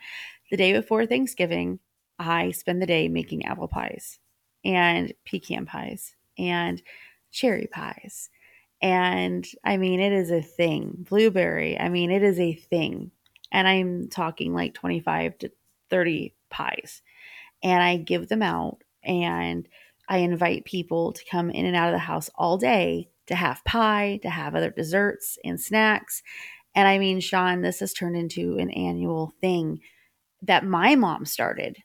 The 0.52 0.58
day 0.58 0.74
before 0.74 1.06
Thanksgiving, 1.06 1.80
I 2.20 2.52
spend 2.52 2.82
the 2.82 2.86
day 2.86 3.08
making 3.08 3.46
apple 3.46 3.68
pies 3.68 4.20
and 4.64 5.14
pecan 5.26 5.66
pies 5.66 6.16
and 6.38 6.82
cherry 7.32 7.68
pies. 7.68 8.30
And 8.82 9.46
I 9.64 9.78
mean, 9.78 10.00
it 10.00 10.14
is 10.14 10.32
a 10.32 10.42
thing. 10.42 11.06
Blueberry, 11.10 11.80
I 11.80 11.90
mean, 11.90 12.12
it 12.12 12.24
is 12.24 12.40
a 12.40 12.54
thing. 12.54 13.12
And 13.52 13.68
I'm 13.68 14.10
talking 14.10 14.54
like 14.54 14.74
25 14.74 15.38
to 15.40 15.52
30 15.90 16.34
pies. 16.50 17.02
And 17.64 17.82
I 17.82 17.98
give 17.98 18.28
them 18.28 18.42
out 18.42 18.84
and 19.06 19.68
I 20.10 20.20
invite 20.20 20.66
people 20.66 21.14
to 21.14 21.24
come 21.32 21.50
in 21.50 21.66
and 21.66 21.76
out 21.76 21.90
of 21.90 21.94
the 21.94 22.00
house 22.00 22.30
all 22.36 22.58
day 22.58 23.10
to 23.28 23.36
have 23.36 23.64
pie, 23.66 24.20
to 24.22 24.30
have 24.30 24.54
other 24.56 24.70
desserts 24.70 25.38
and 25.44 25.60
snacks. 25.60 26.22
And 26.76 26.88
I 26.88 27.00
mean, 27.00 27.20
Sean, 27.20 27.62
this 27.62 27.80
has 27.80 27.94
turned 27.94 28.16
into 28.16 28.58
an 28.58 28.70
annual 28.70 29.34
thing 29.42 29.80
that 30.44 30.64
my 30.66 30.96
mom 30.96 31.26
started. 31.26 31.78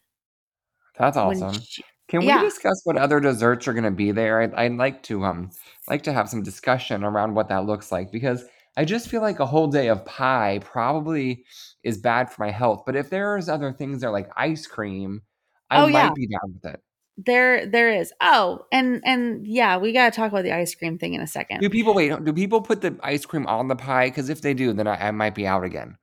That's 0.98 1.16
awesome. 1.16 1.54
she- 1.62 1.85
Can 2.09 2.22
yeah. 2.22 2.42
we 2.42 2.48
discuss 2.48 2.80
what 2.85 2.96
other 2.98 3.20
desserts 3.20 3.66
are 3.68 3.72
going 3.72 3.85
to 3.85 3.90
be 3.90 4.11
there? 4.12 4.42
I'd, 4.42 4.54
I'd 4.54 4.72
like 4.76 5.02
to 5.04 5.24
um 5.24 5.50
like 5.88 6.02
to 6.02 6.12
have 6.12 6.28
some 6.28 6.42
discussion 6.42 7.04
around 7.04 7.35
what 7.35 7.48
that 7.48 7.64
looks 7.64 7.90
like 7.92 8.11
because 8.12 8.44
I 8.76 8.85
just 8.85 9.09
feel 9.09 9.22
like 9.22 9.40
a 9.40 9.46
whole 9.46 9.68
day 9.68 9.88
of 9.88 10.04
pie 10.04 10.61
probably 10.62 11.44
is 11.85 11.98
bad 11.98 12.30
for 12.30 12.44
my 12.44 12.50
health. 12.50 12.83
But 12.85 12.96
if 12.96 13.09
there's 13.11 13.48
other 13.48 13.72
things 13.72 14.00
there 14.00 14.11
like 14.11 14.28
ice 14.37 14.66
cream, 14.66 15.22
I 15.70 15.78
Oh, 15.83 15.87
might 15.88 15.92
yeah. 15.92 16.11
be 16.14 16.26
down 16.26 16.54
with 16.54 16.74
it. 16.74 16.80
There, 17.26 17.66
there 17.66 17.90
is. 17.92 18.12
Oh, 18.20 18.64
and 18.72 19.00
and 19.04 19.46
yeah, 19.46 19.76
we 19.78 19.92
got 19.92 20.12
to 20.12 20.16
talk 20.16 20.30
about 20.33 20.44
the 20.44 20.52
ice 20.52 20.74
cream 20.74 20.98
thing 20.98 21.14
in 21.14 21.20
a 21.20 21.26
second. 21.26 21.61
Do 21.61 21.70
people 21.70 21.94
wait? 21.94 22.24
Do 22.24 22.33
people 22.33 22.61
put 22.61 22.80
the 22.80 22.96
ice 23.02 23.24
cream 23.26 23.46
on 23.46 23.68
the 23.68 23.76
pie? 23.76 24.09
Because 24.09 24.28
if 24.28 24.40
they 24.42 24.54
do, 24.54 24.72
then 24.72 24.87
I, 24.87 25.09
I 25.09 25.11
might 25.11 25.35
be 25.35 25.46
out 25.46 25.64
again. 25.64 25.96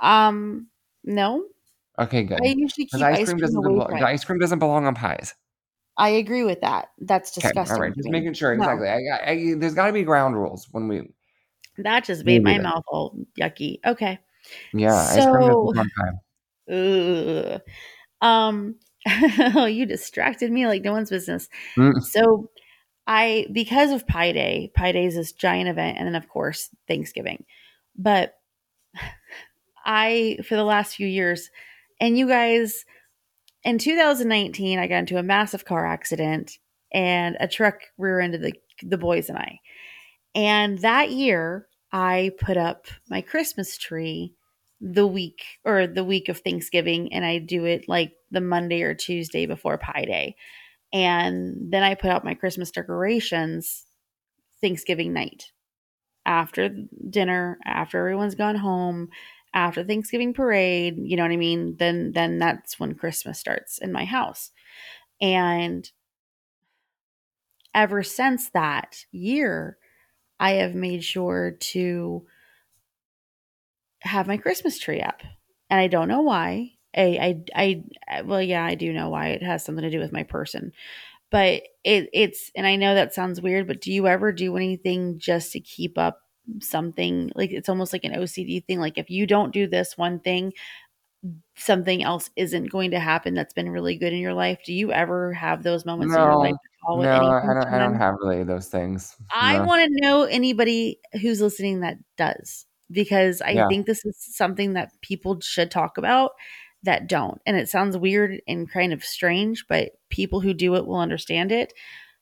Um, 0.00 0.68
no, 1.04 1.44
Okay, 1.98 2.22
good. 2.24 2.40
I 2.42 2.46
usually 2.46 2.86
keep 2.86 2.94
ice, 3.02 3.02
ice 3.02 3.16
cream 3.26 3.26
cream 3.26 3.38
doesn't 3.38 3.56
away 3.64 3.74
belo- 3.78 3.88
from 3.90 3.98
the 4.00 4.06
it. 4.06 4.08
ice 4.08 4.24
cream 4.24 4.38
doesn't 4.38 4.58
belong 4.58 4.86
on 4.86 4.94
pies. 4.94 5.34
I 5.98 6.08
agree 6.08 6.42
with 6.42 6.60
that. 6.62 6.88
That's 6.98 7.36
Okay, 7.36 7.48
disgusting. 7.48 7.74
all 7.76 7.82
right, 7.82 7.94
just 7.94 8.08
making 8.08 8.32
sure. 8.32 8.56
No. 8.56 8.62
Exactly. 8.62 8.88
I, 8.88 8.94
I, 8.94 9.30
I, 9.30 9.54
there's 9.58 9.74
got 9.74 9.88
to 9.88 9.92
be 9.92 10.02
ground 10.04 10.34
rules 10.36 10.66
when 10.72 10.88
we. 10.88 11.02
That 11.78 12.04
just 12.04 12.24
made 12.24 12.42
my 12.42 12.58
mouth 12.58 12.82
all 12.88 13.14
yucky. 13.38 13.78
Okay. 13.84 14.18
Yeah, 14.72 14.94
ice 14.94 15.12
cream 15.12 15.22
So- 15.24 15.32
doesn't 15.34 15.48
belong 15.50 15.78
on 15.78 15.90
pie. 15.98 16.72
Ugh. 16.74 17.60
Um, 18.22 18.76
oh, 19.56 19.66
you 19.66 19.86
distracted 19.86 20.50
me 20.50 20.66
like 20.66 20.82
no 20.82 20.92
one's 20.92 21.10
business. 21.10 21.48
Mm. 21.76 22.02
So, 22.02 22.50
I 23.06 23.46
because 23.52 23.90
of 23.90 24.06
Pi 24.06 24.32
Day, 24.32 24.70
Pi 24.74 24.92
Day 24.92 25.06
is 25.06 25.14
this 25.14 25.32
giant 25.32 25.68
event, 25.68 25.98
and 25.98 26.06
then 26.06 26.14
of 26.14 26.28
course 26.28 26.70
Thanksgiving. 26.86 27.44
But 27.96 28.34
I, 29.84 30.38
for 30.46 30.54
the 30.54 30.64
last 30.64 30.94
few 30.94 31.08
years, 31.08 31.50
and 32.00 32.16
you 32.16 32.28
guys, 32.28 32.84
in 33.64 33.78
2019, 33.78 34.78
I 34.78 34.86
got 34.86 34.98
into 34.98 35.18
a 35.18 35.22
massive 35.22 35.64
car 35.64 35.84
accident, 35.86 36.58
and 36.92 37.36
a 37.40 37.48
truck 37.48 37.80
rear-ended 37.98 38.42
the 38.42 38.52
the 38.82 38.98
boys 38.98 39.28
and 39.28 39.38
I. 39.38 39.58
And 40.34 40.78
that 40.78 41.10
year, 41.10 41.66
I 41.92 42.32
put 42.40 42.56
up 42.56 42.86
my 43.10 43.20
Christmas 43.20 43.76
tree 43.76 44.34
the 44.82 45.06
week 45.06 45.44
or 45.64 45.86
the 45.86 46.04
week 46.04 46.28
of 46.28 46.38
Thanksgiving, 46.38 47.12
and 47.12 47.24
I 47.24 47.38
do 47.38 47.64
it 47.64 47.88
like 47.88 48.12
the 48.32 48.40
Monday 48.40 48.82
or 48.82 48.94
Tuesday 48.94 49.46
before 49.46 49.78
Pi 49.78 50.04
Day. 50.04 50.36
And 50.92 51.72
then 51.72 51.82
I 51.82 51.94
put 51.94 52.10
out 52.10 52.24
my 52.24 52.34
Christmas 52.34 52.70
decorations 52.70 53.86
Thanksgiving 54.60 55.12
night 55.12 55.52
after 56.26 56.70
dinner, 57.08 57.58
after 57.64 57.98
everyone's 57.98 58.34
gone 58.34 58.56
home, 58.56 59.08
after 59.54 59.84
Thanksgiving 59.84 60.34
parade, 60.34 60.96
you 60.98 61.16
know 61.16 61.22
what 61.22 61.32
I 61.32 61.36
mean? 61.36 61.76
Then 61.78 62.12
then 62.12 62.38
that's 62.38 62.80
when 62.80 62.94
Christmas 62.94 63.38
starts 63.38 63.78
in 63.78 63.92
my 63.92 64.04
house. 64.04 64.50
And 65.20 65.88
ever 67.74 68.02
since 68.02 68.50
that 68.50 69.04
year, 69.12 69.78
I 70.40 70.52
have 70.52 70.74
made 70.74 71.04
sure 71.04 71.56
to 71.58 72.26
have 74.02 74.26
my 74.26 74.36
Christmas 74.36 74.78
tree 74.78 75.00
up. 75.00 75.22
And 75.70 75.80
I 75.80 75.88
don't 75.88 76.08
know 76.08 76.22
why. 76.22 76.72
I, 76.96 77.42
I, 77.54 77.84
I, 78.08 78.22
well, 78.22 78.42
yeah, 78.42 78.64
I 78.64 78.74
do 78.74 78.92
know 78.92 79.08
why. 79.08 79.28
It 79.28 79.42
has 79.42 79.64
something 79.64 79.82
to 79.82 79.90
do 79.90 79.98
with 79.98 80.12
my 80.12 80.22
person. 80.24 80.72
But 81.30 81.62
it, 81.84 82.10
it's, 82.12 82.50
and 82.54 82.66
I 82.66 82.76
know 82.76 82.94
that 82.94 83.14
sounds 83.14 83.40
weird, 83.40 83.66
but 83.66 83.80
do 83.80 83.92
you 83.92 84.06
ever 84.06 84.32
do 84.32 84.56
anything 84.56 85.18
just 85.18 85.52
to 85.52 85.60
keep 85.60 85.96
up 85.98 86.20
something? 86.60 87.32
Like 87.34 87.50
it's 87.50 87.70
almost 87.70 87.92
like 87.92 88.04
an 88.04 88.14
OCD 88.14 88.60
thing. 88.60 88.80
Like 88.80 88.98
if 88.98 89.10
you 89.10 89.26
don't 89.26 89.52
do 89.52 89.66
this 89.66 89.96
one 89.96 90.20
thing, 90.20 90.52
something 91.56 92.02
else 92.02 92.30
isn't 92.36 92.70
going 92.70 92.90
to 92.90 93.00
happen 93.00 93.34
that's 93.34 93.54
been 93.54 93.70
really 93.70 93.96
good 93.96 94.12
in 94.12 94.18
your 94.18 94.34
life. 94.34 94.58
Do 94.64 94.72
you 94.72 94.92
ever 94.92 95.32
have 95.32 95.62
those 95.62 95.84
moments 95.84 96.14
in 96.14 96.22
your 96.22 96.32
No, 96.32 96.38
life? 96.40 96.54
No, 96.94 97.10
I 97.10 97.54
don't. 97.54 97.68
I 97.68 97.78
don't 97.78 97.94
have 97.94 98.16
really 98.20 98.44
those 98.44 98.68
things. 98.68 99.16
I 99.34 99.58
No. 99.58 99.64
want 99.64 99.82
to 99.84 100.00
know 100.00 100.24
anybody 100.24 100.98
who's 101.20 101.40
listening 101.40 101.80
that 101.80 101.96
does 102.16 102.66
because 102.92 103.40
I 103.42 103.52
Yeah. 103.54 103.68
think 103.68 103.86
this 103.86 104.04
is 104.04 104.16
something 104.18 104.74
that 104.74 104.92
people 105.02 105.40
should 105.40 105.70
talk 105.70 105.98
about 105.98 106.32
that 106.82 107.08
don't. 107.08 107.40
And 107.46 107.56
it 107.56 107.68
sounds 107.68 107.96
weird 107.96 108.42
and 108.48 108.70
kind 108.70 108.92
of 108.92 109.04
strange, 109.04 109.66
but 109.68 109.92
people 110.10 110.40
who 110.40 110.54
do 110.54 110.74
it 110.76 110.86
will 110.86 110.98
understand 110.98 111.52
it. 111.52 111.72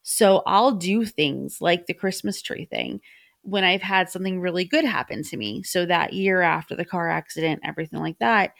So 0.02 0.42
I'll 0.46 0.72
do 0.72 1.04
things 1.04 1.60
like 1.60 1.86
the 1.86 1.94
Christmas 1.94 2.42
tree 2.42 2.66
thing 2.66 3.00
when 3.42 3.64
I've 3.64 3.82
had 3.82 4.10
something 4.10 4.40
really 4.40 4.64
good 4.64 4.84
happen 4.84 5.22
to 5.24 5.36
me. 5.36 5.62
So 5.62 5.86
that 5.86 6.12
year 6.12 6.42
after 6.42 6.76
the 6.76 6.84
car 6.84 7.10
accident, 7.10 7.60
everything 7.64 8.00
like 8.00 8.18
that, 8.18 8.52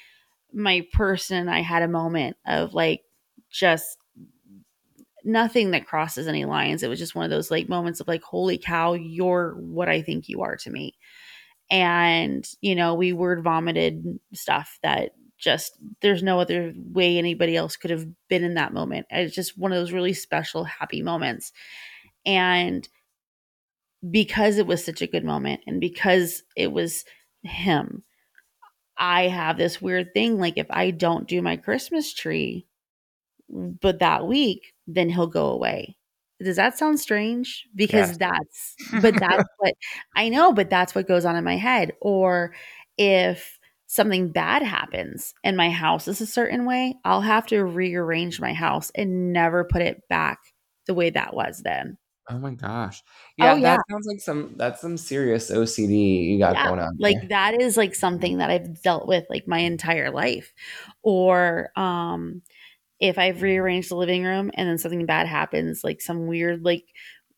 my 0.52 0.86
person 0.92 1.38
and 1.38 1.50
I 1.50 1.60
had 1.60 1.82
a 1.82 1.88
moment 1.88 2.36
of 2.46 2.74
like 2.74 3.02
just 3.50 3.98
nothing 5.24 5.70
that 5.72 5.86
crosses 5.86 6.26
any 6.26 6.44
lines. 6.44 6.82
It 6.82 6.88
was 6.88 6.98
just 6.98 7.14
one 7.14 7.24
of 7.24 7.30
those 7.30 7.50
like 7.50 7.68
moments 7.68 8.00
of 8.00 8.08
like, 8.08 8.22
holy 8.22 8.58
cow, 8.58 8.94
you're 8.94 9.54
what 9.56 9.88
I 9.88 10.02
think 10.02 10.28
you 10.28 10.42
are 10.42 10.56
to 10.56 10.70
me. 10.70 10.94
And, 11.70 12.46
you 12.60 12.74
know, 12.74 12.94
we 12.94 13.12
word 13.12 13.42
vomited 13.44 14.18
stuff 14.34 14.78
that 14.82 15.12
just 15.38 15.78
there's 16.02 16.22
no 16.22 16.40
other 16.40 16.74
way 16.76 17.16
anybody 17.16 17.56
else 17.56 17.76
could 17.76 17.90
have 17.90 18.06
been 18.28 18.44
in 18.44 18.54
that 18.54 18.74
moment. 18.74 19.06
It's 19.10 19.34
just 19.34 19.56
one 19.58 19.72
of 19.72 19.78
those 19.78 19.92
really 19.92 20.12
special, 20.12 20.64
happy 20.64 21.02
moments. 21.02 21.52
And 22.26 22.88
because 24.10 24.58
it 24.58 24.66
was 24.66 24.84
such 24.84 25.02
a 25.02 25.06
good 25.06 25.24
moment 25.24 25.60
and 25.66 25.80
because 25.80 26.42
it 26.56 26.72
was 26.72 27.04
him, 27.42 28.02
I 28.98 29.24
have 29.28 29.56
this 29.58 29.82
weird 29.82 30.14
thing 30.14 30.38
like 30.38 30.58
if 30.58 30.66
I 30.70 30.90
don't 30.90 31.28
do 31.28 31.42
my 31.42 31.56
Christmas 31.56 32.12
tree, 32.14 32.66
but 33.48 34.00
that 34.00 34.26
week, 34.26 34.74
then 34.86 35.08
he'll 35.10 35.26
go 35.26 35.46
away. 35.48 35.96
Does 36.42 36.56
that 36.56 36.78
sound 36.78 37.00
strange? 37.00 37.66
Because 37.74 38.12
Yes. 38.12 38.18
that's, 38.18 38.78
but 38.92 39.18
that's 39.18 39.44
what 39.58 39.74
I 40.16 40.28
know, 40.28 40.52
but 40.52 40.70
that's 40.70 40.94
what 40.94 41.08
goes 41.08 41.24
on 41.24 41.36
in 41.36 41.44
my 41.44 41.56
head. 41.56 41.92
Or 42.00 42.54
if 42.98 43.58
something 43.86 44.30
bad 44.32 44.62
happens 44.62 45.34
and 45.44 45.56
my 45.56 45.70
house 45.70 46.08
is 46.08 46.20
a 46.20 46.26
certain 46.26 46.66
way, 46.66 46.94
I'll 47.04 47.20
have 47.22 47.46
to 47.48 47.64
rearrange 47.64 48.40
my 48.40 48.52
house 48.52 48.90
and 48.94 49.32
never 49.32 49.64
put 49.64 49.82
it 49.82 50.08
back 50.08 50.38
the 50.86 50.94
way 50.94 51.10
that 51.10 51.34
was 51.34 51.60
then. 51.62 51.98
Oh 52.28 52.38
my 52.38 52.54
gosh. 52.54 53.02
Yeah, 53.36 53.52
Oh, 53.52 53.56
yeah. 53.56 53.76
that 53.76 53.80
sounds 53.90 54.06
like 54.06 54.20
some 54.20 54.54
that's 54.56 54.80
some 54.80 54.96
serious 54.96 55.50
OCD 55.50 55.94
you 56.32 56.38
got 56.38 56.62
Yeah, 56.62 56.62
going 56.62 56.78
on. 56.80 56.98
like 56.98 57.18
there. 57.20 57.28
that 57.28 57.60
is 57.60 57.76
like 57.76 57.94
something 57.94 58.38
that 58.38 58.50
I've 58.50 58.82
dealt 58.82 59.06
with 59.06 59.24
like 59.30 59.46
my 59.46 59.58
entire 59.58 60.10
life. 60.10 60.52
Or 61.02 61.70
um 61.76 62.42
if 63.00 63.18
I've 63.18 63.42
rearranged 63.42 63.90
the 63.90 63.96
living 63.96 64.24
room 64.24 64.50
and 64.54 64.68
then 64.68 64.78
something 64.78 65.06
bad 65.06 65.26
happens, 65.26 65.84
like 65.84 66.00
some 66.00 66.26
weird 66.26 66.64
like 66.64 66.84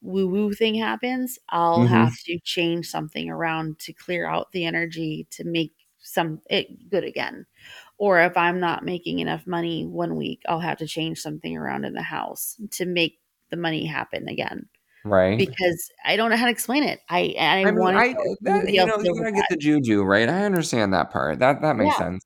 woo 0.00 0.28
woo 0.28 0.52
thing 0.52 0.74
happens, 0.74 1.38
I'll 1.50 1.84
Mhm. 1.84 1.84
have 1.84 2.16
to 2.26 2.38
change 2.44 2.88
something 2.88 3.30
around 3.30 3.78
to 3.80 3.92
clear 3.92 4.26
out 4.28 4.52
the 4.52 4.64
energy 4.66 5.26
to 5.30 5.44
make 5.44 5.72
some 6.00 6.40
it 6.50 6.90
good 6.90 7.04
again. 7.04 7.46
Or 7.98 8.20
if 8.20 8.36
I'm 8.36 8.58
not 8.60 8.84
making 8.84 9.20
enough 9.20 9.46
money 9.46 9.86
one 9.86 10.16
week, 10.16 10.42
I'll 10.48 10.60
have 10.60 10.78
to 10.78 10.86
change 10.88 11.20
something 11.20 11.56
around 11.56 11.84
in 11.84 11.94
the 11.94 12.02
house 12.02 12.56
to 12.72 12.86
make 12.86 13.20
the 13.50 13.56
money 13.56 13.86
happen 13.86 14.28
again 14.28 14.68
Right. 15.04 15.44
because 15.44 15.90
I 16.04 16.16
don't 16.16 16.30
know 16.30 16.36
how 16.36 16.46
to 16.46 16.52
explain 16.52 16.84
it. 16.84 17.00
I 17.10 17.34
I, 17.38 17.64
I 17.64 17.70
mean, 17.72 17.72
want 17.72 17.96
I 17.96 18.08
to 18.08 18.36
that, 18.42 18.72
you 18.72 18.84
know, 18.84 18.96
you 19.00 19.32
get 19.34 19.46
the 19.48 19.56
juju, 19.56 20.02
right? 20.02 20.28
I 20.28 20.44
understand 20.44 20.92
that 20.94 21.10
part. 21.10 21.38
That 21.38 21.62
that 21.62 21.76
makes 21.76 21.96
Yeah. 21.96 21.98
sense. 21.98 22.24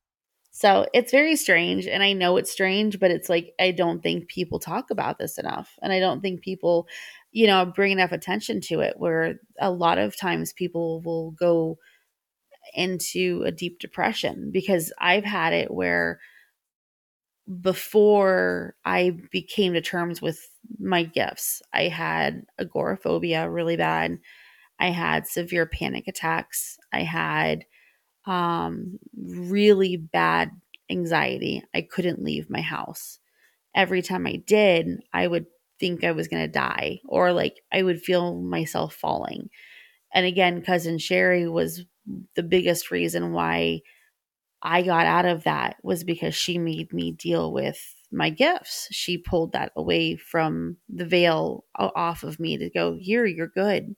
So 0.58 0.86
it's 0.94 1.10
very 1.10 1.36
strange. 1.36 1.86
And 1.86 2.02
I 2.02 2.14
know 2.14 2.38
it's 2.38 2.50
strange, 2.50 2.98
but 2.98 3.10
it's 3.10 3.28
like, 3.28 3.52
I 3.60 3.72
don't 3.72 4.02
think 4.02 4.28
people 4.28 4.58
talk 4.58 4.90
about 4.90 5.18
this 5.18 5.36
enough. 5.36 5.78
And 5.82 5.92
I 5.92 6.00
don't 6.00 6.22
think 6.22 6.40
people, 6.40 6.88
you 7.30 7.46
know, 7.46 7.66
bring 7.66 7.92
enough 7.92 8.10
attention 8.10 8.62
to 8.62 8.80
it, 8.80 8.94
where 8.96 9.34
a 9.60 9.70
lot 9.70 9.98
of 9.98 10.18
times 10.18 10.54
people 10.54 11.02
will 11.02 11.32
go 11.32 11.76
into 12.72 13.42
a 13.44 13.52
deep 13.52 13.80
depression 13.80 14.48
because 14.50 14.94
I've 14.98 15.26
had 15.26 15.52
it 15.52 15.70
where 15.70 16.20
before 17.60 18.76
I 18.82 19.18
became 19.30 19.74
to 19.74 19.82
terms 19.82 20.22
with 20.22 20.40
my 20.78 21.02
gifts, 21.02 21.60
I 21.74 21.88
had 21.88 22.46
agoraphobia 22.58 23.50
really 23.50 23.76
bad. 23.76 24.20
I 24.80 24.88
had 24.88 25.26
severe 25.26 25.66
panic 25.66 26.08
attacks. 26.08 26.78
I 26.94 27.02
had 27.02 27.66
um, 28.26 28.98
really 29.16 29.96
bad 29.96 30.50
anxiety. 30.90 31.62
I 31.74 31.82
couldn't 31.82 32.22
leave 32.22 32.50
my 32.50 32.60
house. 32.60 33.18
Every 33.74 34.02
time 34.02 34.26
I 34.26 34.36
did, 34.36 34.88
I 35.12 35.26
would 35.26 35.46
think 35.80 36.04
I 36.04 36.12
was 36.12 36.28
going 36.28 36.42
to 36.42 36.48
die 36.52 37.00
or 37.06 37.32
like 37.32 37.60
I 37.72 37.82
would 37.82 38.00
feel 38.02 38.40
myself 38.40 38.94
falling. 38.94 39.50
And 40.14 40.26
again, 40.26 40.62
cousin 40.62 40.98
Sherry 40.98 41.48
was 41.48 41.84
the 42.34 42.42
biggest 42.42 42.90
reason 42.90 43.32
why 43.32 43.82
I 44.62 44.82
got 44.82 45.06
out 45.06 45.26
of 45.26 45.44
that 45.44 45.76
was 45.82 46.04
because 46.04 46.34
she 46.34 46.58
made 46.58 46.92
me 46.92 47.12
deal 47.12 47.52
with 47.52 47.78
my 48.10 48.30
gifts. 48.30 48.88
She 48.90 49.18
pulled 49.18 49.52
that 49.52 49.72
away 49.76 50.16
from 50.16 50.78
the 50.88 51.04
veil 51.04 51.64
off 51.76 52.22
of 52.24 52.40
me 52.40 52.56
to 52.58 52.70
go, 52.70 52.96
here, 52.98 53.26
you're 53.26 53.48
good. 53.48 53.94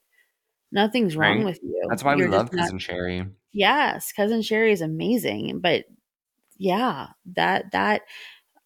Nothing's 0.72 1.16
wrong 1.16 1.42
Right. 1.42 1.44
with 1.44 1.60
you. 1.62 1.82
That's 1.88 2.04
why 2.04 2.16
we 2.16 2.22
You're 2.22 2.28
love 2.28 2.50
not 2.52 2.56
Cousin 2.56 2.78
Sherry. 2.78 3.26
Yes, 3.58 4.12
cousin 4.12 4.42
Sherry 4.42 4.72
is 4.72 4.80
amazing, 4.82 5.60
but 5.60 5.86
yeah, 6.58 7.08
that 7.36 7.72
that 7.72 8.02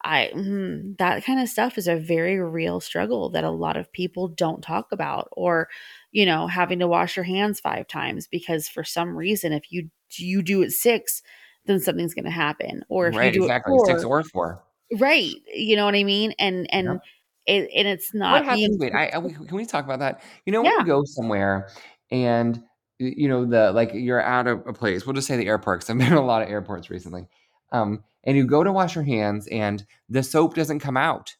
I 0.03 0.31
mm, 0.35 0.97
that 0.99 1.25
kind 1.25 1.39
of 1.41 1.49
stuff 1.49 1.77
is 1.77 1.87
a 1.87 1.97
very 1.97 2.39
real 2.39 2.79
struggle 2.81 3.29
that 3.31 3.43
a 3.45 3.51
lot 3.51 3.77
of 3.77 3.91
people 3.93 4.27
don't 4.29 4.61
talk 4.63 4.91
about 4.91 5.29
or 5.33 5.69
you 6.11 6.25
know, 6.27 6.47
having 6.47 6.79
to 6.79 6.87
wash 6.87 7.15
your 7.17 7.25
hands 7.25 7.59
5 7.61 7.87
times 7.87 8.27
because 8.27 8.69
for 8.69 8.83
some 8.85 9.15
reason 9.17 9.53
if 9.53 9.71
you 9.71 9.89
you 10.17 10.41
do 10.43 10.61
it 10.63 10.71
6, 10.71 11.23
then 11.67 11.79
something's 11.81 12.13
going 12.15 12.25
to 12.25 12.31
happen 12.31 12.83
or 12.89 13.09
if 13.09 13.17
Right, 13.17 13.23
you 13.23 13.31
do 13.31 13.45
exactly. 13.45 13.77
it 13.77 13.83
6 13.83 14.03
4, 14.03 14.05
or 14.05 14.23
4. 14.23 14.63
right, 14.99 15.35
you 15.53 15.75
know 15.77 15.85
what 15.85 15.95
I 15.95 16.03
mean? 16.05 16.33
And 16.39 16.67
and 16.73 16.93
Yep. 16.93 17.03
it 17.47 17.69
and 17.75 17.87
it's 17.87 18.13
What 18.25 18.43
not 18.43 18.45
happens 18.45 18.77
being 18.77 18.79
wait, 18.79 18.93
I 18.93 19.07
I 19.07 19.11
can 19.19 19.55
we 19.57 19.65
talk 19.65 19.83
about 19.85 19.99
that? 19.99 20.21
You 20.45 20.53
know, 20.53 20.63
when 20.63 20.71
Yeah. 20.71 20.79
you 20.79 20.85
go 20.85 21.03
somewhere 21.05 21.69
and 22.09 22.63
you 22.99 23.27
know, 23.27 23.45
the 23.45 23.71
like, 23.71 23.91
you're 23.93 24.21
at 24.21 24.47
a 24.47 24.53
a 24.53 24.73
place, 24.73 25.05
we'll 25.05 25.13
just 25.13 25.27
say 25.27 25.37
the 25.37 25.47
airport 25.47 25.81
'cause 25.81 25.89
I've 25.91 25.97
been 25.97 26.11
to 26.11 26.19
a 26.19 26.21
lot 26.21 26.41
of 26.41 26.49
airports 26.49 26.89
recently, 26.89 27.27
um, 27.71 28.03
and 28.23 28.37
you 28.37 28.45
go 28.45 28.63
to 28.63 28.71
wash 28.71 28.95
your 28.95 29.03
hands 29.03 29.47
and 29.47 29.85
the 30.09 30.23
soap 30.23 30.55
doesn't 30.55 30.79
come 30.79 30.97
out. 30.97 31.35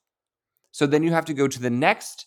So 0.72 0.88
then 0.88 1.04
you 1.04 1.12
have 1.12 1.26
to 1.26 1.34
go 1.36 1.48
to 1.48 1.60
the 1.62 1.70
next 1.70 2.26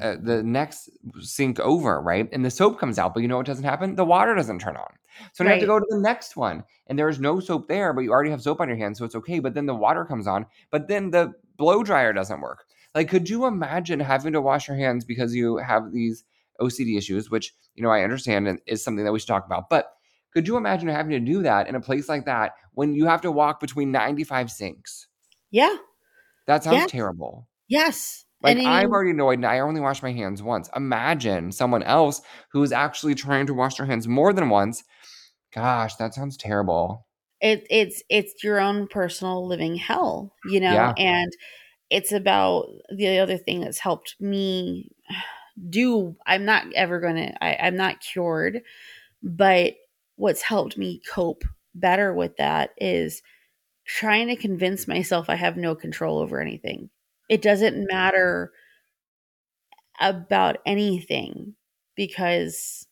uh, 0.00 0.16
the 0.22 0.42
next 0.42 0.88
sink 1.20 1.58
over, 1.60 2.00
right? 2.00 2.28
And 2.32 2.44
the 2.44 2.50
soap 2.50 2.78
comes 2.78 2.98
out, 2.98 3.12
but 3.14 3.20
you 3.20 3.28
know 3.28 3.36
what 3.38 3.46
doesn't 3.46 3.64
happen? 3.64 3.96
The 3.96 4.04
water 4.04 4.34
doesn't 4.34 4.60
turn 4.60 4.76
on. 4.76 4.92
So 5.32 5.42
now 5.44 5.50
you 5.50 5.54
have 5.54 5.60
to 5.60 5.66
go 5.66 5.80
to 5.80 5.86
the 5.90 5.98
next 6.00 6.36
one, 6.36 6.62
and 6.86 6.98
there's 6.98 7.18
no 7.20 7.40
soap 7.40 7.66
there, 7.68 7.92
but 7.92 8.02
you 8.02 8.12
already 8.12 8.30
have 8.30 8.40
soap 8.42 8.60
on 8.60 8.68
your 8.68 8.76
hands, 8.76 8.98
so 8.98 9.04
it's 9.04 9.16
okay, 9.16 9.40
but 9.40 9.54
then 9.54 9.66
the 9.66 9.74
water 9.74 10.04
comes 10.04 10.26
on, 10.28 10.46
but 10.70 10.86
then 10.88 11.10
the 11.10 11.32
blow 11.56 11.82
dryer 11.82 12.12
doesn't 12.12 12.40
work. 12.40 12.64
Like, 12.94 13.08
could 13.08 13.28
you 13.28 13.46
imagine 13.46 13.98
having 14.00 14.32
to 14.34 14.40
wash 14.40 14.68
your 14.68 14.76
hands 14.76 15.04
because 15.04 15.34
you 15.34 15.56
have 15.58 15.92
these 15.92 16.24
OCD 16.60 16.96
issues, 16.96 17.30
which, 17.30 17.54
you 17.74 17.82
know, 17.82 17.90
I 17.90 18.02
understand 18.02 18.60
is 18.66 18.82
something 18.82 19.04
that 19.04 19.12
we 19.12 19.18
should 19.18 19.28
talk 19.28 19.46
about, 19.46 19.68
but 19.70 19.92
could 20.32 20.46
you 20.46 20.56
imagine 20.56 20.88
having 20.88 21.12
to 21.12 21.20
do 21.20 21.42
that 21.42 21.68
in 21.68 21.74
a 21.74 21.80
place 21.80 22.08
like 22.08 22.26
that 22.26 22.52
when 22.72 22.94
you 22.94 23.06
have 23.06 23.22
to 23.22 23.32
walk 23.32 23.60
between 23.60 23.90
95 23.92 24.50
sinks? 24.50 25.06
Yeah. 25.50 25.76
That 26.46 26.64
sounds 26.64 26.86
terrible. 26.86 27.48
Yes. 27.68 28.24
Like, 28.42 28.58
And 28.58 28.66
I 28.66 28.82
I'm 28.82 28.84
mean 28.84 28.92
already 28.92 29.10
annoyed 29.10 29.38
and 29.38 29.46
I 29.46 29.60
only 29.60 29.80
wash 29.80 30.02
my 30.02 30.12
hands 30.12 30.42
once. 30.42 30.70
Imagine 30.76 31.50
someone 31.52 31.82
else 31.82 32.20
who's 32.52 32.72
actually 32.72 33.14
trying 33.14 33.46
to 33.46 33.54
wash 33.54 33.76
their 33.76 33.86
hands 33.86 34.06
more 34.08 34.32
than 34.32 34.48
once. 34.48 34.84
Gosh, 35.54 35.96
that 35.96 36.14
sounds 36.14 36.36
terrible. 36.36 37.06
it 37.40 37.66
it's 37.70 38.02
it's 38.08 38.42
your 38.44 38.60
own 38.60 38.88
personal 38.88 39.46
living 39.46 39.76
hell, 39.76 40.34
you 40.44 40.60
know? 40.60 40.72
Yeah. 40.72 40.92
And 40.96 41.32
it's 41.90 42.12
about 42.12 42.66
the 42.94 43.18
other 43.18 43.38
thing 43.38 43.60
that's 43.60 43.78
helped 43.78 44.16
me 44.20 44.90
do 45.70 46.16
I'm 46.26 46.44
not 46.44 46.66
ever 46.74 47.00
gonna 47.00 47.36
I, 47.40 47.56
I'm 47.60 47.76
not 47.76 48.00
cured, 48.00 48.62
but 49.22 49.74
what's 50.16 50.42
helped 50.42 50.78
me 50.78 51.02
cope 51.10 51.44
better 51.74 52.14
with 52.14 52.36
that 52.38 52.70
is 52.78 53.22
trying 53.86 54.28
to 54.28 54.36
convince 54.36 54.88
myself 54.88 55.30
I 55.30 55.36
have 55.36 55.56
no 55.56 55.74
control 55.74 56.18
over 56.18 56.40
anything. 56.40 56.90
It 57.28 57.42
doesn't 57.42 57.86
matter 57.90 58.52
about 60.00 60.58
anything 60.66 61.54
because 61.96 62.86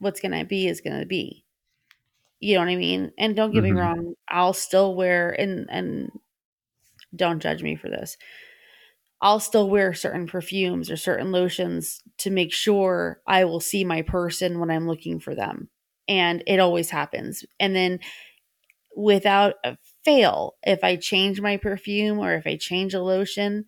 what's 0.00 0.20
gonna 0.20 0.44
be 0.44 0.68
is 0.68 0.82
gonna 0.82 1.06
be. 1.06 1.44
You 2.40 2.54
know 2.56 2.62
what 2.62 2.70
I 2.70 2.76
mean? 2.76 3.12
And 3.18 3.36
don't 3.36 3.52
get 3.52 3.64
me 3.64 3.72
Mhm. 3.72 3.74
wrong, 3.74 4.14
I'll 4.28 4.54
still 4.54 4.94
wear 4.96 5.30
and 5.40 5.68
and 5.70 6.10
don't 7.14 7.40
judge 7.40 7.62
me 7.62 7.76
for 7.76 7.88
this. 7.88 8.16
I'll 9.20 9.40
still 9.40 9.68
wear 9.68 9.94
certain 9.94 10.26
perfumes 10.26 10.90
or 10.90 10.96
certain 10.96 11.32
lotions 11.32 12.02
to 12.18 12.30
make 12.30 12.52
sure 12.52 13.20
I 13.26 13.44
will 13.44 13.60
see 13.60 13.84
my 13.84 14.02
person 14.02 14.60
when 14.60 14.70
I'm 14.70 14.86
looking 14.86 15.18
for 15.20 15.34
them. 15.34 15.70
And 16.06 16.42
it 16.46 16.60
always 16.60 16.90
happens. 16.90 17.44
And 17.60 17.74
then 17.74 18.00
without 18.96 19.56
a 19.64 19.78
fail, 20.04 20.56
if 20.64 20.84
I 20.84 20.96
change 20.96 21.40
my 21.40 21.56
perfume 21.56 22.18
or 22.18 22.34
if 22.34 22.46
I 22.46 22.56
change 22.56 22.94
a 22.94 23.02
lotion, 23.02 23.66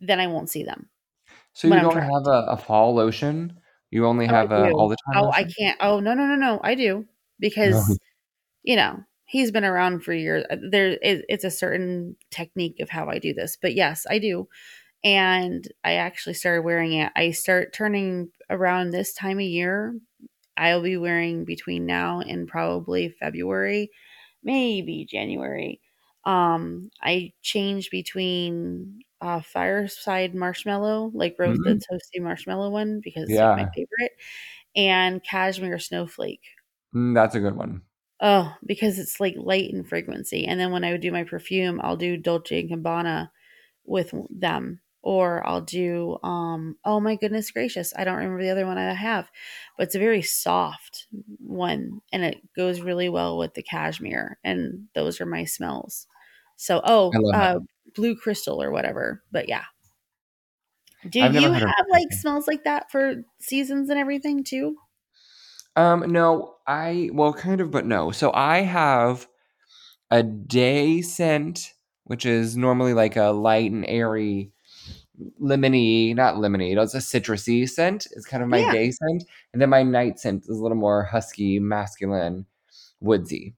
then 0.00 0.20
I 0.20 0.26
won't 0.26 0.50
see 0.50 0.64
them 0.64 0.90
So 1.54 1.68
you 1.68 1.80
don't 1.80 2.00
have 2.00 2.26
a 2.26 2.46
a 2.52 2.56
fall 2.56 2.94
lotion 2.94 3.60
You 3.90 4.06
only 4.06 4.26
Oh, 4.28 4.34
have 4.36 4.52
a 4.52 4.70
all 4.72 4.88
the 4.88 4.96
time 5.06 5.22
Oh, 5.24 5.30
I 5.36 5.44
can't. 5.44 5.78
Oh, 5.80 6.00
no, 6.00 6.14
no, 6.14 6.26
no, 6.26 6.36
no. 6.36 6.60
I 6.62 6.74
do 6.74 7.06
because 7.40 7.98
you 8.64 8.76
know 8.76 9.04
he's 9.32 9.52
been 9.52 9.64
around 9.64 10.02
for 10.04 10.14
years. 10.14 10.44
Uh, 10.50 10.58
There, 10.70 10.98
it, 11.02 11.26
it's 11.30 11.44
a 11.44 11.50
certain 11.52 12.16
technique 12.30 12.80
of 12.80 12.90
how 12.90 13.08
I 13.08 13.18
do 13.20 13.34
this, 13.34 13.58
but 13.60 13.74
yes, 13.74 14.06
I 14.10 14.20
do. 14.20 14.48
And 15.04 15.68
I 15.84 15.94
actually 15.94 16.34
started 16.34 16.62
wearing 16.62 16.94
it. 16.94 17.12
I 17.16 17.32
start 17.32 17.72
turning 17.74 18.32
around 18.50 18.90
this 18.90 19.14
time 19.14 19.38
of 19.38 19.44
year. 19.44 19.98
I'll 20.56 20.82
be 20.82 20.96
wearing 20.96 21.44
between 21.44 21.86
now 21.86 22.20
and 22.20 22.48
probably 22.48 23.08
February, 23.10 23.90
maybe 24.42 25.06
January. 25.06 25.80
Um, 26.24 26.90
I 27.02 27.32
change 27.42 27.90
between 27.90 29.00
uh, 29.20 29.40
fireside 29.42 30.34
marshmallow, 30.34 31.10
like 31.14 31.36
roast 31.38 31.62
the 31.64 31.72
Mhm. 31.72 31.82
toasty 31.90 32.22
marshmallow 32.22 32.70
one 32.70 33.00
because 33.02 33.24
it's 33.30 33.40
like 33.42 33.52
my 33.56 33.66
favorite, 33.74 34.12
and 34.76 35.22
cashmere 35.24 35.78
snowflake. 35.80 36.42
Mm, 36.94 37.14
that's 37.14 37.34
a 37.34 37.40
good 37.40 37.56
one. 37.56 37.82
Oh, 38.22 38.54
because 38.64 38.98
it's 39.00 39.20
like 39.20 39.34
light 39.36 39.70
in 39.72 39.84
frequency. 39.84 40.46
And 40.46 40.60
then 40.60 40.70
when 40.70 40.84
I 40.84 40.92
would 40.92 41.00
do 41.02 41.10
my 41.12 41.24
perfume, 41.24 41.80
I'll 41.82 41.96
do 41.96 42.16
Dolce 42.16 42.60
and 42.60 42.70
Gabbana 42.70 43.30
with 43.84 44.14
them. 44.30 44.80
Or 45.02 45.46
I'll 45.46 45.62
do 45.62 46.18
um 46.22 46.76
oh 46.84 47.00
my 47.00 47.16
goodness 47.16 47.50
gracious, 47.50 47.92
I 47.96 48.04
don't 48.04 48.16
remember 48.16 48.42
the 48.42 48.50
other 48.50 48.66
one 48.66 48.78
I 48.78 48.94
have, 48.94 49.30
but 49.76 49.84
it's 49.88 49.96
a 49.96 49.98
very 49.98 50.22
soft 50.22 51.08
one 51.40 52.00
and 52.12 52.24
it 52.24 52.38
goes 52.56 52.80
really 52.82 53.08
well 53.08 53.36
with 53.38 53.54
the 53.54 53.64
cashmere 53.64 54.38
and 54.44 54.88
those 54.94 55.20
are 55.20 55.26
my 55.26 55.44
smells. 55.44 56.06
So 56.56 56.80
oh, 56.84 57.12
uh 57.34 57.60
blue 57.96 58.16
crystal 58.16 58.62
or 58.62 58.70
whatever. 58.70 59.22
But 59.32 59.48
yeah. 59.48 59.64
Do 61.08 61.20
I've 61.20 61.34
you 61.34 61.50
have 61.50 61.86
like 61.90 62.12
smells 62.12 62.46
like 62.46 62.64
that 62.64 62.90
for 62.92 63.24
seasons 63.40 63.90
and 63.90 63.98
everything 63.98 64.44
too? 64.44 64.76
Um, 65.76 66.12
no, 66.12 66.56
I 66.66 67.10
well, 67.12 67.32
kind 67.32 67.60
of, 67.60 67.70
but 67.70 67.86
no. 67.86 68.10
So 68.10 68.30
I 68.34 68.58
have 68.60 69.26
a 70.10 70.22
day 70.22 71.02
scent, 71.02 71.72
which 72.04 72.26
is 72.26 72.56
normally 72.56 72.94
like 72.94 73.16
a 73.16 73.26
light 73.30 73.70
and 73.72 73.86
airy 73.88 74.52
lemony, 75.42 76.14
not 76.16 76.36
lemony, 76.36 76.76
it's 76.80 76.94
a 76.94 76.98
citrusy 76.98 77.68
scent. 77.68 78.06
It's 78.12 78.26
kind 78.26 78.42
of 78.42 78.48
my 78.48 78.62
Yeah. 78.62 78.70
day 78.72 78.90
scent. 78.92 79.24
And 79.52 79.62
then 79.62 79.70
my 79.70 79.82
night 79.82 80.18
scent 80.20 80.44
is 80.44 80.58
a 80.58 80.62
little 80.62 80.78
more 80.78 81.04
husky, 81.04 81.58
masculine, 81.60 82.46
woodsy. 83.00 83.56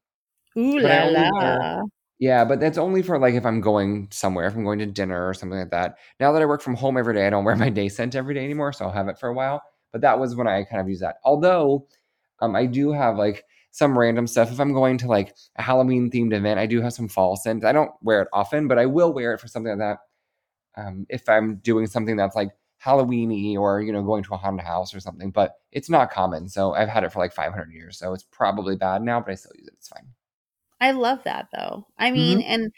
Ooh 0.57 0.79
But 0.83 0.93
la 1.13 1.29
wear 1.41 1.55
la. 1.55 1.85
yeah, 2.19 2.45
but 2.45 2.61
that's 2.61 2.79
only 2.79 3.03
for 3.03 3.19
like 3.19 3.35
if 3.35 3.45
I'm 3.45 3.61
going 3.61 4.09
somewhere, 4.11 4.47
if 4.47 4.55
I'm 4.55 4.65
going 4.65 4.79
to 4.79 4.87
dinner 4.87 5.29
or 5.29 5.35
something 5.35 5.59
like 5.59 5.71
that. 5.71 5.99
Now 6.21 6.33
that 6.33 6.43
I 6.43 6.47
work 6.47 6.63
from 6.63 6.75
home 6.77 6.97
every 6.97 7.15
day, 7.15 7.27
I 7.27 7.31
don't 7.31 7.45
wear 7.45 7.57
my 7.57 7.71
day 7.71 7.89
scent 7.89 8.15
every 8.15 8.35
day 8.35 8.45
anymore, 8.45 8.73
so 8.73 8.85
I'll 8.87 8.93
have 8.93 9.09
it 9.09 9.19
for 9.19 9.29
a 9.29 9.35
while. 9.35 9.63
But 9.93 10.01
that 10.03 10.19
was 10.19 10.35
when 10.37 10.47
I 10.49 10.65
kind 10.65 10.81
of 10.81 10.89
use 10.89 11.01
that. 11.01 11.17
Although, 11.25 11.87
um, 12.45 12.57
I 12.57 12.67
do 12.67 12.93
have 12.93 13.17
like 13.17 13.45
some 13.71 13.99
random 13.99 14.27
stuff. 14.27 14.53
If 14.53 14.61
I'm 14.61 14.73
going 14.73 14.99
to 14.99 15.09
like 15.09 15.35
a 15.57 15.63
Halloween 15.63 16.11
themed 16.11 16.33
event, 16.35 16.61
I 16.61 16.67
do 16.67 16.81
have 16.83 16.93
some 16.93 17.09
fall 17.09 17.37
scent. 17.37 17.65
I 17.65 17.73
don't 17.73 17.91
wear 18.03 18.23
it 18.23 18.29
often, 18.33 18.69
but 18.69 18.79
I 18.79 18.87
will 18.87 19.13
wear 19.13 19.35
it 19.35 19.41
for 19.41 19.49
something 19.49 19.79
like 19.79 19.79
that. 19.79 19.99
Um, 20.77 21.07
if 21.09 21.29
I'm 21.29 21.57
doing 21.57 21.87
something 21.87 22.17
that's 22.17 22.37
like 22.37 22.51
Halloweeny 22.85 23.57
or 23.57 23.81
you 23.81 23.93
know 23.93 24.03
going 24.03 24.25
to 24.25 24.35
a 24.35 24.37
haunted 24.37 24.67
house 24.67 24.95
or 24.95 25.01
something, 25.01 25.31
but 25.31 25.55
it's 25.73 25.89
not 25.91 26.11
common. 26.11 26.49
So 26.49 26.75
I've 26.75 26.89
had 26.89 27.05
it 27.05 27.13
for 27.13 27.21
like 27.21 27.33
500 27.33 27.73
years, 27.73 27.99
so 27.99 28.13
it's 28.13 28.25
probably 28.25 28.77
bad 28.77 29.03
now, 29.03 29.21
but 29.21 29.33
I 29.33 29.35
still 29.37 29.53
use 29.57 29.69
it. 29.69 29.75
It's 29.79 29.89
fine. 29.89 30.09
I 30.81 30.91
love 30.93 31.23
that 31.25 31.49
though. 31.53 31.87
I 31.99 32.11
mean, 32.11 32.41
Mhm. 32.41 32.45
and 32.47 32.73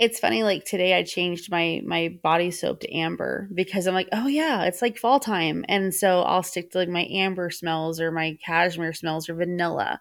it's 0.00 0.20
funny 0.20 0.42
like 0.44 0.64
today 0.64 0.94
I 0.94 1.04
changed 1.04 1.50
my 1.50 1.82
my 1.86 2.18
body 2.22 2.50
soap 2.50 2.80
to 2.80 2.92
amber 2.94 3.48
because 3.54 3.86
I'm 3.86 3.94
like, 3.94 4.08
"Oh 4.12 4.26
yeah, 4.28 4.64
it's 4.64 4.82
like 4.82 4.98
fall 4.98 5.20
time." 5.20 5.64
And 5.68 5.94
so 5.94 6.22
I'll 6.22 6.42
stick 6.44 6.72
to 6.72 6.78
like 6.78 6.88
my 6.88 7.06
amber 7.10 7.50
smells 7.50 8.00
or 8.00 8.10
my 8.12 8.38
cashmere 8.44 8.94
smells 8.94 9.28
or 9.28 9.34
vanilla, 9.36 10.00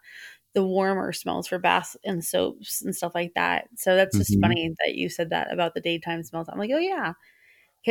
the 0.56 0.66
warmer 0.66 1.14
smells 1.14 1.48
for 1.48 1.60
baths 1.60 1.98
and 2.06 2.24
soaps 2.26 2.82
and 2.84 2.96
stuff 2.96 3.14
like 3.16 3.34
that. 3.36 3.70
So 3.78 3.96
that's 3.96 4.18
just 4.18 4.38
Mhm. 4.38 4.42
funny 4.42 4.74
that 4.86 4.96
you 4.96 5.10
said 5.10 5.32
that 5.32 5.54
about 5.54 5.74
the 5.76 5.82
daytime 5.82 6.24
smells. 6.24 6.50
I'm 6.50 6.60
like, 6.60 6.72
"Oh 6.74 6.80
yeah." 6.80 7.14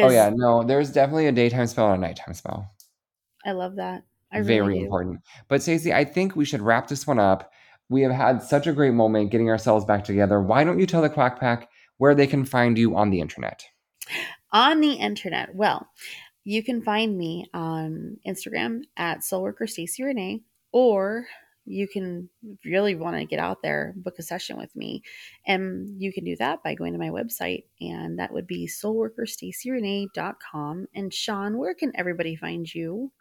Oh 0.01 0.09
yeah, 0.11 0.31
no, 0.35 0.65
there's 0.65 0.91
definitely 0.93 1.29
a 1.29 1.33
daytime 1.33 1.67
smell 1.69 1.93
and 1.93 2.03
a 2.03 2.07
nighttime 2.09 2.35
smell. 2.35 2.75
I 3.45 3.51
love 3.53 3.77
that. 3.77 4.05
I 4.33 4.39
really 4.39 4.69
Very 4.69 4.73
do. 4.73 4.79
important. 4.85 5.21
But 5.49 5.63
Stacy, 5.63 5.93
I 5.93 6.05
think 6.05 6.37
we 6.37 6.45
should 6.45 6.61
wrap 6.61 6.89
this 6.89 7.07
one 7.07 7.19
up. 7.19 7.51
We 7.89 8.03
have 8.03 8.13
had 8.13 8.43
such 8.43 8.67
a 8.67 8.73
great 8.73 8.93
moment 8.93 9.31
getting 9.31 9.49
ourselves 9.51 9.85
back 9.85 10.05
together. 10.05 10.41
Why 10.41 10.65
don't 10.65 10.79
you 10.79 10.87
tell 10.87 11.03
the 11.03 11.09
Quack 11.11 11.41
Pack 11.41 11.69
where 11.99 12.15
they 12.15 12.27
can 12.27 12.45
find 12.45 12.79
you 12.79 12.97
on 12.97 13.11
the 13.11 13.21
internet? 13.21 13.65
On 14.53 14.81
the 14.81 14.95
internet, 14.95 15.55
well, 15.55 15.89
you 16.45 16.63
can 16.63 16.81
find 16.81 17.19
me 17.19 17.45
on 17.53 18.17
Instagram 18.27 18.81
at 18.97 19.19
Soulworker 19.19 19.69
Stacy 19.69 20.03
Renee, 20.03 20.41
or 20.73 21.27
you 21.67 21.87
can 21.87 22.31
really 22.65 22.95
want 22.95 23.17
to 23.17 23.27
get 23.27 23.39
out 23.39 23.61
there, 23.63 23.93
book 23.97 24.15
a 24.19 24.23
session 24.23 24.57
with 24.57 24.75
me. 24.75 25.03
And 25.47 26.01
you 26.01 26.11
can 26.13 26.25
do 26.25 26.35
that 26.37 26.63
by 26.63 26.75
going 26.75 26.95
to 26.95 26.99
my 26.99 27.11
website, 27.11 27.65
and 27.81 28.19
that 28.19 28.33
would 28.33 28.47
be 28.47 28.67
soulworkerstacyrenee.com. 28.67 30.87
And 30.95 31.13
Sean, 31.13 31.59
where 31.59 31.75
can 31.75 31.93
everybody 31.95 32.37
find 32.37 32.75
you? 32.75 33.13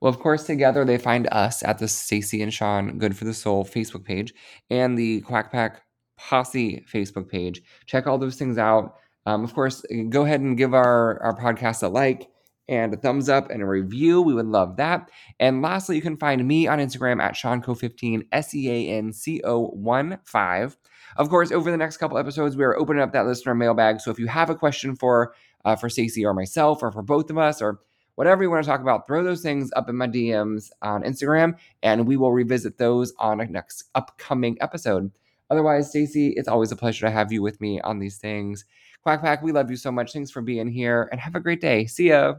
Well, 0.00 0.10
of 0.10 0.20
course, 0.20 0.44
together 0.44 0.84
they 0.84 0.98
find 0.98 1.26
us 1.32 1.64
at 1.64 1.78
the 1.78 1.88
Stacy 1.88 2.40
and 2.42 2.54
Sean 2.54 2.98
Good 2.98 3.16
for 3.16 3.24
the 3.24 3.34
Soul 3.34 3.64
Facebook 3.64 4.04
page 4.04 4.32
and 4.70 4.96
the 4.96 5.22
Quack 5.22 5.50
Pack 5.50 5.82
Posse 6.18 6.84
Facebook 6.92 7.28
page. 7.28 7.62
Check 7.86 8.06
all 8.06 8.18
those 8.18 8.36
things 8.36 8.58
out. 8.58 8.96
Um, 9.26 9.44
of 9.44 9.54
course, 9.54 9.84
go 10.10 10.24
ahead 10.24 10.40
and 10.40 10.56
give 10.56 10.74
our, 10.74 11.22
our 11.22 11.36
podcast 11.36 11.82
a 11.82 11.88
like 11.88 12.28
and 12.68 12.92
a 12.92 12.96
thumbs 12.96 13.28
up 13.28 13.50
and 13.50 13.62
a 13.62 13.66
review. 13.66 14.20
We 14.20 14.34
would 14.34 14.46
love 14.46 14.76
that. 14.76 15.10
And 15.40 15.62
lastly, 15.62 15.96
you 15.96 16.02
can 16.02 16.16
find 16.16 16.46
me 16.46 16.66
on 16.66 16.78
Instagram 16.78 17.22
at 17.22 17.34
Seanco15, 17.34 18.26
S 18.32 18.54
E 18.54 18.70
A 18.70 18.96
N 18.96 19.12
C 19.12 19.40
O 19.44 19.68
1 19.68 20.18
5. 20.24 20.76
Of 21.16 21.28
course, 21.30 21.50
over 21.50 21.70
the 21.70 21.76
next 21.76 21.96
couple 21.96 22.18
episodes, 22.18 22.56
we 22.56 22.64
are 22.64 22.78
opening 22.78 23.02
up 23.02 23.12
that 23.12 23.26
listener 23.26 23.54
mailbag. 23.54 24.00
So 24.00 24.10
if 24.10 24.18
you 24.18 24.26
have 24.26 24.50
a 24.50 24.54
question 24.54 24.94
for 24.94 25.34
uh, 25.64 25.76
for 25.76 25.88
Stacy 25.88 26.24
or 26.24 26.34
myself, 26.34 26.82
or 26.82 26.92
for 26.92 27.02
both 27.02 27.30
of 27.30 27.38
us, 27.38 27.60
or 27.60 27.80
whatever 28.14 28.42
you 28.42 28.50
want 28.50 28.64
to 28.64 28.70
talk 28.70 28.80
about, 28.80 29.06
throw 29.06 29.24
those 29.24 29.42
things 29.42 29.70
up 29.74 29.88
in 29.88 29.96
my 29.96 30.06
DMs 30.06 30.70
on 30.82 31.02
Instagram, 31.02 31.54
and 31.82 32.06
we 32.06 32.16
will 32.16 32.32
revisit 32.32 32.78
those 32.78 33.12
on 33.18 33.40
a 33.40 33.46
next 33.46 33.84
upcoming 33.94 34.56
episode. 34.60 35.10
Otherwise, 35.50 35.90
Stacy, 35.90 36.28
it's 36.36 36.48
always 36.48 36.72
a 36.72 36.76
pleasure 36.76 37.06
to 37.06 37.12
have 37.12 37.32
you 37.32 37.42
with 37.42 37.60
me 37.60 37.80
on 37.82 37.98
these 37.98 38.18
things. 38.18 38.64
Quack 39.02 39.22
Pack, 39.22 39.42
we 39.42 39.52
love 39.52 39.70
you 39.70 39.76
so 39.76 39.92
much. 39.92 40.12
Thanks 40.12 40.30
for 40.30 40.42
being 40.42 40.68
here, 40.68 41.08
and 41.12 41.20
have 41.20 41.34
a 41.34 41.40
great 41.40 41.60
day. 41.60 41.86
See 41.86 42.08
ya. 42.08 42.34